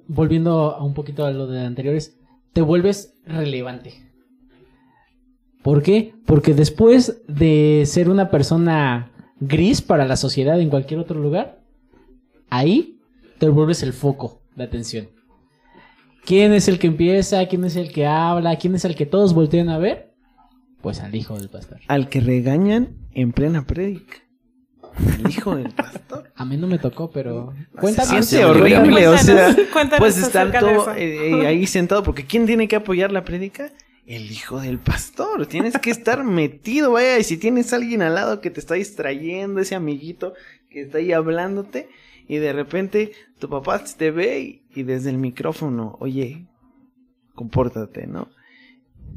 Volviendo 0.06 0.70
a 0.70 0.82
un 0.84 0.94
poquito 0.94 1.26
a 1.26 1.30
lo 1.30 1.46
de 1.46 1.60
anteriores, 1.66 2.16
te 2.52 2.62
vuelves 2.62 3.14
relevante. 3.26 3.94
¿Por 5.62 5.82
qué? 5.82 6.14
Porque 6.26 6.54
después 6.54 7.22
de 7.26 7.82
ser 7.87 8.08
una 8.08 8.30
persona 8.30 9.10
gris 9.40 9.82
para 9.82 10.06
la 10.06 10.16
sociedad 10.16 10.60
en 10.60 10.70
cualquier 10.70 11.00
otro 11.00 11.18
lugar, 11.20 11.58
ahí 12.50 13.00
te 13.38 13.49
vuelves 13.49 13.83
el 13.83 13.92
foco 13.92 14.42
de 14.57 14.64
atención. 14.64 15.09
¿Quién 16.25 16.53
es 16.53 16.68
el 16.68 16.79
que 16.79 16.87
empieza? 16.87 17.47
¿Quién 17.47 17.64
es 17.64 17.77
el 17.77 17.92
que 17.92 18.07
habla? 18.07 18.57
¿Quién 18.57 18.75
es 18.75 18.85
el 18.85 18.94
que 18.94 19.05
todos 19.05 19.35
voltean 19.35 19.68
a 19.68 19.79
ver? 19.79 20.14
Pues 20.81 21.01
al 21.01 21.14
hijo 21.14 21.38
del 21.38 21.49
pastor. 21.49 21.81
Al 21.88 22.09
que 22.09 22.20
regañan 22.20 22.97
en 23.12 23.33
plena 23.33 23.66
prédica. 23.66 24.16
El 25.18 25.31
hijo 25.31 25.57
del 25.57 25.70
pastor. 25.75 26.33
A 26.35 26.44
mí 26.44 26.57
no 26.57 26.66
me 26.66 26.79
tocó, 26.79 27.11
pero... 27.11 27.53
Cuéntame. 27.79 28.23
siente 28.23 28.44
amigo, 28.44 28.61
horrible, 28.62 29.09
o 29.09 29.18
sea, 29.18 29.49
acerca 29.49 30.61
de 30.61 30.75
todo 30.75 30.94
eh, 30.94 31.31
eh, 31.31 31.47
ahí 31.47 31.66
sentado, 31.66 32.03
porque 32.03 32.25
¿quién 32.25 32.47
tiene 32.47 32.68
que 32.68 32.77
apoyar 32.77 33.12
la 33.12 33.25
prédica? 33.25 33.70
El 34.07 34.31
hijo 34.31 34.61
del 34.61 34.79
pastor. 34.79 35.47
Tienes 35.47 35.79
que 35.79 35.90
estar 35.90 36.25
metido, 36.25 36.92
vaya, 36.92 37.18
y 37.18 37.25
si 37.25 37.37
tienes 37.37 37.73
a 37.73 37.77
alguien 37.77 38.03
al 38.03 38.14
lado 38.14 38.40
que 38.40 38.51
te 38.51 38.61
está 38.61 38.75
distrayendo, 38.75 39.61
ese 39.61 39.75
amiguito 39.75 40.35
que 40.70 40.83
está 40.83 40.99
ahí 40.99 41.12
hablándote, 41.12 41.88
y 42.28 42.37
de 42.37 42.52
repente 42.52 43.12
tu 43.38 43.48
papá 43.48 43.82
te 43.84 44.10
ve 44.10 44.40
y, 44.40 44.62
y 44.74 44.82
desde 44.82 45.10
el 45.10 45.18
micrófono, 45.18 45.96
oye, 46.00 46.46
compórtate, 47.34 48.07
¿no? 48.07 48.28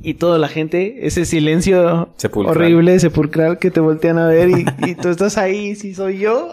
Y 0.01 0.13
toda 0.15 0.37
la 0.37 0.47
gente, 0.47 1.07
ese 1.07 1.25
silencio 1.25 2.13
Sepulcral. 2.17 2.55
horrible, 2.57 2.99
sepulcral, 2.99 3.57
que 3.57 3.71
te 3.71 3.79
voltean 3.79 4.19
a 4.19 4.27
ver 4.27 4.49
y, 4.49 4.65
y 4.85 4.95
tú 4.95 5.09
estás 5.09 5.37
ahí, 5.37 5.75
si 5.75 5.95
soy 5.95 6.19
yo. 6.19 6.51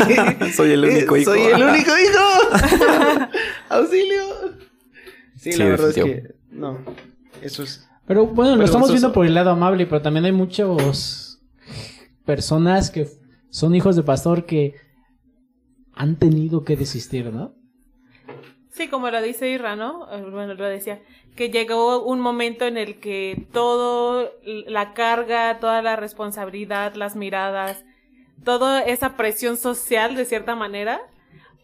Soy 0.54 0.70
el 0.72 0.84
único 0.84 1.16
hijo. 1.16 1.30
Soy 1.32 1.42
el 1.42 1.62
único 1.62 1.90
hijo. 1.90 3.28
Auxilio. 3.68 4.24
Sí, 5.36 5.52
Sí, 5.52 5.58
la 5.58 5.66
verdad 5.66 5.90
es 5.90 5.94
que 5.96 6.34
no. 6.50 6.78
Eso 7.42 7.62
es 7.64 7.86
Pero 8.06 8.26
bueno, 8.28 8.56
lo 8.56 8.64
estamos 8.64 8.88
viendo 8.90 9.12
por 9.12 9.26
el 9.26 9.34
lado 9.34 9.50
amable, 9.50 9.86
pero 9.86 10.00
también 10.00 10.24
hay 10.24 10.32
muchos 10.32 11.38
personas 12.24 12.90
que 12.90 13.08
son 13.50 13.74
hijos 13.74 13.94
de 13.94 14.02
pastor 14.04 14.46
que 14.46 14.74
han 15.96 16.16
tenido 16.16 16.62
que 16.62 16.76
desistir, 16.76 17.32
¿no? 17.32 17.54
Sí, 18.70 18.88
como 18.88 19.10
lo 19.10 19.22
dice 19.22 19.48
Irra, 19.48 19.74
¿no? 19.74 20.06
Eh, 20.12 20.22
Bueno, 20.30 20.54
lo 20.54 20.66
decía, 20.66 21.02
que 21.34 21.48
llegó 21.50 22.04
un 22.04 22.20
momento 22.20 22.66
en 22.66 22.76
el 22.76 23.00
que 23.00 23.46
todo, 23.52 24.30
la 24.44 24.92
carga, 24.92 25.58
toda 25.58 25.80
la 25.80 25.96
responsabilidad, 25.96 26.94
las 26.94 27.16
miradas, 27.16 27.84
toda 28.44 28.82
esa 28.82 29.16
presión 29.16 29.56
social, 29.56 30.14
de 30.14 30.26
cierta 30.26 30.54
manera, 30.54 31.00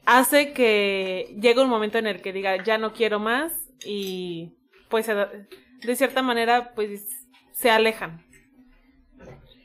hace 0.06 0.54
que 0.54 1.36
llegue 1.40 1.62
un 1.62 1.68
momento 1.68 1.98
en 1.98 2.06
el 2.06 2.22
que 2.22 2.32
diga, 2.32 2.64
ya 2.64 2.78
no 2.78 2.94
quiero 2.94 3.20
más 3.20 3.52
y 3.84 4.54
pues 4.88 5.06
de 5.06 5.96
cierta 5.96 6.22
manera 6.22 6.72
pues 6.74 7.26
se 7.52 7.70
alejan. 7.70 8.24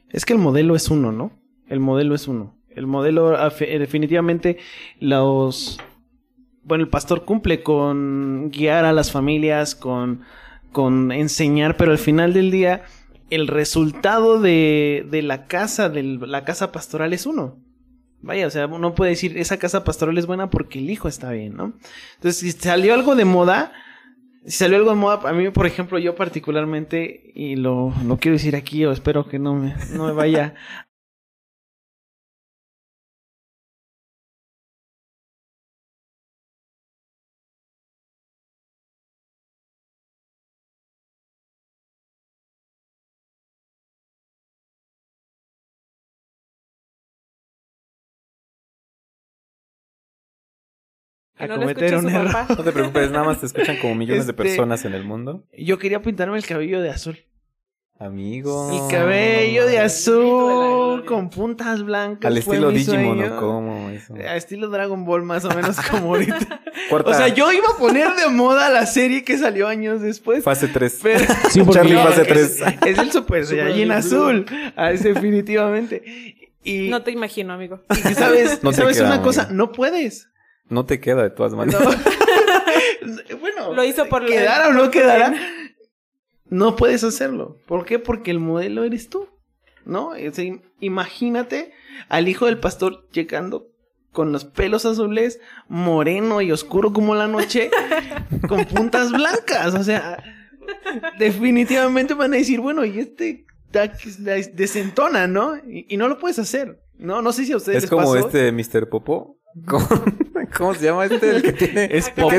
Es 0.09 0.25
que 0.25 0.33
el 0.33 0.39
modelo 0.39 0.75
es 0.75 0.89
uno, 0.89 1.13
¿no? 1.13 1.31
El 1.67 1.79
modelo 1.79 2.13
es 2.13 2.27
uno. 2.27 2.56
El 2.77 2.87
modelo, 2.87 3.37
afe- 3.37 3.67
eh, 3.69 3.79
definitivamente, 3.79 4.57
los... 4.99 5.79
Bueno, 6.63 6.83
el 6.83 6.89
pastor 6.89 7.23
cumple 7.25 7.63
con 7.63 8.51
guiar 8.51 8.83
a 8.85 8.91
las 8.91 9.11
familias, 9.11 9.73
con, 9.73 10.21
con 10.71 11.11
enseñar, 11.11 11.77
pero 11.77 11.91
al 11.91 11.97
final 11.97 12.33
del 12.33 12.51
día, 12.51 12.83
el 13.29 13.47
resultado 13.47 14.41
de, 14.41 15.05
de 15.09 15.21
la 15.21 15.45
casa, 15.45 15.89
de 15.89 16.03
la 16.03 16.43
casa 16.43 16.71
pastoral 16.73 17.13
es 17.13 17.25
uno. 17.25 17.57
Vaya, 18.21 18.47
o 18.47 18.49
sea, 18.49 18.67
uno 18.67 18.95
puede 18.95 19.11
decir, 19.11 19.37
esa 19.37 19.59
casa 19.59 19.83
pastoral 19.83 20.17
es 20.17 20.25
buena 20.25 20.49
porque 20.49 20.79
el 20.79 20.89
hijo 20.89 21.07
está 21.07 21.31
bien, 21.31 21.55
¿no? 21.55 21.73
Entonces, 22.15 22.39
si 22.39 22.51
salió 22.51 22.93
algo 22.93 23.15
de 23.15 23.25
moda, 23.25 23.71
si 24.43 24.57
salió 24.57 24.75
algo 24.77 24.89
de 24.89 24.95
moda, 24.97 25.21
a 25.29 25.33
mí, 25.33 25.49
por 25.51 25.67
ejemplo, 25.67 25.99
yo 25.99 26.15
particularmente, 26.15 27.31
y 27.33 27.55
lo, 27.55 27.93
lo 28.05 28.17
quiero 28.17 28.35
decir 28.35 28.55
aquí, 28.57 28.83
o 28.85 28.91
espero 28.91 29.29
que 29.29 29.39
no 29.39 29.53
me, 29.55 29.75
no 29.93 30.07
me 30.07 30.13
vaya 30.13 30.55
a 51.39 51.47
no 51.47 51.55
cometer 51.57 51.95
un 51.97 52.09
error. 52.09 52.31
papá. 52.31 52.55
No 52.55 52.63
te 52.63 52.71
preocupes, 52.71 53.11
nada 53.11 53.25
más 53.25 53.39
te 53.39 53.45
escuchan 53.45 53.77
como 53.77 53.95
millones 53.95 54.25
de 54.25 54.31
Este- 54.31 54.43
personas 54.43 54.83
en 54.85 54.93
el 54.93 55.03
mundo. 55.03 55.45
Yo 55.57 55.77
quería 55.77 56.01
pintarme 56.01 56.37
el 56.37 56.45
cabello 56.45 56.81
de 56.81 56.89
azul. 56.89 57.17
Amigo. 57.99 58.69
El 58.89 58.95
cabello 58.95 59.65
de 59.65 59.79
azul 59.79 61.03
con 61.05 61.31
puntas 61.31 61.81
blancas. 61.83 62.29
Al 62.31 62.37
estilo 62.37 62.69
Digimon, 62.69 63.17
sueño. 63.17 63.35
¿o 63.37 63.39
cómo? 63.39 63.89
Eso. 63.89 64.13
A 64.13 64.35
estilo 64.35 64.69
Dragon 64.69 65.03
Ball, 65.03 65.23
más 65.23 65.45
o 65.45 65.49
menos 65.49 65.77
como 65.89 66.09
ahorita. 66.15 66.61
Cuarta 66.91 67.09
O 67.09 67.13
sea, 67.15 67.27
yo 67.29 67.51
iba 67.51 67.69
a 67.73 67.77
poner 67.79 68.13
de 68.13 68.27
moda 68.29 68.69
la 68.69 68.85
serie 68.85 69.23
que 69.23 69.35
salió 69.39 69.67
años 69.67 69.99
después. 70.01 70.43
fase 70.43 70.67
3. 70.67 70.99
Pero 71.01 71.19
Sí, 71.49 71.61
Charlie 71.71 71.93
no, 71.95 72.03
fase 72.03 72.21
es, 72.21 72.27
3. 72.59 72.63
es 72.85 72.97
el 72.99 73.11
Super 73.11 73.45
Saiyajin 73.47 73.91
azul. 73.91 74.45
Ah, 74.75 74.91
es 74.91 75.01
definitivamente. 75.01 76.03
Y, 76.63 76.89
No 76.89 77.01
te 77.01 77.09
imagino, 77.11 77.53
amigo. 77.53 77.81
y 77.89 78.13
sabes, 78.13 78.61
No 78.63 78.69
te 78.69 78.77
¿sabes 78.77 78.97
queda, 78.97 79.07
una 79.07 79.15
amigo. 79.15 79.27
cosa, 79.29 79.47
no 79.51 79.71
puedes. 79.71 80.29
No 80.69 80.85
te 80.85 80.99
queda 80.99 81.23
de 81.23 81.29
todas 81.29 81.53
maneras. 81.53 81.81
No. 81.81 83.37
bueno, 83.39 83.73
Lo 83.73 83.83
hizo 83.83 84.05
por 84.07 84.21
lo 84.23 84.27
quedara 84.27 84.67
o 84.69 84.73
no 84.73 84.91
quedara, 84.91 85.33
no 86.49 86.75
puedes 86.75 87.03
hacerlo. 87.03 87.57
¿Por 87.65 87.85
qué? 87.85 87.99
Porque 87.99 88.31
el 88.31 88.39
modelo 88.39 88.83
eres 88.83 89.09
tú. 89.09 89.27
¿No? 89.85 90.15
Im- 90.17 90.61
imagínate 90.81 91.71
al 92.09 92.27
hijo 92.27 92.45
del 92.47 92.59
pastor 92.59 93.07
llegando 93.11 93.67
con 94.11 94.31
los 94.33 94.43
pelos 94.45 94.85
azules, 94.85 95.39
moreno 95.69 96.41
y 96.41 96.51
oscuro 96.51 96.91
como 96.91 97.15
la 97.15 97.27
noche, 97.27 97.69
con 98.49 98.65
puntas 98.65 99.11
blancas. 99.11 99.73
O 99.75 99.83
sea, 99.83 100.21
definitivamente 101.17 102.13
van 102.13 102.33
a 102.33 102.37
decir, 102.37 102.59
bueno, 102.59 102.83
y 102.83 102.99
este 102.99 103.45
desentona, 104.53 105.27
¿no? 105.27 105.55
Y, 105.57 105.85
y 105.89 105.97
no 105.97 106.07
lo 106.07 106.17
puedes 106.19 106.39
hacer. 106.39 106.81
No, 106.97 107.21
no 107.21 107.31
sé 107.31 107.45
si 107.45 107.53
a 107.53 107.57
ustedes 107.57 107.77
Es 107.77 107.83
les 107.83 107.89
como 107.89 108.13
pasó. 108.13 108.27
este 108.27 108.51
Mr. 108.51 108.89
Popo. 108.89 109.36
¿Cómo, 109.65 109.87
cómo 110.57 110.73
se 110.75 110.85
llama 110.85 111.05
este? 111.05 111.29
El 111.29 111.41
que 111.41 111.53
tiene. 111.53 111.89
Es 111.91 112.09
Popo. 112.09 112.35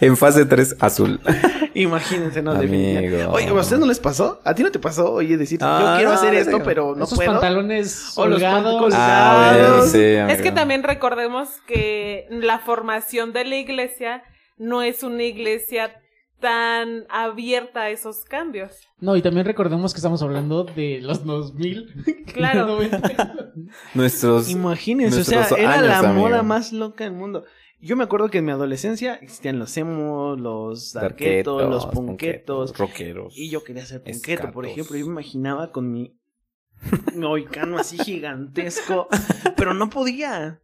En 0.00 0.16
fase 0.16 0.44
3, 0.44 0.78
azul. 0.80 1.20
Imagínense, 1.74 2.42
no, 2.42 2.50
Amigo. 2.50 2.62
definitivamente. 2.72 3.26
Oye, 3.36 3.48
¿a 3.48 3.52
ustedes 3.54 3.78
no 3.78 3.86
les 3.86 4.00
pasó? 4.00 4.40
¿A 4.44 4.52
ti 4.52 4.64
no 4.64 4.72
te 4.72 4.80
pasó? 4.80 5.12
Oye, 5.12 5.36
decir, 5.36 5.60
Ah, 5.62 5.78
yo 5.92 5.96
quiero 5.98 6.10
no, 6.10 6.16
hacer 6.16 6.34
esto, 6.34 6.50
digo, 6.56 6.64
pero 6.64 6.96
no 6.96 7.04
Esos 7.04 7.16
puedo. 7.16 7.30
pantalones 7.30 8.12
O 8.16 8.26
los 8.26 8.36
holgados. 8.38 8.64
pantalones 8.92 8.94
Ah, 8.98 9.80
sí, 9.86 10.02
Es 10.32 10.42
que 10.42 10.50
también 10.50 10.82
recordemos 10.82 11.50
que 11.68 12.26
la 12.30 12.58
formación 12.58 13.32
de 13.32 13.44
la 13.44 13.54
iglesia 13.56 14.24
no 14.58 14.82
es 14.82 15.04
una 15.04 15.22
iglesia 15.22 15.92
tan 16.42 17.06
abierta 17.08 17.82
a 17.82 17.90
esos 17.90 18.24
cambios. 18.26 18.76
No, 18.98 19.16
y 19.16 19.22
también 19.22 19.46
recordemos 19.46 19.94
que 19.94 19.98
estamos 19.98 20.22
hablando 20.22 20.64
de 20.64 21.00
los 21.00 21.24
2000. 21.24 22.26
Claro. 22.34 22.66
90. 22.76 23.44
Nuestros. 23.94 24.50
Imagínense, 24.50 25.20
o 25.20 25.24
sea, 25.24 25.46
era 25.56 25.74
años, 25.74 25.86
la 25.86 25.98
amigo. 26.00 26.28
moda 26.28 26.42
más 26.42 26.72
loca 26.72 27.04
del 27.04 27.14
mundo. 27.14 27.44
Yo 27.80 27.96
me 27.96 28.04
acuerdo 28.04 28.28
que 28.28 28.38
en 28.38 28.44
mi 28.44 28.52
adolescencia 28.52 29.14
existían 29.14 29.58
los 29.58 29.76
emos, 29.76 30.38
los 30.38 30.92
darketos, 30.92 31.68
los 31.68 31.86
punquetos. 31.86 32.76
rockeros. 32.76 33.36
Y 33.36 33.48
yo 33.48 33.64
quería 33.64 33.86
ser 33.86 34.02
punqueto, 34.02 34.52
por 34.52 34.66
ejemplo. 34.66 34.96
Yo 34.96 35.06
me 35.06 35.12
imaginaba 35.12 35.72
con 35.72 35.90
mi 35.90 36.16
moicano 37.16 37.78
así 37.78 37.98
gigantesco, 37.98 39.08
pero 39.56 39.74
no 39.74 39.88
podía. 39.90 40.60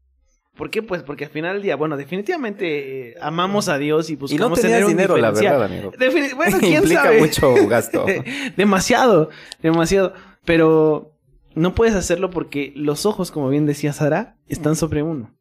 ¿Por 0.58 0.68
qué? 0.70 0.82
Pues 0.82 1.02
porque 1.04 1.24
al 1.24 1.30
final 1.30 1.54
del 1.54 1.62
día, 1.62 1.76
bueno, 1.76 1.96
definitivamente 1.96 3.10
eh, 3.10 3.14
amamos 3.22 3.68
a 3.68 3.78
Dios 3.78 4.10
y 4.10 4.14
Y 4.14 4.16
no 4.16 4.20
buscamos 4.20 4.60
tener 4.60 4.84
un 4.84 4.90
dinero, 4.90 5.16
la 5.16 5.30
diferencial. 5.30 5.58
verdad, 5.60 5.72
amigo. 5.72 5.92
Defini- 5.92 6.34
bueno, 6.36 6.58
quién 6.60 6.74
Implica 6.82 7.04
sabe. 7.04 7.20
mucho 7.20 7.54
gasto. 7.68 8.04
demasiado, 8.56 9.30
demasiado. 9.62 10.12
Pero 10.44 11.14
no 11.54 11.74
puedes 11.74 11.94
hacerlo 11.94 12.30
porque 12.30 12.72
los 12.76 13.06
ojos, 13.06 13.30
como 13.30 13.48
bien 13.48 13.64
decía 13.66 13.92
Sara, 13.92 14.36
están 14.48 14.74
sobre 14.76 15.02
uno. 15.02 15.34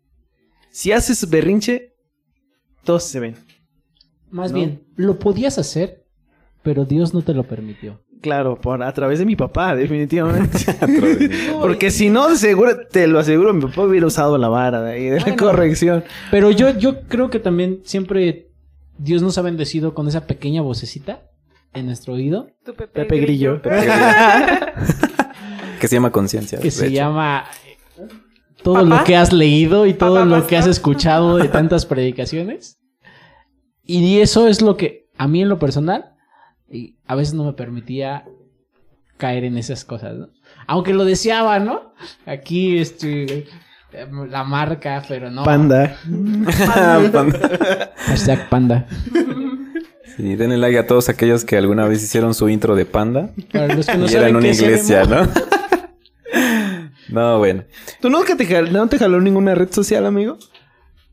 Si 0.69 0.91
haces 0.91 1.27
berrinche, 1.29 1.95
todos 2.83 3.03
se 3.03 3.19
ven. 3.19 3.35
Más 4.29 4.51
¿No? 4.51 4.57
bien, 4.59 4.83
lo 4.95 5.17
podías 5.17 5.57
hacer, 5.57 6.05
pero 6.61 6.85
Dios 6.85 7.13
no 7.15 7.23
te 7.23 7.33
lo 7.33 7.43
permitió. 7.43 8.03
Claro, 8.21 8.59
por 8.59 8.81
a 8.81 8.91
través 8.93 9.19
de 9.19 9.25
mi 9.25 9.35
papá, 9.35 9.75
definitivamente. 9.75 10.57
Porque 11.61 11.91
si 11.91 12.09
no, 12.09 12.35
seguro, 12.35 12.71
te 12.89 13.07
lo 13.07 13.19
aseguro, 13.19 13.53
mi 13.53 13.61
papá 13.61 13.83
hubiera 13.83 14.07
usado 14.07 14.37
la 14.37 14.47
vara 14.47 14.81
de, 14.81 14.93
ahí, 14.93 15.05
de 15.05 15.19
la 15.19 15.35
corrección. 15.35 16.03
Pero 16.31 16.51
yo, 16.51 16.77
yo 16.77 17.01
creo 17.01 17.29
que 17.29 17.39
también 17.39 17.81
siempre 17.83 18.49
Dios 18.97 19.21
nos 19.21 19.37
ha 19.37 19.41
bendecido 19.43 19.93
con 19.93 20.07
esa 20.07 20.25
pequeña 20.25 20.61
vocecita 20.61 21.21
en 21.73 21.85
nuestro 21.85 22.13
oído 22.13 22.47
Tu 22.65 22.73
Pepe, 22.73 23.03
Pepe 23.03 23.19
Grillo. 23.19 23.61
que 25.79 25.87
se 25.87 25.95
llama 25.95 26.11
conciencia. 26.11 26.59
que 26.59 26.71
se 26.71 26.87
hecho. 26.87 26.95
llama 26.95 27.45
eh, 27.65 27.77
todo 28.63 28.75
¿Papá? 28.75 28.85
lo 28.85 29.03
que 29.03 29.15
has 29.15 29.31
leído 29.31 29.85
y 29.85 29.93
todo 29.93 30.15
¿Papá 30.15 30.25
lo 30.25 30.47
que 30.47 30.57
has 30.57 30.65
escuchado 30.65 31.37
de 31.37 31.49
tantas 31.49 31.85
predicaciones. 31.85 32.79
Y 33.83 34.19
eso 34.19 34.47
es 34.47 34.61
lo 34.61 34.75
que 34.75 35.07
a 35.17 35.27
mí 35.27 35.41
en 35.41 35.49
lo 35.49 35.59
personal 35.59 36.15
y 36.69 36.95
a 37.05 37.15
veces 37.15 37.33
no 37.33 37.45
me 37.45 37.53
permitía 37.53 38.25
caer 39.17 39.43
en 39.43 39.57
esas 39.57 39.85
cosas, 39.85 40.15
¿no? 40.15 40.29
Aunque 40.67 40.93
lo 40.93 41.05
deseaba, 41.05 41.59
¿no? 41.59 41.93
Aquí 42.25 42.77
este 42.77 43.47
la 44.29 44.43
marca, 44.43 45.03
pero 45.07 45.31
no. 45.31 45.43
Panda. 45.43 45.97
Panda. 47.11 47.93
Hashtag 47.97 48.49
panda. 48.49 48.85
Sí, 50.15 50.35
denle 50.35 50.57
like 50.57 50.77
a 50.77 50.87
todos 50.87 51.09
aquellos 51.09 51.45
que 51.45 51.57
alguna 51.57 51.87
vez 51.87 52.03
hicieron 52.03 52.33
su 52.33 52.49
intro 52.49 52.75
de 52.75 52.85
Panda. 52.85 53.29
Para 53.51 53.73
los 53.73 53.85
que 53.85 53.97
no 53.97 54.05
y 54.05 54.09
era 54.09 54.21
saben 54.21 54.29
en 54.29 54.35
una 54.35 54.47
iglesia, 54.47 55.03
¿no? 55.05 55.27
no, 57.09 57.37
bueno. 57.37 57.63
¿Tú 58.01 58.09
nunca 58.09 58.35
te, 58.35 58.61
no 58.63 58.87
te 58.87 58.97
jaló 58.97 59.21
ninguna 59.21 59.55
red 59.55 59.71
social, 59.71 60.05
amigo? 60.05 60.37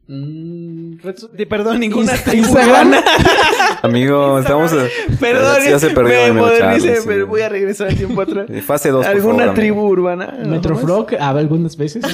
Mm, 0.08 0.96
De, 1.36 1.46
perdón, 1.46 1.80
ninguna 1.80 2.12
Instagram. 2.32 2.88
urbana. 2.88 3.04
Amigo, 3.82 4.38
estamos... 4.38 4.72
a- 4.72 4.86
Perdón, 5.20 5.56
Ya 5.68 5.78
se 5.78 5.90
perdió 5.90 6.32
me 6.34 6.40
modernicé, 6.40 6.96
sí. 6.96 7.02
pero 7.06 7.26
voy 7.26 7.40
a 7.42 7.48
regresar 7.48 7.88
al 7.88 7.96
tiempo 7.96 8.20
atrás. 8.20 8.46
Fase 8.66 8.90
2, 8.90 9.04
por 9.04 9.14
¿Alguna 9.14 9.38
favor, 9.40 9.54
tribu 9.54 9.78
amigo. 9.80 9.92
urbana? 9.92 10.38
Metrofrog, 10.46 11.14
a 11.18 11.28
algunas 11.30 11.76
veces. 11.76 12.04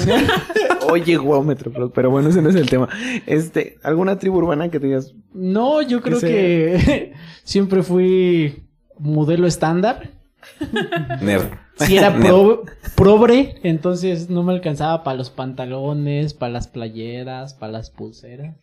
Oye, 0.89 1.17
wow, 1.17 1.43
Metrofrog, 1.43 1.91
pero 1.93 2.09
bueno, 2.09 2.29
ese 2.29 2.41
no 2.41 2.49
es 2.49 2.55
el 2.55 2.69
tema. 2.69 2.89
Este, 3.25 3.77
¿alguna 3.83 4.17
tribu 4.19 4.37
urbana 4.37 4.69
que 4.69 4.79
te 4.79 4.87
digas? 4.87 5.13
No, 5.33 5.81
yo 5.81 6.01
creo 6.01 6.19
que 6.19 7.13
siempre 7.43 7.83
fui 7.83 8.63
modelo 8.99 9.47
estándar. 9.47 10.11
Nerd. 11.21 11.49
Si 11.77 11.97
era 11.97 12.15
pro- 12.19 12.63
probre, 12.95 13.55
entonces 13.63 14.29
no 14.29 14.43
me 14.43 14.53
alcanzaba 14.53 15.03
para 15.03 15.17
los 15.17 15.29
pantalones, 15.29 16.33
para 16.33 16.53
las 16.53 16.67
playeras, 16.67 17.53
para 17.53 17.71
las 17.73 17.89
pulseras. 17.89 18.55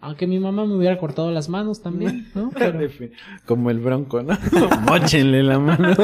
Aunque 0.00 0.26
mi 0.28 0.38
mamá 0.38 0.64
me 0.64 0.74
hubiera 0.74 0.96
cortado 0.98 1.30
las 1.32 1.48
manos 1.48 1.82
también, 1.82 2.28
¿no? 2.34 2.50
Pero 2.54 2.78
Como 3.46 3.70
el 3.70 3.80
bronco, 3.80 4.22
¿no? 4.22 4.38
Móchenle 4.82 5.42
la 5.42 5.58
mano. 5.58 5.94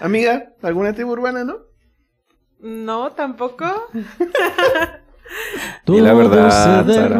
Amiga, 0.00 0.52
¿alguna 0.62 0.92
tribu 0.92 1.12
urbana, 1.12 1.44
no? 1.44 1.56
No, 2.60 3.12
tampoco. 3.12 3.64
Y 5.86 6.00
la 6.00 6.10
Todo 6.10 6.16
verdad, 6.16 6.86
se 6.86 6.94
Sara. 6.94 7.16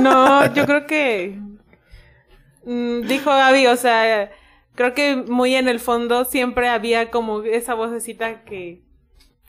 No, 0.00 0.54
yo 0.54 0.66
creo 0.66 0.86
que 0.86 1.40
dijo 2.64 3.30
Gaby, 3.30 3.66
o 3.66 3.76
sea, 3.76 4.30
creo 4.74 4.94
que 4.94 5.16
muy 5.16 5.54
en 5.54 5.68
el 5.68 5.80
fondo 5.80 6.24
siempre 6.24 6.68
había 6.68 7.10
como 7.10 7.42
esa 7.42 7.74
vocecita 7.74 8.44
que, 8.44 8.82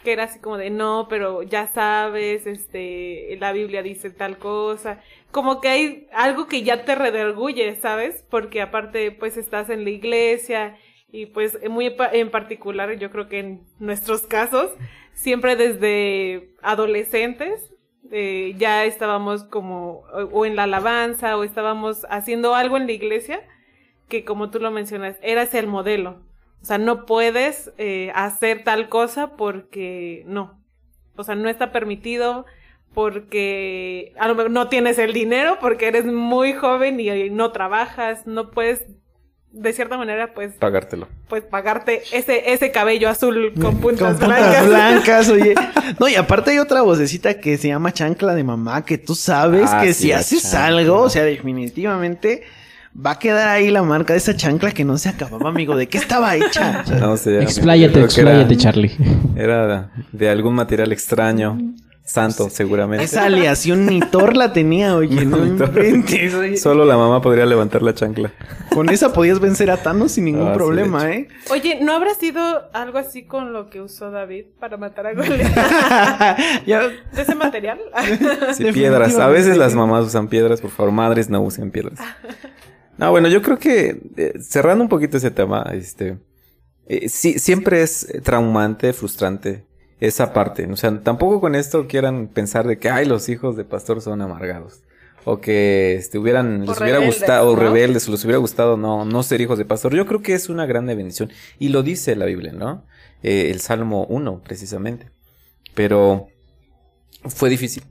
que 0.04 0.14
era 0.14 0.24
así 0.24 0.40
como 0.40 0.58
de 0.58 0.70
no, 0.70 1.08
pero 1.10 1.44
ya 1.44 1.68
sabes, 1.68 2.48
este, 2.48 3.38
la 3.40 3.52
Biblia 3.52 3.84
dice 3.84 4.10
tal 4.10 4.38
cosa. 4.38 5.02
Como 5.32 5.62
que 5.62 5.68
hay 5.70 6.08
algo 6.14 6.48
que 6.48 6.64
ya 6.64 6.86
te 6.86 6.96
redarguye, 6.96 7.76
¿sabes? 7.76 8.26
Porque 8.30 8.62
aparte, 8.62 9.12
pues 9.12 9.38
estás 9.38 9.70
en 9.70 9.84
la 9.84 9.92
iglesia 9.92 10.78
y 11.12 11.28
pues 11.28 11.58
muy 11.70 11.96
en 12.12 12.32
particular, 12.32 12.94
yo 12.98 13.12
creo 13.12 13.28
que 13.28 13.40
en 13.40 13.64
nuestros 13.80 14.22
casos, 14.24 14.72
siempre 15.14 15.56
desde 15.56 16.56
adolescentes, 16.62 17.72
eh, 18.12 18.56
ya 18.58 18.86
estábamos 18.86 19.44
como 19.44 20.04
o, 20.32 20.46
en 20.46 20.56
la 20.56 20.64
alabanza 20.64 21.38
o 21.38 21.44
estábamos 21.44 22.06
haciendo 22.10 22.56
algo 22.56 22.78
en 22.78 22.88
la 22.88 22.94
iglesia 22.94 23.42
que 24.08 24.26
como 24.26 24.50
tú 24.50 24.60
lo 24.60 24.72
mencionas, 24.72 25.18
eras 25.22 25.54
el 25.54 25.68
modelo. 25.68 26.24
O 26.62 26.66
sea, 26.66 26.78
no 26.78 27.06
puedes 27.06 27.72
eh, 27.78 28.12
hacer 28.16 28.64
tal 28.64 28.90
cosa 28.90 29.38
porque 29.38 30.24
no. 30.26 30.60
O 31.16 31.24
sea, 31.24 31.36
no 31.36 31.48
está 31.48 31.72
permitido 31.72 32.46
porque 32.94 34.14
a 34.18 34.28
lo 34.28 34.36
mejor 34.36 34.52
no 34.52 34.68
tienes 34.68 34.98
el 34.98 35.14
dinero 35.14 35.58
porque 35.62 35.88
eres 35.88 36.06
muy 36.06 36.54
joven 36.54 37.00
y 37.00 37.30
no 37.30 37.52
trabajas, 37.52 38.26
no 38.26 38.50
puedes 38.52 38.86
de 39.52 39.74
cierta 39.74 39.98
manera 39.98 40.34
pues 40.34 40.54
Pagártelo. 40.54 41.08
pues 41.28 41.44
pagarte 41.44 42.04
ese 42.12 42.54
ese 42.54 42.72
cabello 42.72 43.10
azul 43.10 43.52
con 43.60 43.78
puntas 43.80 44.18
Con 44.20 44.28
blancas. 44.28 44.46
puntas 44.48 44.68
blancas, 44.68 45.30
oye. 45.32 45.56
No, 46.00 46.08
y 46.08 46.16
aparte 46.16 46.52
hay 46.52 46.60
otra 46.60 46.82
vocecita 46.84 47.34
que 47.40 47.58
se 47.58 47.68
llama 47.70 47.92
chancla 47.92 48.36
de 48.36 48.44
mamá, 48.44 48.86
que 48.86 48.98
tú 49.00 49.16
sabes 49.16 49.70
Ah, 49.74 49.82
que 49.82 49.94
sí, 49.94 50.04
si 50.04 50.12
haces 50.12 50.44
chancla. 50.44 50.66
algo, 50.68 51.02
o 51.02 51.10
sea, 51.10 51.24
definitivamente 51.24 52.44
va 53.06 53.12
a 53.12 53.20
quedar 53.20 53.48
ahí 53.50 53.70
la 53.72 53.82
marca 53.84 54.14
de 54.14 54.20
esa 54.20 54.36
chancla 54.36 54.72
que 54.72 54.84
no 54.86 54.98
se 54.98 55.10
acababa, 55.10 55.50
amigo. 55.50 55.76
¿De 55.76 55.88
qué 55.88 55.98
estaba 55.98 56.36
hecha? 56.36 56.84
No 57.00 57.18
sé. 57.18 57.42
Expláyate, 57.42 58.02
expláyate, 58.02 58.56
Charlie. 58.58 58.92
Era 59.36 59.90
de 60.12 60.30
algún 60.30 60.56
material 60.56 60.92
extraño, 60.92 61.58
santo, 62.10 62.50
seguramente. 62.50 63.06
Esa 63.06 63.26
aleación 63.26 63.86
ni 63.86 64.00
Thor 64.00 64.36
la 64.36 64.52
tenía, 64.52 64.96
oye, 64.98 65.26
no, 65.26 65.38
No, 65.38 65.46
inventes, 65.46 66.34
oye. 66.34 66.58
Solo 66.58 66.84
la 66.86 66.98
mamá 66.98 67.22
podría 67.22 67.46
levantar 67.46 67.82
la 67.84 67.94
chancla. 67.94 68.34
Con 68.74 68.90
esa 68.90 69.14
podías 69.14 69.40
vencer 69.40 69.70
a 69.72 69.78
Thanos 69.78 70.14
sin 70.14 70.26
ningún 70.26 70.48
Ah, 70.50 70.54
problema, 70.54 71.12
¿eh? 71.12 71.28
Oye, 71.52 71.80
¿no 71.82 71.94
habrá 71.94 72.14
sido 72.16 72.42
algo 72.74 72.98
así 72.98 73.24
con 73.24 73.54
lo 73.54 73.70
que 73.70 73.82
usó 73.82 74.12
David 74.12 74.46
para 74.60 74.78
matar 74.78 75.08
a 75.08 75.14
Goliat? 75.14 75.52
Ya- 76.66 76.88
¿De 76.88 77.22
ese 77.22 77.36
material? 77.36 77.80
Sí, 78.56 78.66
piedras. 78.72 79.18
A 79.18 79.28
veces 79.28 79.58
las 79.58 79.76
mamás 79.76 80.06
usan 80.06 80.28
piedras, 80.28 80.62
por 80.62 80.72
favor, 80.72 80.92
madres 80.92 81.30
no 81.30 81.42
usen 81.42 81.72
piedras. 81.72 82.00
No, 82.98 83.12
bueno, 83.12 83.28
yo 83.30 83.42
creo 83.42 83.58
que 83.60 84.02
eh, 84.18 84.34
cerrando 84.42 84.84
un 84.84 84.90
poquito 84.90 85.18
ese 85.18 85.32
tema, 85.32 85.66
este, 85.74 86.18
eh, 86.88 87.08
sí, 87.08 87.40
siempre 87.40 87.82
es 87.82 88.08
traumante, 88.24 88.92
frustrante 88.94 89.64
esa 90.00 90.34
parte. 90.34 90.66
O 90.72 90.78
sea, 90.78 91.02
tampoco 91.02 91.42
con 91.42 91.56
esto 91.56 91.88
quieran 91.88 92.28
pensar 92.28 92.68
de 92.68 92.78
que, 92.78 92.90
ay, 92.90 93.06
los 93.06 93.30
hijos 93.30 93.56
de 93.58 93.66
pastor 93.66 94.02
son 94.02 94.22
amargados. 94.22 94.82
O 95.26 95.42
que 95.42 95.96
este, 95.96 96.18
hubieran, 96.18 96.64
O 96.64 96.72
les 96.72 96.82
hubiera 96.82 97.00
gustado, 97.00 97.52
o 97.52 97.56
rebeldes, 97.56 98.08
o 98.08 98.12
les 98.12 98.24
hubiera 98.24 98.38
gustado 98.38 98.78
no, 98.78 99.04
no 99.06 99.24
ser 99.24 99.42
hijos 99.42 99.58
de 99.58 99.66
pastor. 99.66 99.94
Yo 99.94 100.06
creo 100.06 100.22
que 100.22 100.34
es 100.34 100.50
una 100.50 100.66
grande 100.66 100.96
bendición. 100.96 101.30
Y 101.60 101.70
lo 101.70 101.84
dice 101.84 102.16
la 102.16 102.26
Biblia, 102.26 102.54
¿no? 102.54 102.86
Eh, 103.22 103.50
el 103.52 103.60
Salmo 103.60 104.06
1, 104.06 104.42
precisamente. 104.44 105.10
Pero 105.76 106.28
fue 107.26 107.50
difícil. 107.50 107.84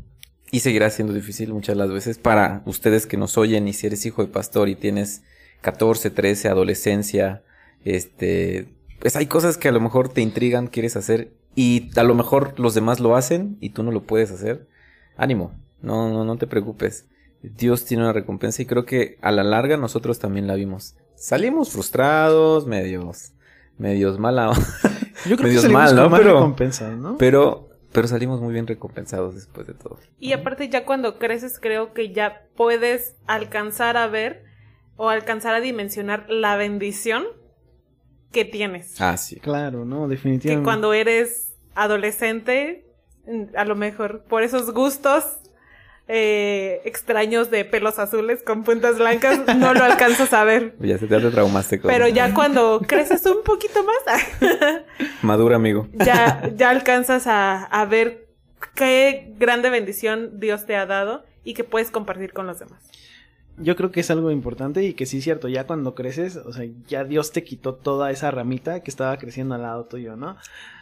Y 0.50 0.60
seguirá 0.60 0.88
siendo 0.88 1.12
difícil 1.12 1.52
muchas 1.52 1.76
las 1.76 1.92
veces 1.92 2.16
para 2.16 2.62
ustedes 2.64 3.06
que 3.06 3.18
nos 3.18 3.36
oyen 3.36 3.68
y 3.68 3.74
si 3.74 3.86
eres 3.86 4.06
hijo 4.06 4.24
de 4.24 4.32
pastor 4.32 4.70
y 4.70 4.74
tienes 4.74 5.22
14, 5.60 6.08
13, 6.08 6.48
adolescencia, 6.48 7.42
este, 7.84 8.68
pues 8.98 9.14
hay 9.16 9.26
cosas 9.26 9.58
que 9.58 9.68
a 9.68 9.72
lo 9.72 9.80
mejor 9.80 10.08
te 10.08 10.22
intrigan, 10.22 10.68
quieres 10.68 10.96
hacer 10.96 11.32
y 11.60 11.90
a 11.98 12.04
lo 12.04 12.14
mejor 12.14 12.60
los 12.60 12.74
demás 12.74 13.00
lo 13.00 13.16
hacen 13.16 13.56
y 13.60 13.70
tú 13.70 13.82
no 13.82 13.90
lo 13.90 14.04
puedes 14.04 14.30
hacer. 14.30 14.68
Ánimo, 15.16 15.58
no, 15.82 16.08
no, 16.08 16.24
no 16.24 16.36
te 16.36 16.46
preocupes. 16.46 17.08
Dios 17.42 17.84
tiene 17.84 18.04
una 18.04 18.12
recompensa 18.12 18.62
y 18.62 18.66
creo 18.66 18.84
que 18.84 19.18
a 19.22 19.32
la 19.32 19.42
larga 19.42 19.76
nosotros 19.76 20.20
también 20.20 20.46
la 20.46 20.54
vimos. 20.54 20.94
Salimos 21.16 21.70
frustrados, 21.70 22.68
medios, 22.68 23.32
medios 23.76 24.20
mala, 24.20 24.52
Yo 25.28 25.36
creo 25.36 25.38
que 25.38 25.42
Medios 25.46 25.62
salimos 25.62 25.82
mal, 25.94 25.96
¿no? 25.96 26.16
Pero- 26.16 26.54
¿no? 26.96 27.18
pero, 27.18 27.68
pero 27.90 28.06
salimos 28.06 28.40
muy 28.40 28.52
bien 28.52 28.68
recompensados 28.68 29.34
después 29.34 29.66
de 29.66 29.74
todo. 29.74 29.98
Y 30.20 30.34
aparte 30.34 30.68
ya 30.68 30.84
cuando 30.84 31.18
creces 31.18 31.58
creo 31.58 31.92
que 31.92 32.12
ya 32.12 32.46
puedes 32.56 33.16
alcanzar 33.26 33.96
a 33.96 34.06
ver 34.06 34.44
o 34.96 35.08
alcanzar 35.08 35.56
a 35.56 35.60
dimensionar 35.60 36.26
la 36.30 36.54
bendición 36.54 37.24
que 38.30 38.44
tienes. 38.44 39.00
Ah, 39.00 39.16
sí. 39.16 39.40
Claro, 39.40 39.84
¿no? 39.84 40.04
que 40.06 40.14
Definitivamente. 40.14 40.64
cuando 40.64 40.92
eres 40.92 41.47
adolescente, 41.82 42.84
mm, 43.26 43.56
a 43.56 43.64
lo 43.64 43.76
mejor 43.76 44.24
por 44.24 44.42
esos 44.42 44.72
gustos 44.72 45.24
eh, 46.10 46.80
extraños 46.86 47.50
de 47.50 47.66
pelos 47.66 47.98
azules 47.98 48.42
con 48.42 48.64
puntas 48.64 48.98
blancas, 48.98 49.40
no 49.58 49.74
lo 49.74 49.84
alcanzas 49.84 50.32
a 50.32 50.42
ver. 50.44 50.74
Ya 50.80 50.96
te, 50.98 51.06
ya 51.06 51.20
te 51.20 51.30
traumaste 51.30 51.80
con 51.80 51.90
Pero 51.90 52.08
ya 52.08 52.32
cuando 52.32 52.80
creces 52.86 53.26
un 53.26 53.42
poquito 53.44 53.84
más, 53.84 54.22
Madura, 55.22 55.56
amigo. 55.56 55.86
ya, 55.92 56.50
ya 56.56 56.70
alcanzas 56.70 57.26
a, 57.26 57.64
a 57.64 57.84
ver 57.84 58.28
qué 58.74 59.34
grande 59.38 59.68
bendición 59.68 60.40
Dios 60.40 60.64
te 60.64 60.76
ha 60.76 60.86
dado 60.86 61.24
y 61.44 61.54
que 61.54 61.64
puedes 61.64 61.90
compartir 61.90 62.32
con 62.32 62.46
los 62.46 62.58
demás. 62.58 62.82
Yo 63.60 63.74
creo 63.74 63.90
que 63.90 64.00
es 64.00 64.10
algo 64.10 64.30
importante 64.30 64.84
y 64.84 64.94
que 64.94 65.04
sí 65.04 65.18
es 65.18 65.24
cierto, 65.24 65.48
ya 65.48 65.66
cuando 65.66 65.94
creces, 65.94 66.36
o 66.36 66.52
sea, 66.52 66.64
ya 66.86 67.04
Dios 67.04 67.32
te 67.32 67.42
quitó 67.42 67.74
toda 67.74 68.10
esa 68.12 68.30
ramita 68.30 68.82
que 68.84 68.90
estaba 68.90 69.16
creciendo 69.18 69.56
al 69.56 69.62
lado 69.62 69.84
tuyo, 69.86 70.14
¿no? 70.16 70.36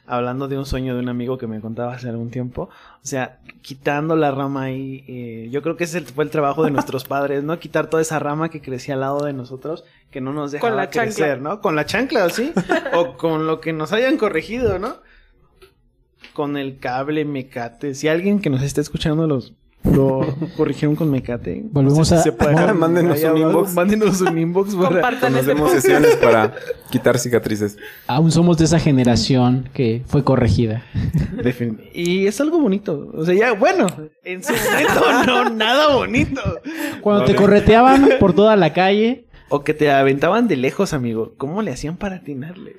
Hablando 0.07 0.47
de 0.49 0.57
un 0.57 0.67
sueño 0.67 0.95
de 0.95 1.01
un 1.01 1.09
amigo 1.09 1.37
que 1.37 1.47
me 1.47 1.61
contaba 1.61 1.95
hace 1.95 2.09
algún 2.09 2.31
tiempo, 2.31 2.63
o 2.63 3.07
sea, 3.07 3.41
quitando 3.61 4.15
la 4.15 4.31
rama 4.31 4.65
ahí, 4.65 5.05
eh, 5.09 5.49
yo 5.51 5.63
creo 5.63 5.77
que 5.77 5.85
ese 5.85 6.01
fue 6.03 6.25
el 6.25 6.31
trabajo 6.31 6.65
de 6.65 6.71
nuestros 6.71 7.05
padres, 7.09 7.43
¿no? 7.43 7.59
Quitar 7.59 7.91
toda 7.91 8.03
esa 8.03 8.19
rama 8.19 8.49
que 8.49 8.61
crecía 8.61 8.95
al 8.95 9.01
lado 9.01 9.25
de 9.25 9.33
nosotros, 9.33 9.85
que 10.11 10.21
no 10.21 10.33
nos 10.33 10.53
dejaba 10.53 10.75
la 10.75 10.91
chancla. 10.91 11.03
crecer, 11.03 11.41
¿no? 11.41 11.61
Con 11.61 11.75
la 11.75 11.87
chancla, 11.87 12.31
¿sí? 12.31 12.53
o 12.95 13.17
con 13.17 13.47
lo 13.47 13.61
que 13.61 13.73
nos 13.73 13.93
hayan 13.93 14.17
corregido, 14.17 14.79
¿no? 14.79 14.97
Con 16.33 16.57
el 16.57 16.79
cable, 16.79 17.25
mecate. 17.25 17.95
Si 17.95 18.09
alguien 18.09 18.41
que 18.41 18.51
nos 18.51 18.63
está 18.63 18.81
escuchando 18.81 19.27
los 19.27 19.55
lo 19.95 20.27
corrigieron 20.57 20.97
con 20.97 21.11
mecate. 21.11 21.63
Volvemos 21.71 22.11
a- 22.13 22.23
puede- 22.23 22.73
Mándenos 22.75 23.23
un 23.25 23.37
inbox. 23.39 23.75
Mándenos 23.75 24.21
un 24.21 24.39
inbox 24.39 24.75
para... 24.75 24.89
Compartan 24.89 25.37
este 25.37 25.57
sesiones 25.69 26.17
para 26.17 26.55
quitar 26.91 27.19
cicatrices. 27.19 27.77
Aún 28.07 28.31
somos 28.33 28.59
de 28.59 28.65
esa 28.65 28.79
generación 28.79 29.69
que 29.73 30.03
fue 30.07 30.25
corregida. 30.25 30.83
Defin- 31.37 31.81
Y 31.93 32.27
es 32.27 32.41
algo 32.41 32.59
bonito. 32.59 33.11
O 33.15 33.25
sea, 33.25 33.35
ya, 33.35 33.53
bueno, 33.53 33.87
en 34.25 34.43
su 34.43 34.53
momento 34.53 35.25
no, 35.27 35.51
nada 35.51 35.95
bonito. 35.95 36.41
Cuando 37.01 37.25
te 37.25 37.35
correteaban 37.35 38.09
por 38.21 38.33
toda 38.35 38.57
la 38.57 38.73
calle. 38.73 39.27
O 39.49 39.63
que 39.63 39.75
te 39.75 39.93
aventaban 39.93 40.49
de 40.49 40.57
lejos, 40.57 40.93
amigo. 40.93 41.35
¿Cómo 41.37 41.63
le 41.63 41.71
hacían 41.71 41.97
para 41.97 42.17
atinarle? 42.17 42.77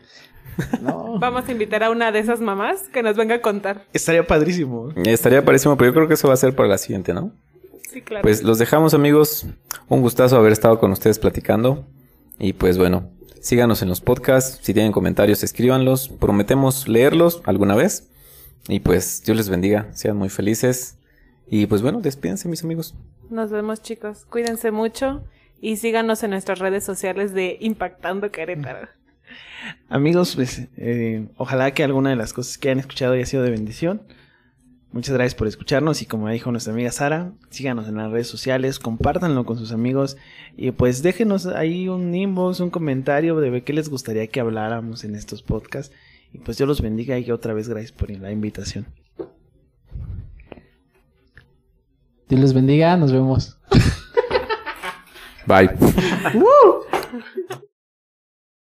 No. 0.82 1.20
Vamos 1.20 1.48
a 1.48 1.52
invitar 1.52 1.84
a 1.84 1.90
una 1.90 2.12
de 2.12 2.20
esas 2.20 2.40
mamás 2.40 2.90
que 2.90 3.04
nos 3.04 3.16
venga 3.16 3.36
a 3.36 3.42
contar. 3.42 3.86
Estaría 3.94 4.26
padrísimo. 4.26 4.90
Estaría 5.06 5.44
parísimo, 5.44 5.78
pero 5.78 5.92
yo 5.92 5.94
creo 5.94 6.08
que 6.08 6.16
eso 6.16 6.28
va 6.28 6.34
a 6.34 6.38
ser 6.38 6.56
para 6.56 6.70
la 6.70 6.78
siguiente, 6.78 7.14
¿no? 7.14 7.32
Sí, 7.90 8.02
claro. 8.02 8.24
Pues 8.24 8.44
los 8.44 8.58
dejamos, 8.58 8.94
amigos. 8.94 9.46
Un 9.88 10.02
gustazo 10.02 10.38
haber 10.38 10.52
estado 10.52 10.80
con 10.80 10.92
ustedes 10.92 11.20
platicando. 11.20 11.86
Y 12.40 12.54
pues 12.54 12.78
bueno, 12.78 13.10
síganos 13.40 13.82
en 13.82 13.90
los 13.90 14.02
podcasts. 14.02 14.60
Si 14.62 14.74
tienen 14.74 14.92
comentarios, 14.92 15.44
escríbanlos. 15.44 16.10
Prometemos 16.10 16.88
leerlos 16.88 17.42
alguna 17.46 17.76
vez. 17.76 18.10
Y 18.68 18.80
pues 18.80 19.24
Dios 19.26 19.38
les 19.38 19.50
bendiga. 19.50 19.88
Sean 19.94 20.18
muy 20.18 20.30
felices. 20.30 20.98
Y 21.50 21.66
pues 21.68 21.82
bueno, 21.82 22.02
despídense, 22.02 22.48
mis 22.50 22.64
amigos. 22.64 22.96
Nos 23.30 23.52
vemos, 23.52 23.82
chicos. 23.82 24.26
Cuídense 24.30 24.72
mucho 24.72 25.24
y 25.62 25.78
síganos 25.78 26.24
en 26.24 26.32
nuestras 26.32 26.60
redes 26.60 26.84
sociales 26.84 27.34
de 27.34 27.58
Impactando 27.60 28.32
Querétaro. 28.32 28.90
Amigos, 29.90 30.36
pues 30.36 30.68
eh, 30.78 31.28
ojalá 31.38 31.72
que 31.72 31.84
alguna 31.84 32.10
de 32.10 32.16
las 32.16 32.34
cosas 32.34 32.58
que 32.58 32.70
han 32.70 32.80
escuchado 32.80 33.14
haya 33.14 33.26
sido 33.26 33.44
de 33.44 33.52
bendición. 33.52 34.02
Muchas 34.92 35.14
gracias 35.14 35.36
por 35.36 35.48
escucharnos 35.48 36.02
y 36.02 36.06
como 36.06 36.30
dijo 36.30 36.52
nuestra 36.52 36.74
amiga 36.74 36.92
Sara, 36.92 37.34
síganos 37.50 37.88
en 37.88 37.98
las 37.98 38.10
redes 38.10 38.28
sociales, 38.28 38.80
compártanlo 38.80 39.46
con 39.46 39.58
sus 39.58 39.72
amigos 39.72 40.18
y 40.56 40.72
pues 40.72 41.04
déjenos 41.04 41.46
ahí 41.46 41.90
un 41.90 42.16
inbox, 42.16 42.62
un 42.62 42.70
comentario 42.70 43.36
de 43.36 43.64
qué 43.64 43.74
les 43.74 43.90
gustaría 43.90 44.28
que 44.28 44.40
habláramos 44.40 45.04
en 45.04 45.16
estos 45.16 45.44
podcasts. 45.44 45.94
Y 46.34 46.40
pues 46.40 46.58
Dios 46.58 46.68
los 46.68 46.82
bendiga 46.82 47.18
y 47.20 47.32
otra 47.32 47.54
vez 47.54 47.70
gracias 47.70 47.92
por 47.92 48.10
la 48.10 48.32
invitación. 48.32 48.88
Dios 52.28 52.42
les 52.42 52.54
bendiga. 52.54 52.98
Nos 52.98 53.12
vemos. 53.12 53.58
Bye. 55.46 55.70